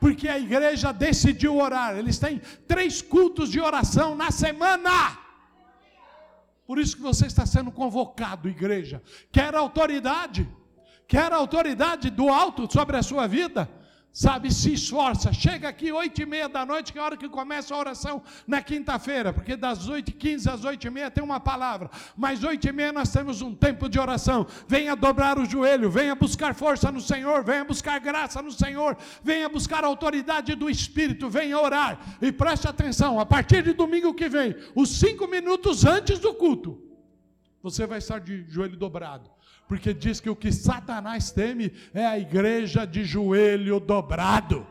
porque 0.00 0.28
a 0.28 0.38
igreja 0.38 0.92
decidiu 0.92 1.56
orar. 1.56 1.96
Eles 1.96 2.18
têm 2.18 2.40
três 2.66 3.02
cultos 3.02 3.50
de 3.50 3.60
oração 3.60 4.14
na 4.14 4.30
semana. 4.30 5.18
Por 6.66 6.78
isso 6.78 6.96
que 6.96 7.02
você 7.02 7.26
está 7.26 7.46
sendo 7.46 7.70
convocado, 7.70 8.48
igreja. 8.48 9.02
Quer 9.32 9.54
autoridade? 9.54 10.46
quer 11.08 11.32
autoridade 11.32 12.10
do 12.10 12.28
alto 12.28 12.70
sobre 12.70 12.96
a 12.98 13.02
sua 13.02 13.26
vida, 13.26 13.68
sabe, 14.12 14.52
se 14.52 14.72
esforça. 14.72 15.32
Chega 15.32 15.68
aqui 15.68 15.92
oito 15.92 16.20
e 16.20 16.26
meia 16.26 16.48
da 16.48 16.64
noite, 16.66 16.92
que 16.92 16.98
é 16.98 17.02
a 17.02 17.04
hora 17.04 17.16
que 17.16 17.28
começa 17.28 17.74
a 17.74 17.78
oração 17.78 18.22
na 18.46 18.60
quinta-feira, 18.60 19.32
porque 19.32 19.56
das 19.56 19.88
oito 19.88 20.10
e 20.10 20.12
quinze 20.12 20.48
às 20.50 20.64
oito 20.64 20.86
e 20.86 20.90
meia 20.90 21.10
tem 21.10 21.22
uma 21.22 21.38
palavra, 21.38 21.90
mas 22.16 22.42
oito 22.42 22.68
e 22.68 22.72
meia 22.72 22.92
nós 22.92 23.12
temos 23.12 23.42
um 23.42 23.54
tempo 23.54 23.88
de 23.88 23.98
oração. 23.98 24.46
Venha 24.66 24.96
dobrar 24.96 25.38
o 25.38 25.44
joelho, 25.44 25.90
venha 25.90 26.14
buscar 26.14 26.54
força 26.54 26.90
no 26.90 27.00
Senhor, 27.00 27.44
venha 27.44 27.64
buscar 27.64 27.98
graça 28.00 28.42
no 28.42 28.50
Senhor, 28.50 28.96
venha 29.22 29.48
buscar 29.48 29.84
autoridade 29.84 30.54
do 30.54 30.68
Espírito, 30.68 31.30
venha 31.30 31.58
orar. 31.58 32.18
E 32.20 32.32
preste 32.32 32.66
atenção, 32.66 33.20
a 33.20 33.26
partir 33.26 33.62
de 33.62 33.72
domingo 33.72 34.14
que 34.14 34.28
vem, 34.28 34.56
os 34.74 34.98
cinco 34.98 35.26
minutos 35.26 35.84
antes 35.84 36.18
do 36.18 36.34
culto, 36.34 36.82
você 37.62 37.86
vai 37.86 37.98
estar 37.98 38.18
de 38.18 38.44
joelho 38.48 38.76
dobrado 38.76 39.37
porque 39.68 39.92
diz 39.92 40.18
que 40.18 40.30
o 40.30 40.34
que 40.34 40.50
Satanás 40.50 41.30
teme 41.30 41.72
é 41.92 42.06
a 42.06 42.18
igreja 42.18 42.86
de 42.86 43.04
joelho 43.04 43.78
dobrado. 43.78 44.66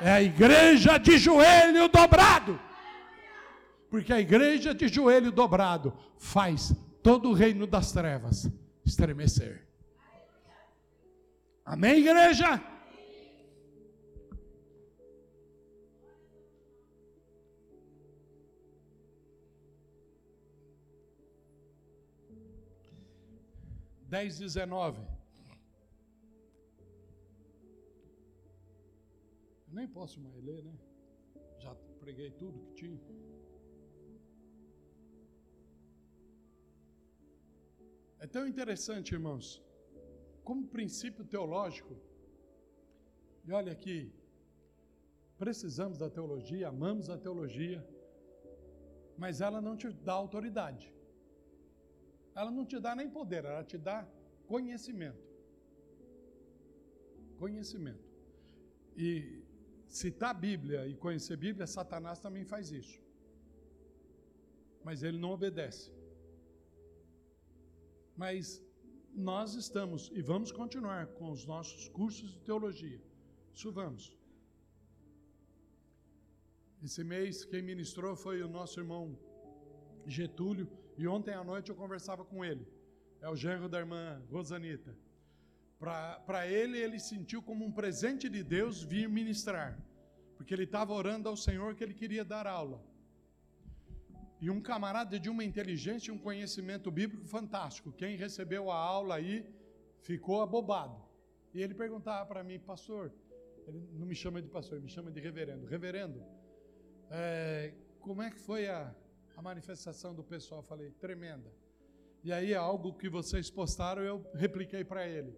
É 0.00 0.10
a 0.10 0.22
igreja 0.22 0.98
de 0.98 1.18
joelho 1.18 1.86
dobrado. 1.88 2.58
Porque 3.90 4.12
a 4.12 4.18
igreja 4.18 4.74
de 4.74 4.88
joelho 4.88 5.30
dobrado 5.30 5.92
faz 6.18 6.74
todo 7.02 7.28
o 7.28 7.34
reino 7.34 7.66
das 7.66 7.92
trevas 7.92 8.50
estremecer. 8.84 9.68
Amém, 11.64 11.98
igreja? 11.98 12.60
10, 24.14 24.38
19. 24.38 25.00
Eu 29.66 29.74
nem 29.78 29.88
posso 29.88 30.20
mais 30.20 30.36
ler, 30.48 30.62
né? 30.62 30.74
Já 31.58 31.74
preguei 32.02 32.30
tudo 32.42 32.60
que 32.60 32.74
tinha. 32.80 33.00
É 38.20 38.26
tão 38.36 38.46
interessante, 38.52 39.14
irmãos, 39.18 39.46
como 40.44 40.72
princípio 40.78 41.24
teológico. 41.24 41.94
E 43.46 43.50
olha 43.60 43.72
aqui, 43.72 43.98
precisamos 45.44 45.98
da 45.98 46.08
teologia, 46.08 46.68
amamos 46.68 47.10
a 47.10 47.18
teologia, 47.18 47.80
mas 49.18 49.40
ela 49.40 49.60
não 49.60 49.76
te 49.76 49.88
dá 50.08 50.12
autoridade 50.12 50.94
ela 52.34 52.50
não 52.50 52.64
te 52.66 52.78
dá 52.80 52.94
nem 52.96 53.08
poder, 53.08 53.44
ela 53.44 53.64
te 53.64 53.78
dá 53.78 54.06
conhecimento. 54.46 55.24
Conhecimento. 57.38 58.04
E 58.96 59.42
citar 59.86 60.30
a 60.30 60.34
Bíblia 60.34 60.86
e 60.86 60.94
conhecer 60.96 61.34
a 61.34 61.36
Bíblia, 61.36 61.66
Satanás 61.66 62.18
também 62.18 62.44
faz 62.44 62.70
isso. 62.70 63.00
Mas 64.82 65.02
ele 65.02 65.18
não 65.18 65.30
obedece. 65.30 65.90
Mas 68.16 68.62
nós 69.14 69.54
estamos 69.54 70.10
e 70.12 70.20
vamos 70.20 70.50
continuar 70.50 71.06
com 71.18 71.30
os 71.30 71.46
nossos 71.46 71.88
cursos 71.88 72.32
de 72.32 72.40
teologia. 72.40 73.00
Isso 73.52 73.70
vamos. 73.70 74.16
Esse 76.82 77.02
mês 77.02 77.44
quem 77.44 77.62
ministrou 77.62 78.14
foi 78.14 78.42
o 78.42 78.48
nosso 78.48 78.78
irmão 78.80 79.18
Getúlio 80.06 80.68
e 80.96 81.06
ontem 81.06 81.34
à 81.34 81.42
noite 81.42 81.70
eu 81.70 81.76
conversava 81.76 82.24
com 82.24 82.44
ele. 82.44 82.66
É 83.20 83.28
o 83.28 83.36
genro 83.36 83.68
da 83.68 83.78
irmã 83.78 84.22
Rosanita. 84.30 84.94
Para 85.78 86.46
ele, 86.46 86.78
ele 86.78 86.98
sentiu 86.98 87.42
como 87.42 87.64
um 87.64 87.72
presente 87.72 88.28
de 88.28 88.42
Deus 88.42 88.82
vir 88.82 89.08
ministrar. 89.08 89.78
Porque 90.36 90.54
ele 90.54 90.64
estava 90.64 90.92
orando 90.92 91.28
ao 91.28 91.36
Senhor 91.36 91.74
que 91.74 91.82
ele 91.82 91.94
queria 91.94 92.24
dar 92.24 92.46
aula. 92.46 92.82
E 94.40 94.50
um 94.50 94.60
camarada 94.60 95.18
de 95.18 95.28
uma 95.28 95.42
inteligência 95.42 96.10
e 96.10 96.14
um 96.14 96.18
conhecimento 96.18 96.90
bíblico 96.90 97.26
fantástico. 97.26 97.92
Quem 97.92 98.16
recebeu 98.16 98.70
a 98.70 98.76
aula 98.76 99.16
aí 99.16 99.46
ficou 100.00 100.42
abobado. 100.42 101.02
E 101.52 101.62
ele 101.62 101.74
perguntava 101.74 102.26
para 102.26 102.42
mim, 102.44 102.58
pastor, 102.58 103.12
ele 103.66 103.80
não 103.92 104.06
me 104.06 104.14
chama 104.14 104.42
de 104.42 104.48
pastor, 104.48 104.76
ele 104.76 104.84
me 104.84 104.90
chama 104.90 105.10
de 105.10 105.20
reverendo. 105.20 105.66
Reverendo, 105.66 106.22
é, 107.10 107.72
como 108.00 108.22
é 108.22 108.30
que 108.30 108.38
foi 108.38 108.68
a, 108.68 108.94
a 109.36 109.42
manifestação 109.42 110.14
do 110.14 110.22
pessoal, 110.22 110.62
falei, 110.62 110.90
tremenda. 110.92 111.52
E 112.22 112.32
aí 112.32 112.54
algo 112.54 112.94
que 112.94 113.08
vocês 113.08 113.50
postaram, 113.50 114.02
eu 114.02 114.24
repliquei 114.34 114.84
para 114.84 115.06
ele, 115.06 115.36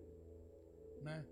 né? 1.02 1.24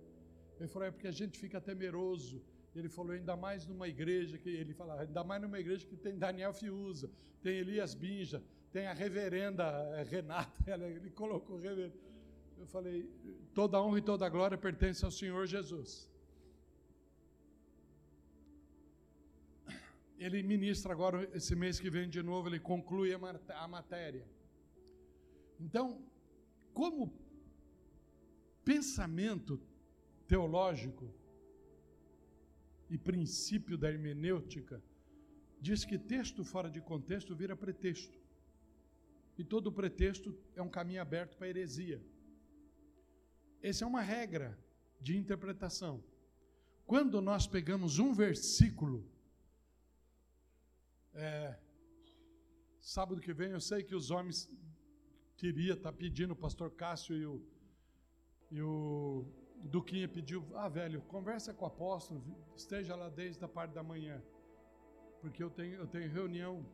Ele 0.59 0.69
falou, 0.69 0.89
é 0.89 0.91
porque 0.91 1.07
a 1.07 1.13
gente 1.13 1.39
fica 1.39 1.61
temeroso. 1.61 2.43
Ele 2.75 2.89
falou, 2.89 3.13
ainda 3.13 3.37
mais 3.37 3.67
numa 3.67 3.87
igreja 3.87 4.37
que 4.37 4.49
ele 4.49 4.75
falava, 4.75 5.03
ainda 5.03 5.23
mais 5.23 5.41
numa 5.43 5.59
igreja 5.61 5.87
que 5.87 5.97
tem 5.97 6.19
Daniel 6.19 6.53
Fiuza, 6.53 7.11
tem 7.41 7.59
Elias 7.59 7.95
Binja, 7.95 8.43
tem 8.73 8.87
a 8.87 8.93
reverenda 8.93 9.65
eh, 9.97 10.03
Renata, 10.03 10.53
ele 10.75 11.11
colocou 11.11 11.57
reverenda. 11.57 11.95
Eu 12.59 12.67
falei, 12.67 13.09
toda 13.55 13.81
honra 13.81 13.99
e 13.99 14.03
toda 14.03 14.29
glória 14.29 14.57
pertence 14.57 15.05
ao 15.05 15.11
Senhor 15.11 15.47
Jesus. 15.47 16.11
Ele 20.19 20.43
ministra 20.43 20.93
agora, 20.93 21.29
esse 21.35 21.55
mês 21.57 21.81
que 21.81 21.91
vem 21.91 22.09
de 22.09 22.23
novo, 22.23 22.49
ele 22.49 22.61
conclui 22.61 23.13
a 23.13 23.69
matéria. 23.69 24.27
Então, 25.61 26.03
como 26.73 27.13
pensamento 28.65 29.61
teológico 30.27 31.13
e 32.89 32.97
princípio 32.97 33.77
da 33.77 33.91
hermenêutica, 33.91 34.83
diz 35.61 35.85
que 35.85 35.99
texto 35.99 36.45
fora 36.45 36.71
de 36.71 36.81
contexto 36.81 37.35
vira 37.35 37.57
pretexto. 37.57 38.19
E 39.37 39.43
todo 39.43 39.73
pretexto 39.73 40.37
é 40.55 40.63
um 40.63 40.69
caminho 40.69 41.03
aberto 41.03 41.37
para 41.37 41.49
heresia. 41.49 42.01
Essa 43.63 43.85
é 43.85 43.87
uma 43.87 44.01
regra 44.01 44.59
de 45.01 45.17
interpretação. 45.17 46.03
Quando 46.87 47.21
nós 47.21 47.47
pegamos 47.47 47.99
um 47.99 48.13
versículo, 48.13 49.05
é, 51.15 51.57
sábado 52.81 53.21
que 53.21 53.33
vem 53.33 53.51
eu 53.51 53.61
sei 53.61 53.83
que 53.83 53.95
os 53.95 54.11
homens 54.11 54.51
queria 55.37 55.75
estar 55.75 55.93
tá 55.93 55.97
pedindo, 55.97 56.33
o 56.33 56.37
pastor 56.37 56.71
Cássio 56.71 57.17
e 57.17 57.27
o, 57.27 57.43
e 58.51 58.63
o 58.63 59.27
Duquinha 59.65 60.09
pediu, 60.09 60.47
ah 60.55 60.69
velho, 60.69 61.01
conversa 61.03 61.55
com 61.55 61.65
o 61.65 61.69
apóstolo, 61.69 62.23
esteja 62.57 62.95
lá 62.95 63.09
desde 63.09 63.45
a 63.45 63.49
parte 63.49 63.73
da 63.73 63.83
manhã, 63.83 64.23
porque 65.21 65.43
eu 65.43 65.51
tenho, 65.51 65.75
eu 65.77 65.87
tenho 65.87 66.11
reunião 66.11 66.65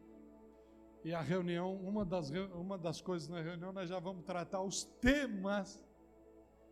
e 1.02 1.14
a 1.14 1.20
reunião, 1.20 1.74
uma 1.76 2.04
das, 2.04 2.30
uma 2.30 2.76
das 2.76 3.00
coisas 3.00 3.28
na 3.28 3.40
reunião, 3.40 3.72
nós 3.72 3.88
já 3.88 3.98
vamos 3.98 4.24
tratar 4.24 4.60
os 4.60 4.84
temas 4.84 5.82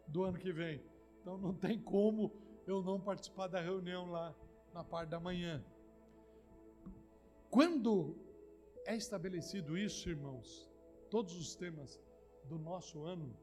do 0.06 0.22
ano 0.22 0.38
que 0.38 0.52
vem. 0.52 0.82
Então 1.20 1.38
não 1.38 1.54
tem 1.54 1.80
como 1.80 2.32
eu 2.66 2.82
não 2.82 3.00
participar 3.00 3.46
da 3.46 3.60
reunião 3.60 4.10
lá 4.10 4.34
na 4.74 4.84
parte 4.84 5.08
da 5.08 5.18
manhã. 5.18 5.64
Quando 7.50 8.16
é 8.84 8.94
estabelecido 8.96 9.76
isso, 9.76 10.08
irmãos, 10.08 10.68
todos 11.10 11.34
os 11.36 11.54
temas 11.54 12.00
do 12.44 12.58
nosso 12.58 13.02
ano, 13.02 13.36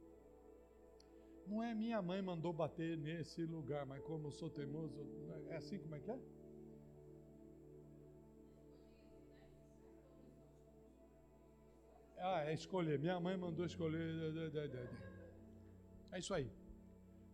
não 1.48 1.62
é 1.62 1.74
minha 1.76 2.02
mãe 2.02 2.22
mandou 2.22 2.52
bater 2.52 2.98
nesse 2.98 3.46
lugar, 3.46 3.86
mas 3.86 4.02
como 4.04 4.28
eu 4.28 4.32
sou 4.32 4.50
teimoso, 4.50 4.96
é 5.50 5.58
assim 5.58 5.78
como 5.78 5.96
é 5.96 6.00
que 6.00 6.12
é? 6.12 6.20
Ah, 12.18 12.44
é 12.50 12.54
escolher. 12.54 12.98
Minha 12.98 13.20
mãe 13.20 13.38
mandou 13.38 13.66
escolher. 13.66 14.02
É 16.12 16.18
isso 16.18 16.34
aí. 16.34 16.50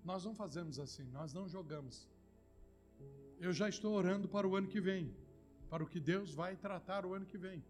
Nós 0.04 0.26
não 0.26 0.34
fazemos 0.36 0.80
assim, 0.80 1.06
nós 1.12 1.34
não 1.34 1.48
jogamos. 1.48 2.10
Eu 3.40 3.54
já 3.54 3.70
estou 3.70 3.94
orando 3.94 4.28
para 4.28 4.48
o 4.48 4.56
ano 4.56 4.68
que 4.68 4.82
vem, 4.82 5.16
para 5.72 5.84
o 5.86 5.88
que 5.88 6.02
Deus 6.02 6.34
vai 6.34 6.54
tratar 6.58 7.06
o 7.06 7.14
ano 7.14 7.26
que 7.26 7.38
vem. 7.38 7.64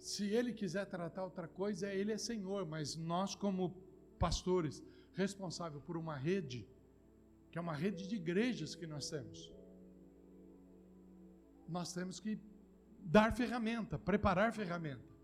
Se 0.00 0.24
Ele 0.38 0.52
quiser 0.52 0.84
tratar 0.84 1.22
outra 1.22 1.46
coisa, 1.46 1.86
Ele 2.00 2.10
é 2.10 2.18
Senhor, 2.18 2.66
mas 2.66 2.96
nós, 2.96 3.36
como 3.36 3.62
pastores, 4.18 4.82
responsável 5.12 5.80
por 5.80 5.96
uma 5.96 6.16
rede, 6.16 6.66
que 7.50 7.56
é 7.58 7.60
uma 7.60 7.76
rede 7.84 8.08
de 8.08 8.16
igrejas 8.16 8.74
que 8.74 8.86
nós 8.94 9.08
temos, 9.08 9.38
nós 11.68 11.92
temos 11.92 12.18
que 12.18 12.32
dar 12.98 13.32
ferramenta, 13.32 13.96
preparar 13.96 14.52
ferramenta. 14.52 15.14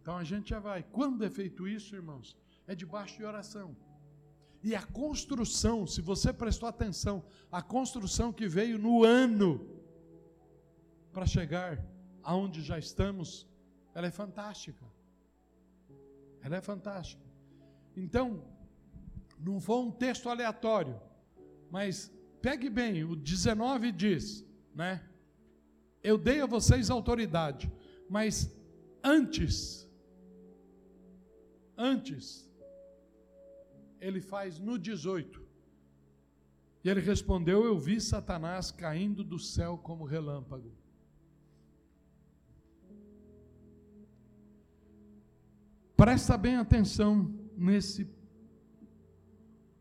Então 0.00 0.16
a 0.16 0.24
gente 0.24 0.50
já 0.50 0.58
vai. 0.58 0.82
Quando 0.82 1.24
é 1.24 1.30
feito 1.30 1.68
isso, 1.68 1.94
irmãos? 1.94 2.36
É 2.66 2.74
debaixo 2.74 3.16
de 3.18 3.24
oração. 3.24 3.76
E 4.62 4.74
a 4.74 4.82
construção, 4.82 5.86
se 5.86 6.00
você 6.00 6.32
prestou 6.32 6.68
atenção, 6.68 7.24
a 7.50 7.62
construção 7.62 8.32
que 8.32 8.48
veio 8.48 8.78
no 8.78 9.04
ano 9.04 9.66
para 11.12 11.26
chegar 11.26 11.84
aonde 12.22 12.62
já 12.62 12.78
estamos, 12.78 13.46
ela 13.94 14.06
é 14.06 14.10
fantástica. 14.10 14.84
Ela 16.42 16.56
é 16.56 16.60
fantástica. 16.60 17.22
Então, 17.96 18.42
não 19.38 19.60
foi 19.60 19.76
um 19.76 19.90
texto 19.90 20.28
aleatório, 20.28 21.00
mas 21.70 22.12
pegue 22.42 22.68
bem, 22.68 23.04
o 23.04 23.14
19 23.14 23.92
diz, 23.92 24.44
né? 24.74 25.04
Eu 26.02 26.18
dei 26.18 26.40
a 26.40 26.46
vocês 26.46 26.90
autoridade, 26.90 27.70
mas 28.08 28.50
antes 29.02 29.88
Antes, 31.78 32.47
ele 34.00 34.20
faz 34.20 34.58
no 34.58 34.78
18. 34.78 35.42
E 36.84 36.88
ele 36.88 37.00
respondeu: 37.00 37.64
Eu 37.64 37.78
vi 37.78 38.00
Satanás 38.00 38.70
caindo 38.70 39.24
do 39.24 39.38
céu 39.38 39.76
como 39.78 40.04
relâmpago. 40.04 40.72
Presta 45.96 46.38
bem 46.38 46.56
atenção 46.56 47.34
nesse 47.56 48.08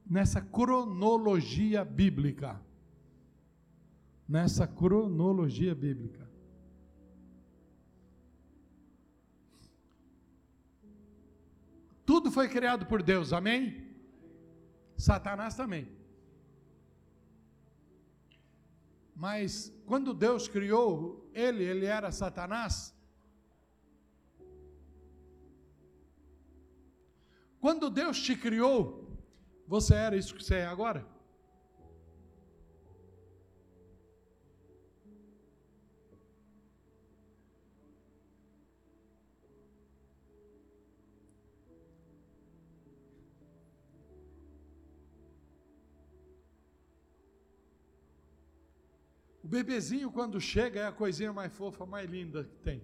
nessa 0.10 0.42
cronologia 0.42 1.86
bíblica. 1.86 2.60
Nessa 4.28 4.68
cronologia 4.68 5.76
bíblica. 5.76 6.28
Tudo 12.06 12.32
foi 12.32 12.48
criado 12.48 12.86
por 12.86 13.04
Deus, 13.04 13.32
amém? 13.32 13.87
Satanás 14.98 15.56
também. 15.56 15.88
Mas 19.16 19.74
quando 19.86 20.14
Deus 20.14 20.48
criou 20.48 21.30
ele, 21.34 21.64
ele 21.64 21.86
era 21.86 22.12
Satanás. 22.12 22.94
Quando 27.60 27.90
Deus 27.90 28.20
te 28.22 28.36
criou, 28.36 29.08
você 29.68 29.94
era 29.96 30.16
isso 30.16 30.36
que 30.36 30.44
você 30.44 30.56
é 30.56 30.66
agora? 30.66 31.06
Bebezinho, 49.58 50.12
quando 50.12 50.40
chega, 50.40 50.82
é 50.82 50.86
a 50.86 50.92
coisinha 50.92 51.34
mais 51.34 51.52
fofa, 51.52 51.86
mais 51.86 52.10
linda 52.10 52.44
que 52.44 52.58
tem. 52.58 52.84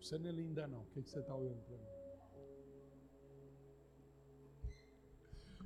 Você 0.00 0.18
não 0.18 0.28
é 0.28 0.32
linda, 0.32 0.66
não. 0.68 0.82
O 0.82 0.86
que 0.86 1.02
você 1.02 1.18
está 1.18 1.34
olhando 1.34 1.60
para 1.62 1.76
mim? 1.76 1.90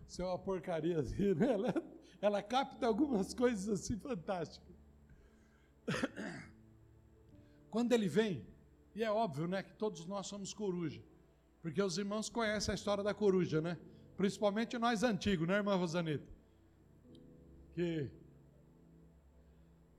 Isso 0.08 0.22
é 0.22 0.24
uma 0.24 0.38
porcaria, 0.38 0.98
assim, 1.00 1.34
né? 1.34 1.52
ela, 1.52 1.74
ela 2.20 2.42
capta 2.42 2.86
algumas 2.86 3.34
coisas 3.34 3.68
assim 3.68 3.98
fantásticas. 3.98 4.74
Quando 7.70 7.92
ele 7.92 8.08
vem, 8.08 8.46
e 8.94 9.02
é 9.02 9.10
óbvio, 9.10 9.46
né, 9.46 9.62
que 9.62 9.74
todos 9.74 10.06
nós 10.06 10.26
somos 10.26 10.54
coruja, 10.54 11.02
porque 11.60 11.82
os 11.82 11.98
irmãos 11.98 12.28
conhecem 12.28 12.72
a 12.72 12.74
história 12.74 13.02
da 13.02 13.12
coruja, 13.12 13.60
né? 13.60 13.76
Principalmente 14.16 14.78
nós 14.78 15.02
antigos, 15.02 15.48
né, 15.48 15.56
irmã 15.56 15.74
Rosaneta? 15.74 16.32
Que 17.74 18.08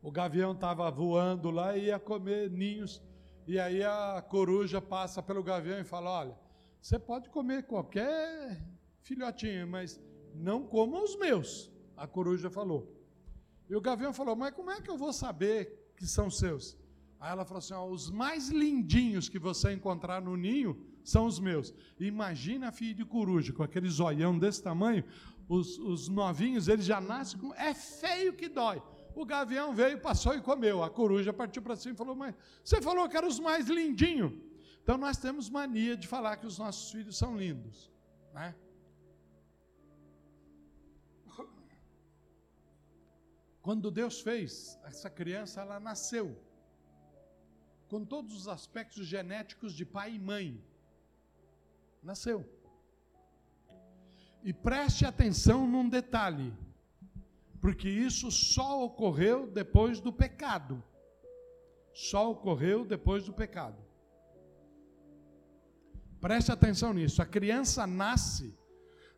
o 0.06 0.12
gavião 0.12 0.52
estava 0.52 0.92
voando 0.92 1.50
lá 1.50 1.76
e 1.76 1.86
ia 1.86 1.98
comer 1.98 2.52
ninhos. 2.52 3.02
E 3.48 3.58
aí 3.58 3.84
a 3.84 4.24
coruja 4.30 4.80
passa 4.80 5.20
pelo 5.20 5.42
gavião 5.42 5.80
e 5.80 5.84
fala: 5.84 6.12
Olha, 6.12 6.38
você 6.80 7.00
pode 7.00 7.28
comer 7.32 7.64
qualquer 7.64 8.64
filhotinho, 9.02 9.68
mas 9.68 10.00
não 10.36 10.64
coma 10.64 11.02
os 11.02 11.16
meus. 11.18 11.72
A 11.98 12.06
coruja 12.06 12.52
falou. 12.52 12.88
E 13.68 13.76
o 13.76 13.82
gavião 13.82 14.14
falou: 14.14 14.36
Mas 14.36 14.54
como 14.54 14.70
é 14.70 14.80
que 14.80 14.92
eu 14.92 14.96
vou 14.96 15.12
saber 15.12 15.92
que 15.98 16.06
são 16.06 16.30
seus? 16.30 16.78
Aí 17.20 17.32
ela 17.32 17.44
falou 17.44 17.58
assim: 17.58 17.74
ó, 17.74 17.88
Os 17.88 18.12
mais 18.12 18.50
lindinhos 18.50 19.28
que 19.28 19.40
você 19.40 19.74
encontrar 19.74 20.22
no 20.22 20.38
ninho 20.38 20.80
são 21.04 21.26
os 21.26 21.40
meus. 21.40 21.74
Imagina 22.00 22.68
a 22.68 22.72
filha 22.72 22.94
de 22.94 23.06
coruja, 23.06 23.52
com 23.52 23.64
aquele 23.64 23.90
zoião 23.90 24.38
desse 24.38 24.62
tamanho, 24.62 25.04
os, 25.50 25.80
os 25.80 26.08
novinhos, 26.08 26.68
eles 26.68 26.86
já 26.86 27.02
nascem 27.02 27.40
com. 27.40 27.56
É 27.56 27.74
feio 27.74 28.34
que 28.34 28.48
dói. 28.48 28.80
O 29.16 29.26
gavião 29.26 29.74
veio, 29.74 30.00
passou 30.00 30.36
e 30.36 30.42
comeu. 30.42 30.84
A 30.84 30.90
coruja 30.90 31.32
partiu 31.32 31.62
para 31.62 31.76
cima 31.76 31.94
e 31.94 31.98
falou: 31.98 32.16
Mas 32.16 32.36
você 32.64 32.82
falou 32.82 33.08
que 33.08 33.16
eram 33.16 33.30
os 33.30 33.40
mais 33.40 33.68
lindinhos. 33.68 34.34
Então 34.84 34.98
nós 34.98 35.18
temos 35.18 35.50
mania 35.50 35.96
de 35.96 36.08
falar 36.08 36.38
que 36.38 36.46
os 36.46 36.58
nossos 36.60 36.92
filhos 36.92 37.18
são 37.18 37.38
lindos. 37.38 37.92
Né? 38.34 38.54
Quando 43.62 43.90
Deus 43.90 44.22
fez, 44.22 44.78
essa 44.84 45.10
criança 45.10 45.62
ela 45.62 45.80
nasceu 45.80 46.38
com 47.88 48.04
todos 48.04 48.36
os 48.36 48.48
aspectos 48.48 49.08
genéticos 49.08 49.74
de 49.74 49.86
pai 49.86 50.16
e 50.16 50.20
mãe. 50.20 50.64
Nasceu. 52.04 52.48
E 54.44 54.54
preste 54.54 55.06
atenção 55.06 55.66
num 55.66 55.88
detalhe. 55.90 56.54
Porque 57.66 57.90
isso 57.90 58.30
só 58.30 58.86
ocorreu 58.86 59.48
depois 59.48 60.00
do 60.00 60.14
pecado. 60.14 60.84
Só 61.96 62.30
ocorreu 62.30 62.86
depois 62.86 63.26
do 63.26 63.34
pecado. 63.34 63.84
Preste 66.22 66.52
atenção 66.52 66.94
nisso. 66.94 67.24
A 67.24 67.26
criança 67.26 67.88
nasce 67.88 68.56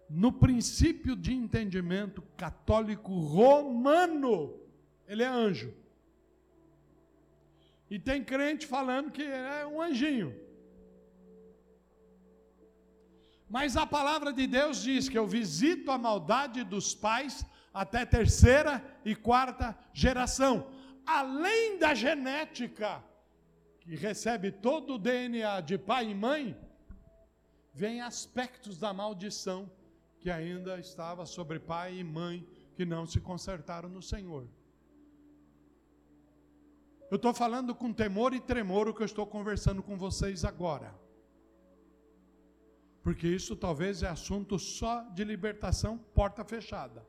no 0.09 0.31
princípio 0.31 1.13
de 1.13 1.33
entendimento 1.33 2.21
católico 2.37 3.19
romano. 3.19 4.57
Ele 5.05 5.23
é 5.23 5.27
anjo. 5.27 5.73
E 7.89 7.99
tem 7.99 8.23
crente 8.23 8.65
falando 8.65 9.11
que 9.11 9.23
é 9.23 9.67
um 9.67 9.81
anjinho. 9.81 10.33
Mas 13.49 13.75
a 13.75 13.85
palavra 13.85 14.31
de 14.31 14.47
Deus 14.47 14.81
diz 14.81 15.09
que 15.09 15.17
eu 15.17 15.27
visito 15.27 15.91
a 15.91 15.97
maldade 15.97 16.63
dos 16.63 16.95
pais 16.95 17.45
até 17.77 18.03
terceira 18.05 18.83
e 19.05 19.15
quarta 19.15 19.77
geração. 19.93 20.67
Além 21.05 21.77
da 21.77 21.93
genética, 21.93 23.03
que 23.79 23.95
recebe 23.95 24.51
todo 24.51 24.95
o 24.95 24.97
DNA 24.97 25.61
de 25.61 25.77
pai 25.77 26.09
e 26.09 26.15
mãe, 26.15 26.57
vem 27.71 28.01
aspectos 28.01 28.79
da 28.79 28.91
maldição 28.91 29.71
que 30.19 30.31
ainda 30.31 30.79
estava 30.79 31.23
sobre 31.27 31.59
pai 31.59 31.99
e 31.99 32.03
mãe 32.03 32.45
que 32.75 32.83
não 32.83 33.05
se 33.05 33.19
consertaram 33.21 33.87
no 33.87 34.01
Senhor. 34.01 34.47
Eu 37.11 37.17
estou 37.17 37.33
falando 37.33 37.75
com 37.75 37.93
temor 37.93 38.33
e 38.33 38.39
tremor 38.39 38.87
o 38.87 38.93
que 38.93 39.03
eu 39.03 39.05
estou 39.05 39.27
conversando 39.27 39.83
com 39.83 39.95
vocês 39.95 40.43
agora. 40.43 40.93
Porque 43.03 43.27
isso 43.27 43.55
talvez 43.55 44.01
é 44.01 44.07
assunto 44.07 44.57
só 44.57 45.03
de 45.11 45.23
libertação, 45.23 45.97
porta 45.97 46.43
fechada. 46.43 47.05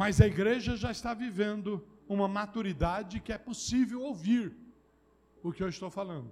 Mas 0.00 0.18
a 0.18 0.26
igreja 0.26 0.78
já 0.78 0.90
está 0.90 1.12
vivendo 1.12 1.86
uma 2.08 2.26
maturidade 2.26 3.20
que 3.20 3.34
é 3.34 3.36
possível 3.36 4.00
ouvir 4.00 4.56
o 5.42 5.52
que 5.52 5.62
eu 5.62 5.68
estou 5.68 5.90
falando. 5.90 6.30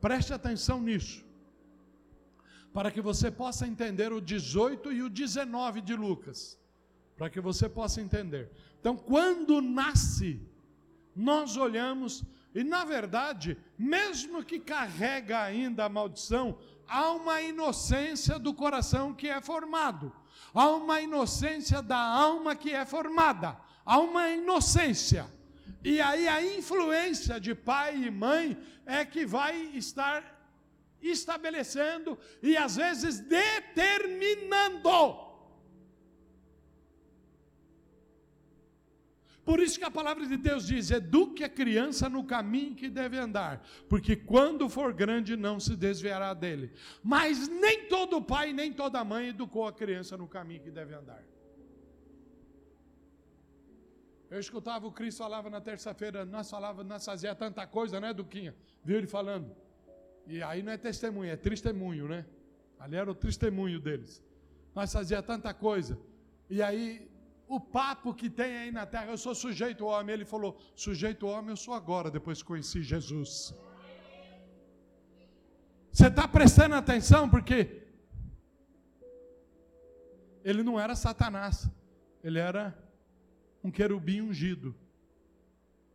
Preste 0.00 0.32
atenção 0.34 0.80
nisso, 0.82 1.24
para 2.72 2.90
que 2.90 3.00
você 3.00 3.30
possa 3.30 3.68
entender 3.68 4.12
o 4.12 4.20
18 4.20 4.92
e 4.92 5.00
o 5.04 5.08
19 5.08 5.80
de 5.80 5.94
Lucas, 5.94 6.58
para 7.16 7.30
que 7.30 7.40
você 7.40 7.68
possa 7.68 8.00
entender. 8.00 8.50
Então, 8.80 8.96
quando 8.96 9.62
nasce, 9.62 10.42
nós 11.14 11.56
olhamos, 11.56 12.24
e 12.52 12.64
na 12.64 12.84
verdade, 12.84 13.56
mesmo 13.78 14.42
que 14.42 14.58
carrega 14.58 15.40
ainda 15.40 15.84
a 15.84 15.88
maldição, 15.88 16.58
há 16.88 17.12
uma 17.12 17.40
inocência 17.40 18.40
do 18.40 18.52
coração 18.52 19.14
que 19.14 19.28
é 19.28 19.40
formado, 19.40 20.12
há 20.54 20.70
uma 20.70 21.00
inocência 21.00 21.82
da 21.82 21.98
alma 21.98 22.56
que 22.56 22.72
é 22.72 22.84
formada, 22.84 23.56
há 23.84 23.98
uma 23.98 24.30
inocência. 24.30 25.26
E 25.84 26.00
aí 26.00 26.28
a 26.28 26.42
influência 26.42 27.38
de 27.38 27.54
pai 27.54 27.96
e 27.96 28.10
mãe 28.10 28.56
é 28.84 29.04
que 29.04 29.26
vai 29.26 29.54
estar 29.74 30.36
estabelecendo 31.00 32.18
e 32.42 32.56
às 32.56 32.76
vezes 32.76 33.20
determinando 33.20 35.27
Por 39.48 39.60
isso 39.60 39.78
que 39.78 39.84
a 39.86 39.90
palavra 39.90 40.26
de 40.26 40.36
Deus 40.36 40.66
diz: 40.66 40.90
eduque 40.90 41.42
a 41.42 41.48
criança 41.48 42.06
no 42.06 42.22
caminho 42.22 42.74
que 42.74 42.90
deve 42.90 43.16
andar, 43.16 43.66
porque 43.88 44.14
quando 44.14 44.68
for 44.68 44.92
grande 44.92 45.38
não 45.38 45.58
se 45.58 45.74
desviará 45.74 46.34
dele. 46.34 46.70
Mas 47.02 47.48
nem 47.48 47.86
todo 47.86 48.20
pai, 48.20 48.52
nem 48.52 48.70
toda 48.70 49.02
mãe 49.02 49.28
educou 49.28 49.66
a 49.66 49.72
criança 49.72 50.18
no 50.18 50.28
caminho 50.28 50.60
que 50.60 50.70
deve 50.70 50.92
andar. 50.92 51.24
Eu 54.30 54.38
escutava 54.38 54.86
o 54.86 54.92
Cristo 54.92 55.16
falava 55.16 55.48
na 55.48 55.62
terça-feira, 55.62 56.26
nós 56.26 56.50
falava, 56.50 56.84
nós 56.84 57.06
fazia 57.06 57.34
tanta 57.34 57.66
coisa, 57.66 57.98
né, 57.98 58.12
Duquinha? 58.12 58.54
Viu 58.84 58.98
ele 58.98 59.06
falando? 59.06 59.56
E 60.26 60.42
aí 60.42 60.62
não 60.62 60.72
é 60.72 60.76
testemunho, 60.76 61.30
é 61.30 61.36
testemunho, 61.36 62.06
né? 62.06 62.26
Ali 62.78 62.96
era 62.96 63.10
o 63.10 63.14
testemunho 63.14 63.80
deles. 63.80 64.22
Nós 64.74 64.92
fazia 64.92 65.22
tanta 65.22 65.54
coisa. 65.54 65.98
E 66.50 66.62
aí 66.62 67.07
o 67.48 67.58
papo 67.58 68.14
que 68.14 68.28
tem 68.28 68.56
aí 68.58 68.70
na 68.70 68.84
terra, 68.84 69.06
eu 69.06 69.18
sou 69.18 69.34
sujeito 69.34 69.86
homem. 69.86 70.12
Ele 70.12 70.24
falou: 70.24 70.58
sujeito 70.74 71.26
homem 71.26 71.50
eu 71.50 71.56
sou 71.56 71.72
agora, 71.72 72.10
depois 72.10 72.42
que 72.42 72.48
conheci 72.48 72.82
Jesus. 72.82 73.54
Você 75.90 76.06
está 76.06 76.28
prestando 76.28 76.74
atenção? 76.74 77.28
Porque 77.28 77.82
ele 80.44 80.62
não 80.62 80.78
era 80.78 80.94
Satanás, 80.94 81.68
ele 82.22 82.38
era 82.38 82.76
um 83.64 83.70
querubim 83.70 84.20
ungido. 84.20 84.76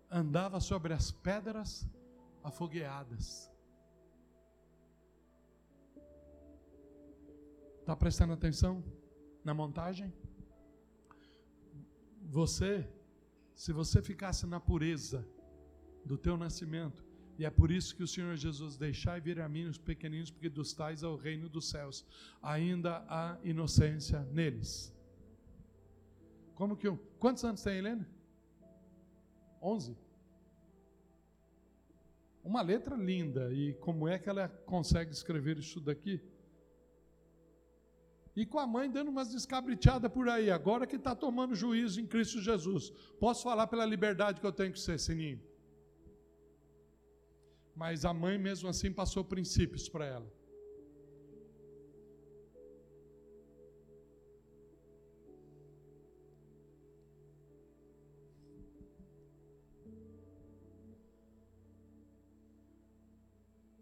Andava 0.10 0.60
sobre 0.60 0.94
as 0.94 1.12
pedras 1.12 1.88
afogueadas. 2.44 3.50
Está 7.80 7.96
prestando 7.96 8.34
atenção 8.34 8.84
na 9.44 9.54
montagem? 9.54 10.14
Você, 12.30 12.88
se 13.56 13.72
você 13.72 14.02
ficasse 14.02 14.46
na 14.46 14.60
pureza 14.60 15.28
do 16.06 16.18
teu 16.18 16.36
nascimento, 16.38 17.06
e 17.38 17.46
é 17.46 17.50
por 17.50 17.72
isso 17.72 17.96
que 17.96 18.04
o 18.04 18.08
Senhor 18.08 18.36
Jesus 18.36 18.78
deixai 18.78 19.20
vir 19.20 19.40
a 19.40 19.50
mim 19.50 19.66
os 19.66 19.78
pequeninos, 19.78 20.30
porque 20.30 20.50
dos 20.50 20.74
tais 20.74 21.02
é 21.02 21.08
o 21.08 21.16
reino 21.16 21.50
dos 21.50 21.70
céus. 21.70 22.06
Ainda 22.42 23.04
há 23.08 23.38
inocência 23.44 24.22
neles. 24.32 24.94
Como 26.54 26.78
que 26.78 26.88
um? 26.88 26.98
Quantos 27.20 27.44
anos 27.44 27.64
tem 27.64 27.78
Helena? 27.78 28.08
Onze. 29.62 29.98
Uma 32.44 32.62
letra 32.62 32.96
linda. 32.96 33.52
E 33.52 33.74
como 33.76 34.08
é 34.08 34.20
que 34.20 34.30
ela 34.30 34.48
consegue 34.48 35.12
escrever 35.12 35.58
isso 35.58 35.80
daqui? 35.80 36.22
E 38.36 38.46
com 38.46 38.60
a 38.60 38.66
mãe 38.66 38.90
dando 38.90 39.10
umas 39.10 39.30
descabriteadas 39.30 40.12
por 40.12 40.28
aí, 40.28 40.50
agora 40.50 40.88
que 40.88 40.96
está 40.96 41.16
tomando 41.16 41.56
juízo 41.56 42.02
em 42.02 42.08
Cristo 42.08 42.42
Jesus. 42.42 42.90
Posso 43.20 43.44
falar 43.44 43.68
pela 43.68 43.86
liberdade 43.86 44.42
que 44.42 44.48
eu 44.48 44.52
tenho 44.52 44.74
que 44.74 44.80
ser, 44.80 45.00
Sininho? 45.00 45.40
Mas 47.76 48.06
a 48.06 48.14
mãe 48.14 48.38
mesmo 48.38 48.68
assim 48.70 48.92
passou 48.92 49.24
princípios 49.24 49.88
para 49.88 50.06
ela. 50.06 50.44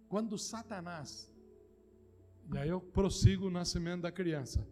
Quando 0.10 0.38
Satanás 0.38 1.31
e 2.54 2.58
aí 2.58 2.70
eu 2.70 2.82
prossigo 2.82 3.48
o 3.48 3.52
nascimento 3.52 4.02
da 4.02 4.12
criança. 4.12 4.66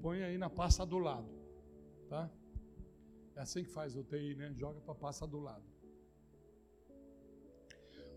Põe 0.00 0.22
aí 0.22 0.38
na 0.38 0.48
pasta 0.48 0.86
do 0.86 0.98
lado, 0.98 1.28
tá? 2.08 2.30
É 3.36 3.40
assim 3.40 3.62
que 3.64 3.70
faz 3.70 3.96
o 3.96 4.02
TI, 4.02 4.34
né? 4.34 4.52
Joga 4.54 4.80
para 4.80 4.92
a 4.92 4.96
pasta 4.96 5.26
do 5.26 5.38
lado. 5.38 5.64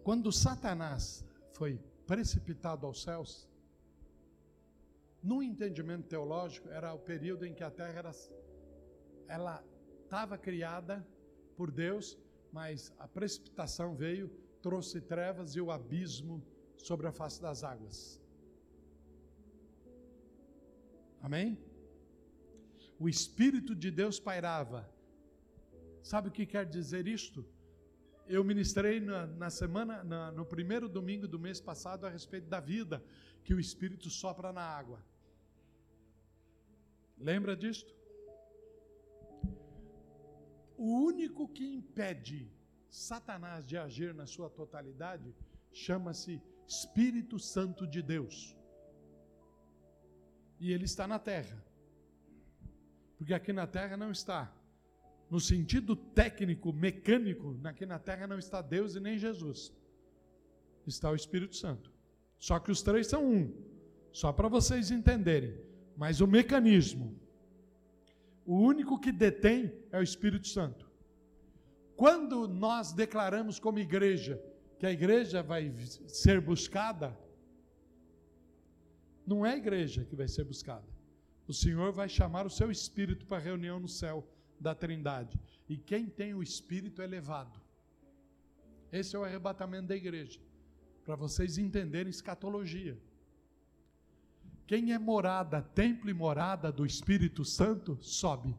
Quando 0.01 0.31
Satanás 0.31 1.25
foi 1.53 1.79
precipitado 2.05 2.85
aos 2.85 3.03
céus, 3.03 3.49
no 5.21 5.41
entendimento 5.41 6.07
teológico, 6.07 6.69
era 6.69 6.93
o 6.93 6.99
período 6.99 7.45
em 7.45 7.53
que 7.53 7.63
a 7.63 7.71
terra 7.71 7.99
era, 7.99 8.11
ela 9.27 9.63
estava 10.03 10.37
criada 10.37 11.05
por 11.55 11.71
Deus, 11.71 12.17
mas 12.51 12.93
a 12.99 13.07
precipitação 13.07 13.95
veio, 13.95 14.29
trouxe 14.61 15.01
trevas 15.01 15.55
e 15.55 15.61
o 15.61 15.71
abismo 15.71 16.41
sobre 16.77 17.07
a 17.07 17.11
face 17.11 17.41
das 17.41 17.63
águas. 17.63 18.22
Amém? 21.23 21.57
O 22.99 23.07
Espírito 23.07 23.73
de 23.73 23.89
Deus 23.89 24.19
pairava. 24.19 24.81
Sabe 26.03 26.27
o 26.27 26.31
que 26.31 26.45
quer 26.45 26.65
dizer 26.65 27.07
isto? 27.07 27.45
Eu 28.27 28.43
ministrei 28.43 28.99
na, 28.99 29.25
na 29.25 29.49
semana, 29.49 30.03
na, 30.03 30.33
no 30.33 30.45
primeiro 30.45 30.89
domingo 30.89 31.25
do 31.25 31.39
mês 31.39 31.61
passado 31.61 32.05
a 32.05 32.09
respeito 32.09 32.49
da 32.49 32.59
vida 32.59 33.01
que 33.41 33.53
o 33.53 33.59
Espírito 33.59 34.09
sopra 34.09 34.51
na 34.51 34.61
água. 34.61 34.99
Lembra 37.17 37.55
disto? 37.55 37.93
O 40.75 41.05
único 41.05 41.47
que 41.47 41.65
impede 41.73 42.51
Satanás 42.89 43.65
de 43.65 43.77
agir 43.77 44.13
na 44.13 44.25
sua 44.25 44.49
totalidade 44.49 45.33
chama-se 45.71 46.41
Espírito 46.67 47.39
Santo 47.39 47.87
de 47.87 48.01
Deus 48.01 48.57
e 50.59 50.71
ele 50.71 50.85
está 50.85 51.07
na 51.07 51.19
terra. 51.19 51.63
Porque 53.17 53.33
aqui 53.33 53.53
na 53.53 53.67
terra 53.67 53.95
não 53.95 54.11
está. 54.11 54.51
No 55.29 55.39
sentido 55.39 55.95
técnico, 55.95 56.71
mecânico, 56.73 57.59
aqui 57.63 57.85
na 57.85 57.99
terra 57.99 58.27
não 58.27 58.37
está 58.37 58.61
Deus 58.61 58.95
e 58.95 58.99
nem 58.99 59.17
Jesus. 59.17 59.73
Está 60.85 61.09
o 61.09 61.15
Espírito 61.15 61.55
Santo. 61.55 61.91
Só 62.37 62.59
que 62.59 62.71
os 62.71 62.81
três 62.81 63.07
são 63.07 63.25
um. 63.25 63.53
Só 64.11 64.31
para 64.31 64.47
vocês 64.47 64.91
entenderem. 64.91 65.57
Mas 65.95 66.21
o 66.21 66.27
mecanismo, 66.27 67.17
o 68.45 68.57
único 68.57 68.99
que 68.99 69.11
detém 69.11 69.71
é 69.91 69.97
o 69.97 70.03
Espírito 70.03 70.47
Santo. 70.47 70.91
Quando 71.95 72.47
nós 72.47 72.91
declaramos 72.91 73.59
como 73.59 73.79
igreja 73.79 74.41
que 74.79 74.85
a 74.85 74.91
igreja 74.91 75.41
vai 75.41 75.73
ser 76.07 76.41
buscada, 76.41 77.17
não 79.25 79.45
é 79.45 79.53
a 79.53 79.57
igreja 79.57 80.05
que 80.05 80.15
vai 80.15 80.27
ser 80.27 80.43
buscada. 80.43 80.87
O 81.47 81.53
Senhor 81.53 81.91
vai 81.91 82.07
chamar 82.07 82.45
o 82.45 82.49
seu 82.49 82.71
espírito 82.71 83.25
para 83.25 83.37
a 83.37 83.41
reunião 83.41 83.79
no 83.79 83.87
céu 83.87 84.27
da 84.59 84.73
Trindade. 84.73 85.39
E 85.67 85.77
quem 85.77 86.05
tem 86.05 86.33
o 86.33 86.43
espírito 86.43 87.01
é 87.01 87.07
levado. 87.07 87.59
Esse 88.91 89.15
é 89.15 89.19
o 89.19 89.23
arrebatamento 89.23 89.87
da 89.87 89.95
igreja. 89.95 90.39
Para 91.05 91.15
vocês 91.15 91.57
entenderem 91.57 92.09
escatologia. 92.09 92.97
Quem 94.65 94.93
é 94.93 94.99
morada, 94.99 95.61
templo 95.61 96.09
e 96.09 96.13
morada 96.13 96.71
do 96.71 96.85
Espírito 96.85 97.43
Santo, 97.43 97.97
sobe. 98.01 98.55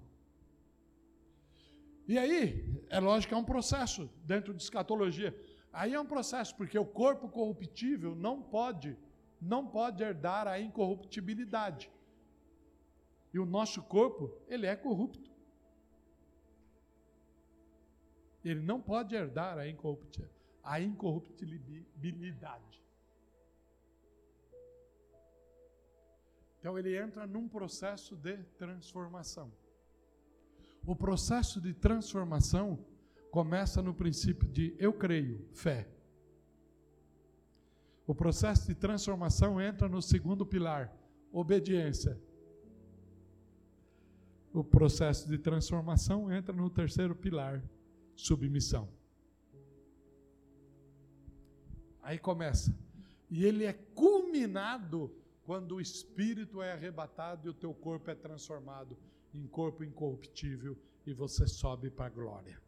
E 2.07 2.19
aí, 2.19 2.83
é 2.91 3.01
lógico 3.01 3.31
que 3.31 3.35
é 3.35 3.39
um 3.39 3.45
processo 3.45 4.11
dentro 4.25 4.53
de 4.53 4.63
escatologia. 4.63 5.35
Aí 5.73 5.95
é 5.95 6.01
um 6.01 6.07
processo, 6.07 6.55
porque 6.55 6.79
o 6.79 6.85
corpo 6.85 7.29
corruptível 7.29 8.15
não 8.15 8.43
pode, 8.43 8.97
não 9.45 9.67
pode 9.67 10.03
herdar 10.03 10.49
a 10.49 10.59
incorruptibilidade. 10.59 11.91
E 13.33 13.39
o 13.39 13.45
nosso 13.45 13.83
corpo, 13.83 14.33
ele 14.49 14.67
é 14.67 14.75
corrupto. 14.75 15.31
Ele 18.45 18.61
não 18.61 18.81
pode 18.81 19.15
herdar 19.15 19.59
a 20.63 20.81
incorruptibilidade. 20.81 22.83
Então 26.59 26.79
ele 26.79 26.97
entra 26.97 27.27
num 27.27 27.47
processo 27.47 28.17
de 28.17 28.39
transformação. 28.57 29.53
O 30.87 30.97
processo 30.97 31.61
de 31.61 31.75
transformação 31.75 32.79
começa 33.31 33.83
no 33.83 33.93
princípio 33.93 34.49
de 34.49 34.75
eu 34.79 34.93
creio, 34.93 35.47
fé. 35.53 35.94
O 38.07 38.15
processo 38.15 38.67
de 38.67 38.75
transformação 38.75 39.61
entra 39.61 39.89
no 39.89 40.03
segundo 40.03 40.45
pilar, 40.45 40.95
obediência. 41.33 42.21
O 44.53 44.63
processo 44.63 45.29
de 45.29 45.39
transformação 45.39 46.33
entra 46.33 46.55
no 46.55 46.69
terceiro 46.69 47.15
pilar, 47.15 47.63
submissão. 48.15 48.89
Aí 52.03 52.19
começa. 52.19 52.77
E 53.31 53.45
ele 53.45 53.65
é 53.65 53.73
culminado 53.73 55.11
quando 55.45 55.77
o 55.77 55.81
espírito 55.81 56.63
é 56.63 56.73
arrebatado 56.73 57.49
e 57.49 57.51
o 57.51 57.55
teu 57.55 57.73
corpo 57.75 58.11
é 58.11 58.15
transformado 58.15 58.97
em 59.33 59.47
corpo 59.47 59.83
incorruptível 59.83 60.77
e 61.07 61.13
você 61.13 61.47
sobe 61.47 61.91
para 61.91 62.07
a 62.07 62.11
glória. 62.11 62.61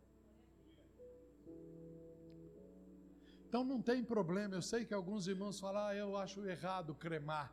Então 3.56 3.64
não 3.64 3.80
tem 3.80 4.04
problema, 4.04 4.54
eu 4.54 4.60
sei 4.60 4.84
que 4.84 4.92
alguns 4.92 5.26
irmãos 5.26 5.58
falam, 5.58 5.86
ah, 5.86 5.94
eu 5.94 6.14
acho 6.14 6.44
errado 6.46 6.94
cremar. 6.94 7.50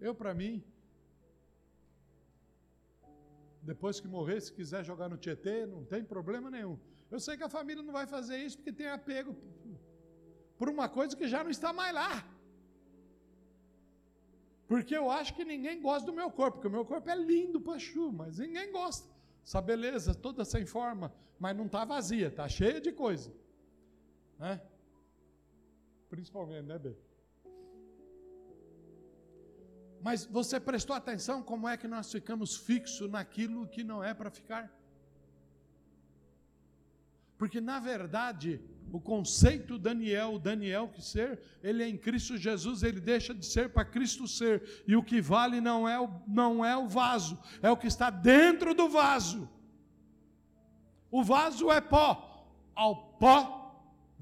Eu, 0.00 0.14
para 0.14 0.32
mim, 0.32 0.64
depois 3.60 4.00
que 4.00 4.08
morrer, 4.08 4.40
se 4.40 4.50
quiser 4.50 4.82
jogar 4.82 5.10
no 5.10 5.18
Tietê, 5.18 5.66
não 5.66 5.84
tem 5.84 6.02
problema 6.02 6.50
nenhum. 6.50 6.78
Eu 7.10 7.20
sei 7.20 7.36
que 7.36 7.42
a 7.42 7.50
família 7.50 7.82
não 7.82 7.92
vai 7.92 8.06
fazer 8.06 8.38
isso 8.38 8.56
porque 8.56 8.72
tem 8.72 8.88
apego 8.88 9.36
por 10.56 10.70
uma 10.70 10.88
coisa 10.88 11.14
que 11.14 11.28
já 11.28 11.44
não 11.44 11.50
está 11.50 11.70
mais 11.70 11.92
lá. 11.94 12.26
Porque 14.66 14.96
eu 14.96 15.10
acho 15.10 15.34
que 15.34 15.44
ninguém 15.44 15.82
gosta 15.82 16.06
do 16.10 16.14
meu 16.14 16.30
corpo, 16.30 16.52
porque 16.52 16.68
o 16.68 16.76
meu 16.78 16.86
corpo 16.86 17.10
é 17.10 17.14
lindo, 17.14 17.60
pachu, 17.60 18.10
mas 18.10 18.38
ninguém 18.38 18.72
gosta. 18.72 19.06
Essa 19.44 19.60
beleza 19.60 20.14
toda 20.14 20.46
sem 20.46 20.64
forma, 20.64 21.12
mas 21.38 21.54
não 21.54 21.66
está 21.66 21.84
vazia, 21.84 22.28
está 22.28 22.48
cheia 22.48 22.80
de 22.80 22.90
coisa. 22.90 23.30
Né? 24.42 24.60
Principalmente, 26.10 26.66
né, 26.66 26.76
Bê? 26.76 26.96
Mas 30.00 30.24
você 30.24 30.58
prestou 30.58 30.96
atenção 30.96 31.44
como 31.44 31.68
é 31.68 31.76
que 31.76 31.86
nós 31.86 32.10
ficamos 32.10 32.56
fixos 32.56 33.08
naquilo 33.08 33.68
que 33.68 33.84
não 33.84 34.02
é 34.02 34.12
para 34.12 34.32
ficar? 34.32 34.64
Porque, 37.38 37.60
na 37.60 37.78
verdade, 37.78 38.60
o 38.92 39.00
conceito 39.00 39.78
Daniel, 39.78 40.40
Daniel 40.40 40.88
que 40.88 41.00
ser, 41.00 41.40
ele 41.62 41.84
é 41.84 41.88
em 41.88 41.96
Cristo 41.96 42.36
Jesus, 42.36 42.82
ele 42.82 43.00
deixa 43.00 43.32
de 43.32 43.46
ser 43.46 43.68
para 43.68 43.84
Cristo 43.84 44.26
ser. 44.26 44.82
E 44.88 44.96
o 44.96 45.04
que 45.04 45.20
vale 45.20 45.60
não 45.60 45.88
é 45.88 46.00
o, 46.00 46.10
não 46.26 46.64
é 46.64 46.76
o 46.76 46.88
vaso, 46.88 47.40
é 47.62 47.70
o 47.70 47.76
que 47.76 47.86
está 47.86 48.10
dentro 48.10 48.74
do 48.74 48.88
vaso. 48.88 49.48
O 51.12 51.22
vaso 51.22 51.70
é 51.70 51.80
pó, 51.80 52.50
ao 52.74 53.12
pó 53.20 53.61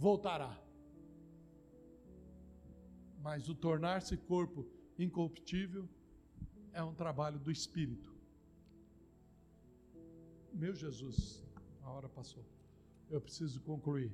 voltará. 0.07 0.53
Mas 3.26 3.48
o 3.48 3.55
tornar-se 3.55 4.16
corpo 4.16 4.66
incorruptível 4.98 5.84
é 6.72 6.82
um 6.82 6.94
trabalho 7.03 7.38
do 7.38 7.51
Espírito. 7.51 8.11
Meu 10.53 10.74
Jesus, 10.74 11.44
a 11.82 11.90
hora 11.90 12.09
passou 12.09 12.44
eu 13.11 13.20
preciso 13.20 13.61
concluir. 13.61 14.12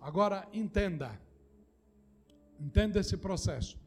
Agora 0.00 0.48
entenda. 0.52 1.18
Entenda 2.58 2.98
esse 2.98 3.16
processo. 3.16 3.78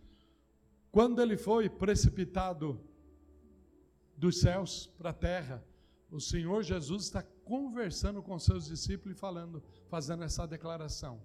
Quando 0.92 1.22
ele 1.22 1.38
foi 1.38 1.70
precipitado 1.70 2.80
dos 4.16 4.40
céus 4.40 4.88
para 4.98 5.10
a 5.10 5.14
terra, 5.14 5.64
o 6.10 6.22
Senhor 6.22 6.64
Jesus 6.64 7.04
está 7.04 7.22
conversando 7.52 8.22
com 8.22 8.38
seus 8.38 8.66
discípulos 8.66 9.16
e 9.16 9.20
falando, 9.20 9.64
fazendo 9.88 10.24
essa 10.24 10.46
declaração. 10.46 11.16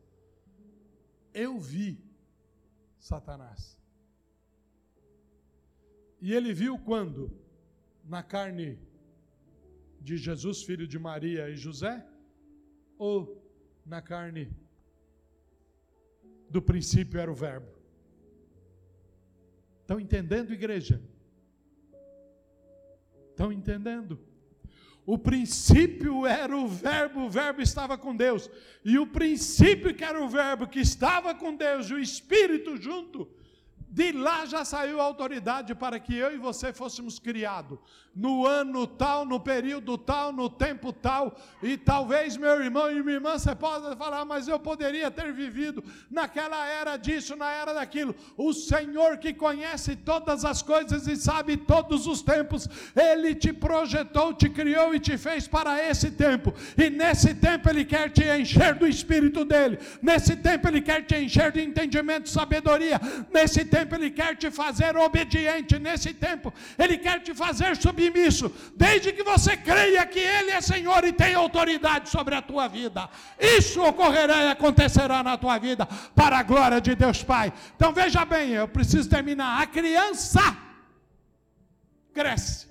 Eu 1.35 1.59
vi 1.59 1.91
Satanás. 2.99 3.79
E 6.21 6.33
ele 6.33 6.53
viu 6.53 6.79
quando? 6.79 7.33
Na 8.05 8.23
carne 8.23 8.79
de 10.01 10.17
Jesus, 10.17 10.63
filho 10.63 10.87
de 10.87 10.99
Maria 10.99 11.49
e 11.49 11.57
José? 11.57 12.07
ou 13.01 13.43
na 13.87 14.03
carne 14.03 14.55
do 16.51 16.61
princípio 16.61 17.19
era 17.19 17.33
o 17.33 17.35
Verbo? 17.35 17.73
Estão 19.81 19.99
entendendo, 19.99 20.53
igreja? 20.53 21.01
Estão 23.31 23.51
entendendo? 23.51 24.21
O 25.07 25.19
princípio 25.19 26.27
era 26.27 26.57
o 26.57 26.69
Verbo, 26.69 27.21
o 27.23 27.31
Verbo 27.31 27.61
estava 27.61 27.97
com 27.97 28.15
Deus. 28.15 28.51
E 28.85 28.99
o 28.99 29.07
princípio 29.07 29.95
que 29.95 30.05
era 30.05 30.23
o 30.23 30.29
Verbo, 30.29 30.67
que 30.67 30.81
estava 30.81 31.35
com 31.35 31.55
Deus, 31.55 31.91
e 31.91 31.95
o 31.95 31.99
Espírito 31.99 32.77
junto, 32.77 33.29
de 33.91 34.13
lá 34.13 34.47
já 34.47 34.65
saiu 34.65 35.01
a 35.01 35.05
autoridade 35.05 35.75
para 35.75 35.99
que 35.99 36.15
eu 36.15 36.33
e 36.33 36.37
você 36.39 36.73
fôssemos 36.73 37.19
criados 37.19 37.79
no 38.15 38.47
ano 38.47 38.87
tal, 38.87 39.25
no 39.25 39.39
período 39.39 39.97
tal, 39.97 40.33
no 40.33 40.49
tempo 40.49 40.93
tal. 40.93 41.37
E 41.63 41.77
talvez 41.77 42.37
meu 42.37 42.63
irmão 42.63 42.91
e 42.91 43.03
minha 43.03 43.15
irmã, 43.15 43.39
você 43.39 43.55
possa 43.55 43.97
falar, 43.97 44.25
mas 44.25 44.49
eu 44.49 44.59
poderia 44.59 45.11
ter 45.11 45.33
vivido 45.33 45.83
naquela 46.11 46.67
era 46.67 46.97
disso, 46.97 47.37
na 47.37 47.51
era 47.51 47.73
daquilo. 47.73 48.15
O 48.37 48.53
Senhor 48.53 49.19
que 49.19 49.33
conhece 49.33 49.97
todas 49.97 50.45
as 50.45 50.63
coisas 50.63 51.07
e 51.07 51.17
sabe 51.17 51.57
todos 51.57 52.07
os 52.07 52.23
tempos, 52.23 52.69
Ele 52.95 53.35
te 53.35 53.53
projetou, 53.53 54.35
te 54.35 54.49
criou 54.49 54.95
e 54.95 55.01
te 55.01 55.17
fez 55.17 55.47
para 55.47 55.83
esse 55.89 56.11
tempo. 56.11 56.53
E 56.77 56.91
nesse 56.91 57.35
tempo 57.35 57.69
Ele 57.69 57.85
quer 57.85 58.11
te 58.11 58.25
encher 58.25 58.75
do 58.75 58.87
Espírito 58.87 59.45
dele. 59.45 59.79
Nesse 60.03 60.37
tempo 60.37 60.69
Ele 60.69 60.83
quer 60.83 61.03
te 61.05 61.17
encher 61.17 61.53
de 61.53 61.63
entendimento, 61.63 62.29
sabedoria. 62.29 63.01
Nesse 63.33 63.65
tempo 63.65 63.80
tempo 63.81 63.95
Ele 63.95 64.11
quer 64.11 64.37
te 64.37 64.51
fazer 64.51 64.97
obediente, 64.97 65.79
nesse 65.79 66.13
tempo 66.13 66.53
Ele 66.79 66.97
quer 66.99 67.21
te 67.21 67.35
fazer 67.35 67.77
submisso, 67.77 68.53
desde 68.77 69.13
que 69.13 69.23
você 69.23 69.57
creia 69.57 70.07
que 70.07 70.19
Ele 70.19 70.51
é 70.51 70.61
Senhor 70.61 71.05
e 71.05 71.13
tem 71.13 71.35
autoridade 71.35 72.09
sobre 72.09 72.35
a 72.35 72.43
tua 72.43 72.69
vida. 72.69 73.09
Isso 73.39 73.83
ocorrerá 73.83 74.45
e 74.45 74.51
acontecerá 74.51 75.23
na 75.23 75.37
tua 75.37 75.59
vida, 75.59 75.87
para 76.15 76.39
a 76.39 76.43
glória 76.43 76.81
de 76.81 76.95
Deus 76.95 77.23
Pai. 77.23 77.53
Então 77.77 77.93
veja 77.93 78.25
bem, 78.25 78.51
eu 78.51 78.69
preciso 78.69 79.09
terminar. 79.09 79.61
A 79.61 79.67
criança 79.67 80.57
cresce. 82.13 82.69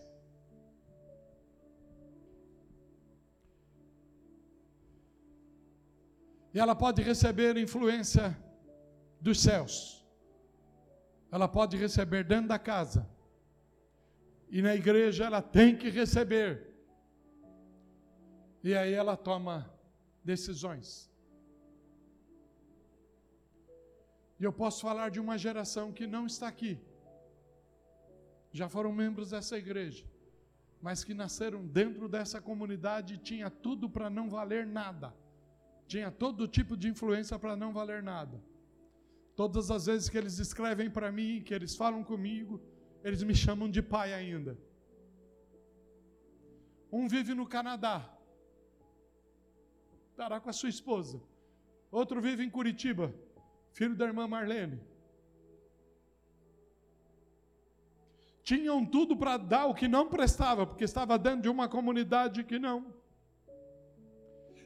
E 6.53 6.59
ela 6.59 6.75
pode 6.75 7.01
receber 7.03 7.57
influência 7.57 8.35
dos 9.21 9.39
céus 9.39 9.98
ela 11.31 11.47
pode 11.47 11.77
receber 11.77 12.23
dentro 12.23 12.47
da 12.49 12.59
casa. 12.59 13.07
E 14.49 14.61
na 14.61 14.75
igreja 14.75 15.25
ela 15.25 15.41
tem 15.41 15.75
que 15.75 15.89
receber. 15.89 16.67
E 18.63 18.75
aí 18.75 18.93
ela 18.93 19.15
toma 19.15 19.71
decisões. 20.23 21.09
E 24.39 24.43
eu 24.43 24.53
posso 24.53 24.81
falar 24.81 25.09
de 25.09 25.19
uma 25.19 25.37
geração 25.37 25.91
que 25.91 26.07
não 26.07 26.25
está 26.25 26.47
aqui. 26.47 26.79
Já 28.51 28.67
foram 28.67 28.91
membros 28.91 29.29
dessa 29.29 29.57
igreja. 29.57 30.05
mas 30.81 31.03
que 31.03 31.13
nasceram 31.13 31.65
dentro 31.65 32.07
dessa 32.07 32.41
comunidade 32.41 33.15
e 33.15 33.17
tinha 33.17 33.49
tudo 33.49 33.89
para 33.89 34.09
não 34.09 34.29
valer 34.29 34.65
nada. 34.65 35.13
Tinha 35.87 36.11
todo 36.11 36.47
tipo 36.47 36.77
de 36.77 36.87
influência 36.87 37.37
para 37.37 37.55
não 37.55 37.73
valer 37.73 38.01
nada. 38.01 38.41
Todas 39.41 39.71
as 39.71 39.85
vezes 39.85 40.09
que 40.09 40.17
eles 40.17 40.37
escrevem 40.37 40.89
para 40.89 41.09
mim, 41.17 41.41
que 41.45 41.53
eles 41.53 41.73
falam 41.81 42.03
comigo, 42.03 42.61
eles 43.05 43.21
me 43.23 43.33
chamam 43.33 43.69
de 43.75 43.81
pai 43.81 44.13
ainda. 44.13 44.57
Um 46.91 47.07
vive 47.07 47.33
no 47.33 47.47
Canadá, 47.47 47.97
estará 50.09 50.41
com 50.41 50.49
a 50.49 50.57
sua 50.59 50.67
esposa. 50.67 51.21
Outro 51.89 52.19
vive 52.19 52.43
em 52.43 52.49
Curitiba, 52.49 53.13
filho 53.71 53.95
da 53.95 54.05
irmã 54.05 54.27
Marlene. 54.27 54.79
tinham 58.49 58.83
tudo 58.83 59.15
para 59.15 59.37
dar 59.37 59.67
o 59.67 59.75
que 59.75 59.87
não 59.87 60.09
prestava, 60.09 60.65
porque 60.65 60.83
estava 60.83 61.19
dentro 61.19 61.43
de 61.43 61.49
uma 61.49 61.69
comunidade 61.69 62.43
que 62.43 62.57
não. 62.57 62.98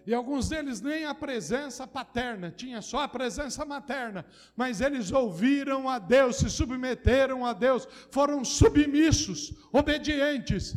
E 0.05 0.13
alguns 0.13 0.49
deles 0.49 0.81
nem 0.81 1.05
a 1.05 1.15
presença 1.15 1.87
paterna, 1.87 2.51
tinha 2.51 2.81
só 2.81 2.99
a 2.99 3.07
presença 3.07 3.63
materna, 3.63 4.25
mas 4.55 4.81
eles 4.81 5.11
ouviram 5.11 5.87
a 5.87 5.97
Deus, 5.97 6.37
se 6.37 6.49
submeteram 6.49 7.45
a 7.45 7.53
Deus, 7.53 7.87
foram 8.11 8.43
submissos, 8.43 9.53
obedientes. 9.71 10.75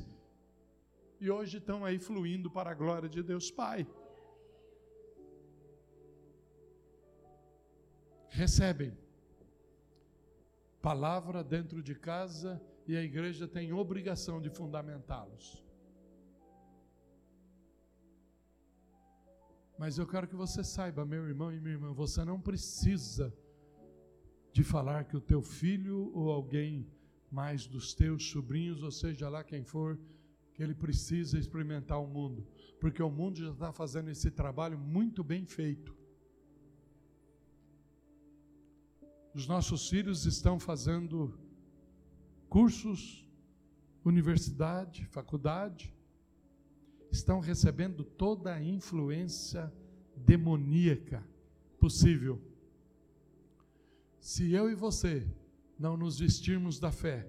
E 1.21 1.29
hoje 1.29 1.59
estão 1.59 1.85
aí 1.85 1.99
fluindo 1.99 2.51
para 2.51 2.71
a 2.71 2.75
glória 2.75 3.09
de 3.09 3.23
Deus 3.23 3.51
Pai. 3.51 3.87
Recebem 8.29 8.97
palavra 10.81 11.43
dentro 11.43 11.83
de 11.83 11.97
casa 11.97 12.63
e 12.87 12.97
a 12.97 13.03
igreja 13.03 13.49
tem 13.49 13.73
obrigação 13.73 14.41
de 14.41 14.51
fundamentá-los. 14.51 15.66
Mas 19.79 19.99
eu 19.99 20.07
quero 20.07 20.27
que 20.27 20.35
você 20.35 20.65
saiba, 20.65 21.05
meu 21.05 21.27
irmão 21.29 21.53
e 21.53 21.61
minha 21.61 21.75
irmã, 21.75 21.93
você 21.93 22.25
não 22.25 22.41
precisa 22.41 23.33
de 24.53 24.65
falar 24.65 25.05
que 25.05 25.17
o 25.17 25.21
teu 25.21 25.43
filho 25.43 26.11
ou 26.15 26.31
alguém 26.31 26.91
mais 27.31 27.67
dos 27.67 27.93
teus 27.93 28.31
sobrinhos, 28.31 28.83
ou 28.83 28.91
seja 28.91 29.29
lá 29.29 29.45
quem 29.45 29.63
for, 29.63 29.99
que 30.55 30.63
ele 30.63 30.75
precisa 30.75 31.39
experimentar 31.39 32.01
o 32.03 32.07
mundo, 32.07 32.47
porque 32.81 33.03
o 33.03 33.11
mundo 33.11 33.39
já 33.39 33.51
está 33.51 33.71
fazendo 33.73 34.09
esse 34.09 34.31
trabalho 34.31 34.79
muito 34.79 35.23
bem 35.23 35.45
feito. 35.45 35.95
Os 39.35 39.47
nossos 39.47 39.91
filhos 39.91 40.25
estão 40.25 40.59
fazendo 40.59 41.39
cursos, 42.49 43.29
universidade, 44.03 45.05
faculdade, 45.05 45.95
estão 47.17 47.41
recebendo 47.41 48.05
toda 48.05 48.55
a 48.55 48.63
influência 48.63 49.73
demoníaca 50.17 51.23
possível. 51.79 52.41
Se 54.21 54.53
eu 54.53 54.71
e 54.71 54.75
você 54.75 55.27
não 55.79 55.97
nos 55.97 56.19
vestirmos 56.19 56.79
da 56.79 56.91
fé, 56.93 57.29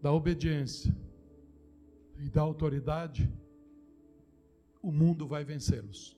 da 0.00 0.12
obediência 0.12 0.94
e 2.18 2.28
da 2.28 2.40
autoridade, 2.40 3.30
o 4.82 4.90
mundo 4.90 5.26
vai 5.26 5.44
vencê-los. 5.44 6.16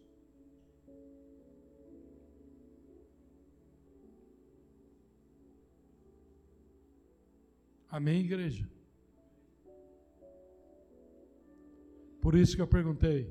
Amém, 7.88 8.20
igreja? 8.20 8.66
Por 12.22 12.36
isso 12.36 12.54
que 12.54 12.62
eu 12.62 12.68
perguntei: 12.68 13.28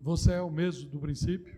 Você 0.00 0.32
é 0.32 0.42
o 0.42 0.50
mesmo 0.50 0.90
do 0.90 0.98
princípio? 0.98 1.56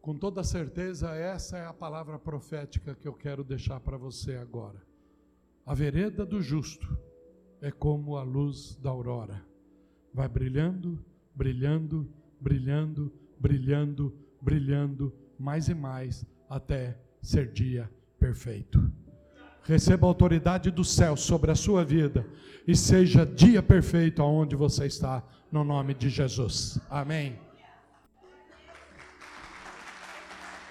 Com 0.00 0.16
toda 0.18 0.42
certeza, 0.42 1.14
essa 1.14 1.58
é 1.58 1.66
a 1.66 1.72
palavra 1.72 2.18
profética 2.18 2.94
que 2.94 3.06
eu 3.06 3.12
quero 3.12 3.44
deixar 3.44 3.78
para 3.80 3.98
você 3.98 4.36
agora. 4.36 4.82
A 5.66 5.74
vereda 5.74 6.24
do 6.24 6.40
justo 6.40 6.98
é 7.60 7.70
como 7.70 8.16
a 8.16 8.22
luz 8.22 8.76
da 8.76 8.90
aurora, 8.90 9.44
vai 10.12 10.28
brilhando, 10.28 11.02
brilhando, 11.34 12.10
brilhando, 12.40 13.12
brilhando, 13.38 14.14
brilhando 14.40 15.14
mais 15.38 15.68
e 15.68 15.74
mais 15.74 16.26
até 16.48 16.98
ser 17.22 17.50
dia 17.50 17.90
perfeito. 18.24 18.90
Receba 19.64 20.06
a 20.06 20.08
autoridade 20.08 20.70
do 20.70 20.82
céu 20.82 21.14
sobre 21.14 21.50
a 21.50 21.54
sua 21.54 21.84
vida 21.84 22.26
e 22.66 22.74
seja 22.74 23.26
dia 23.26 23.62
perfeito 23.62 24.22
aonde 24.22 24.56
você 24.56 24.86
está, 24.86 25.22
no 25.52 25.62
nome 25.62 25.92
de 25.92 26.08
Jesus. 26.08 26.80
Amém. 26.88 27.38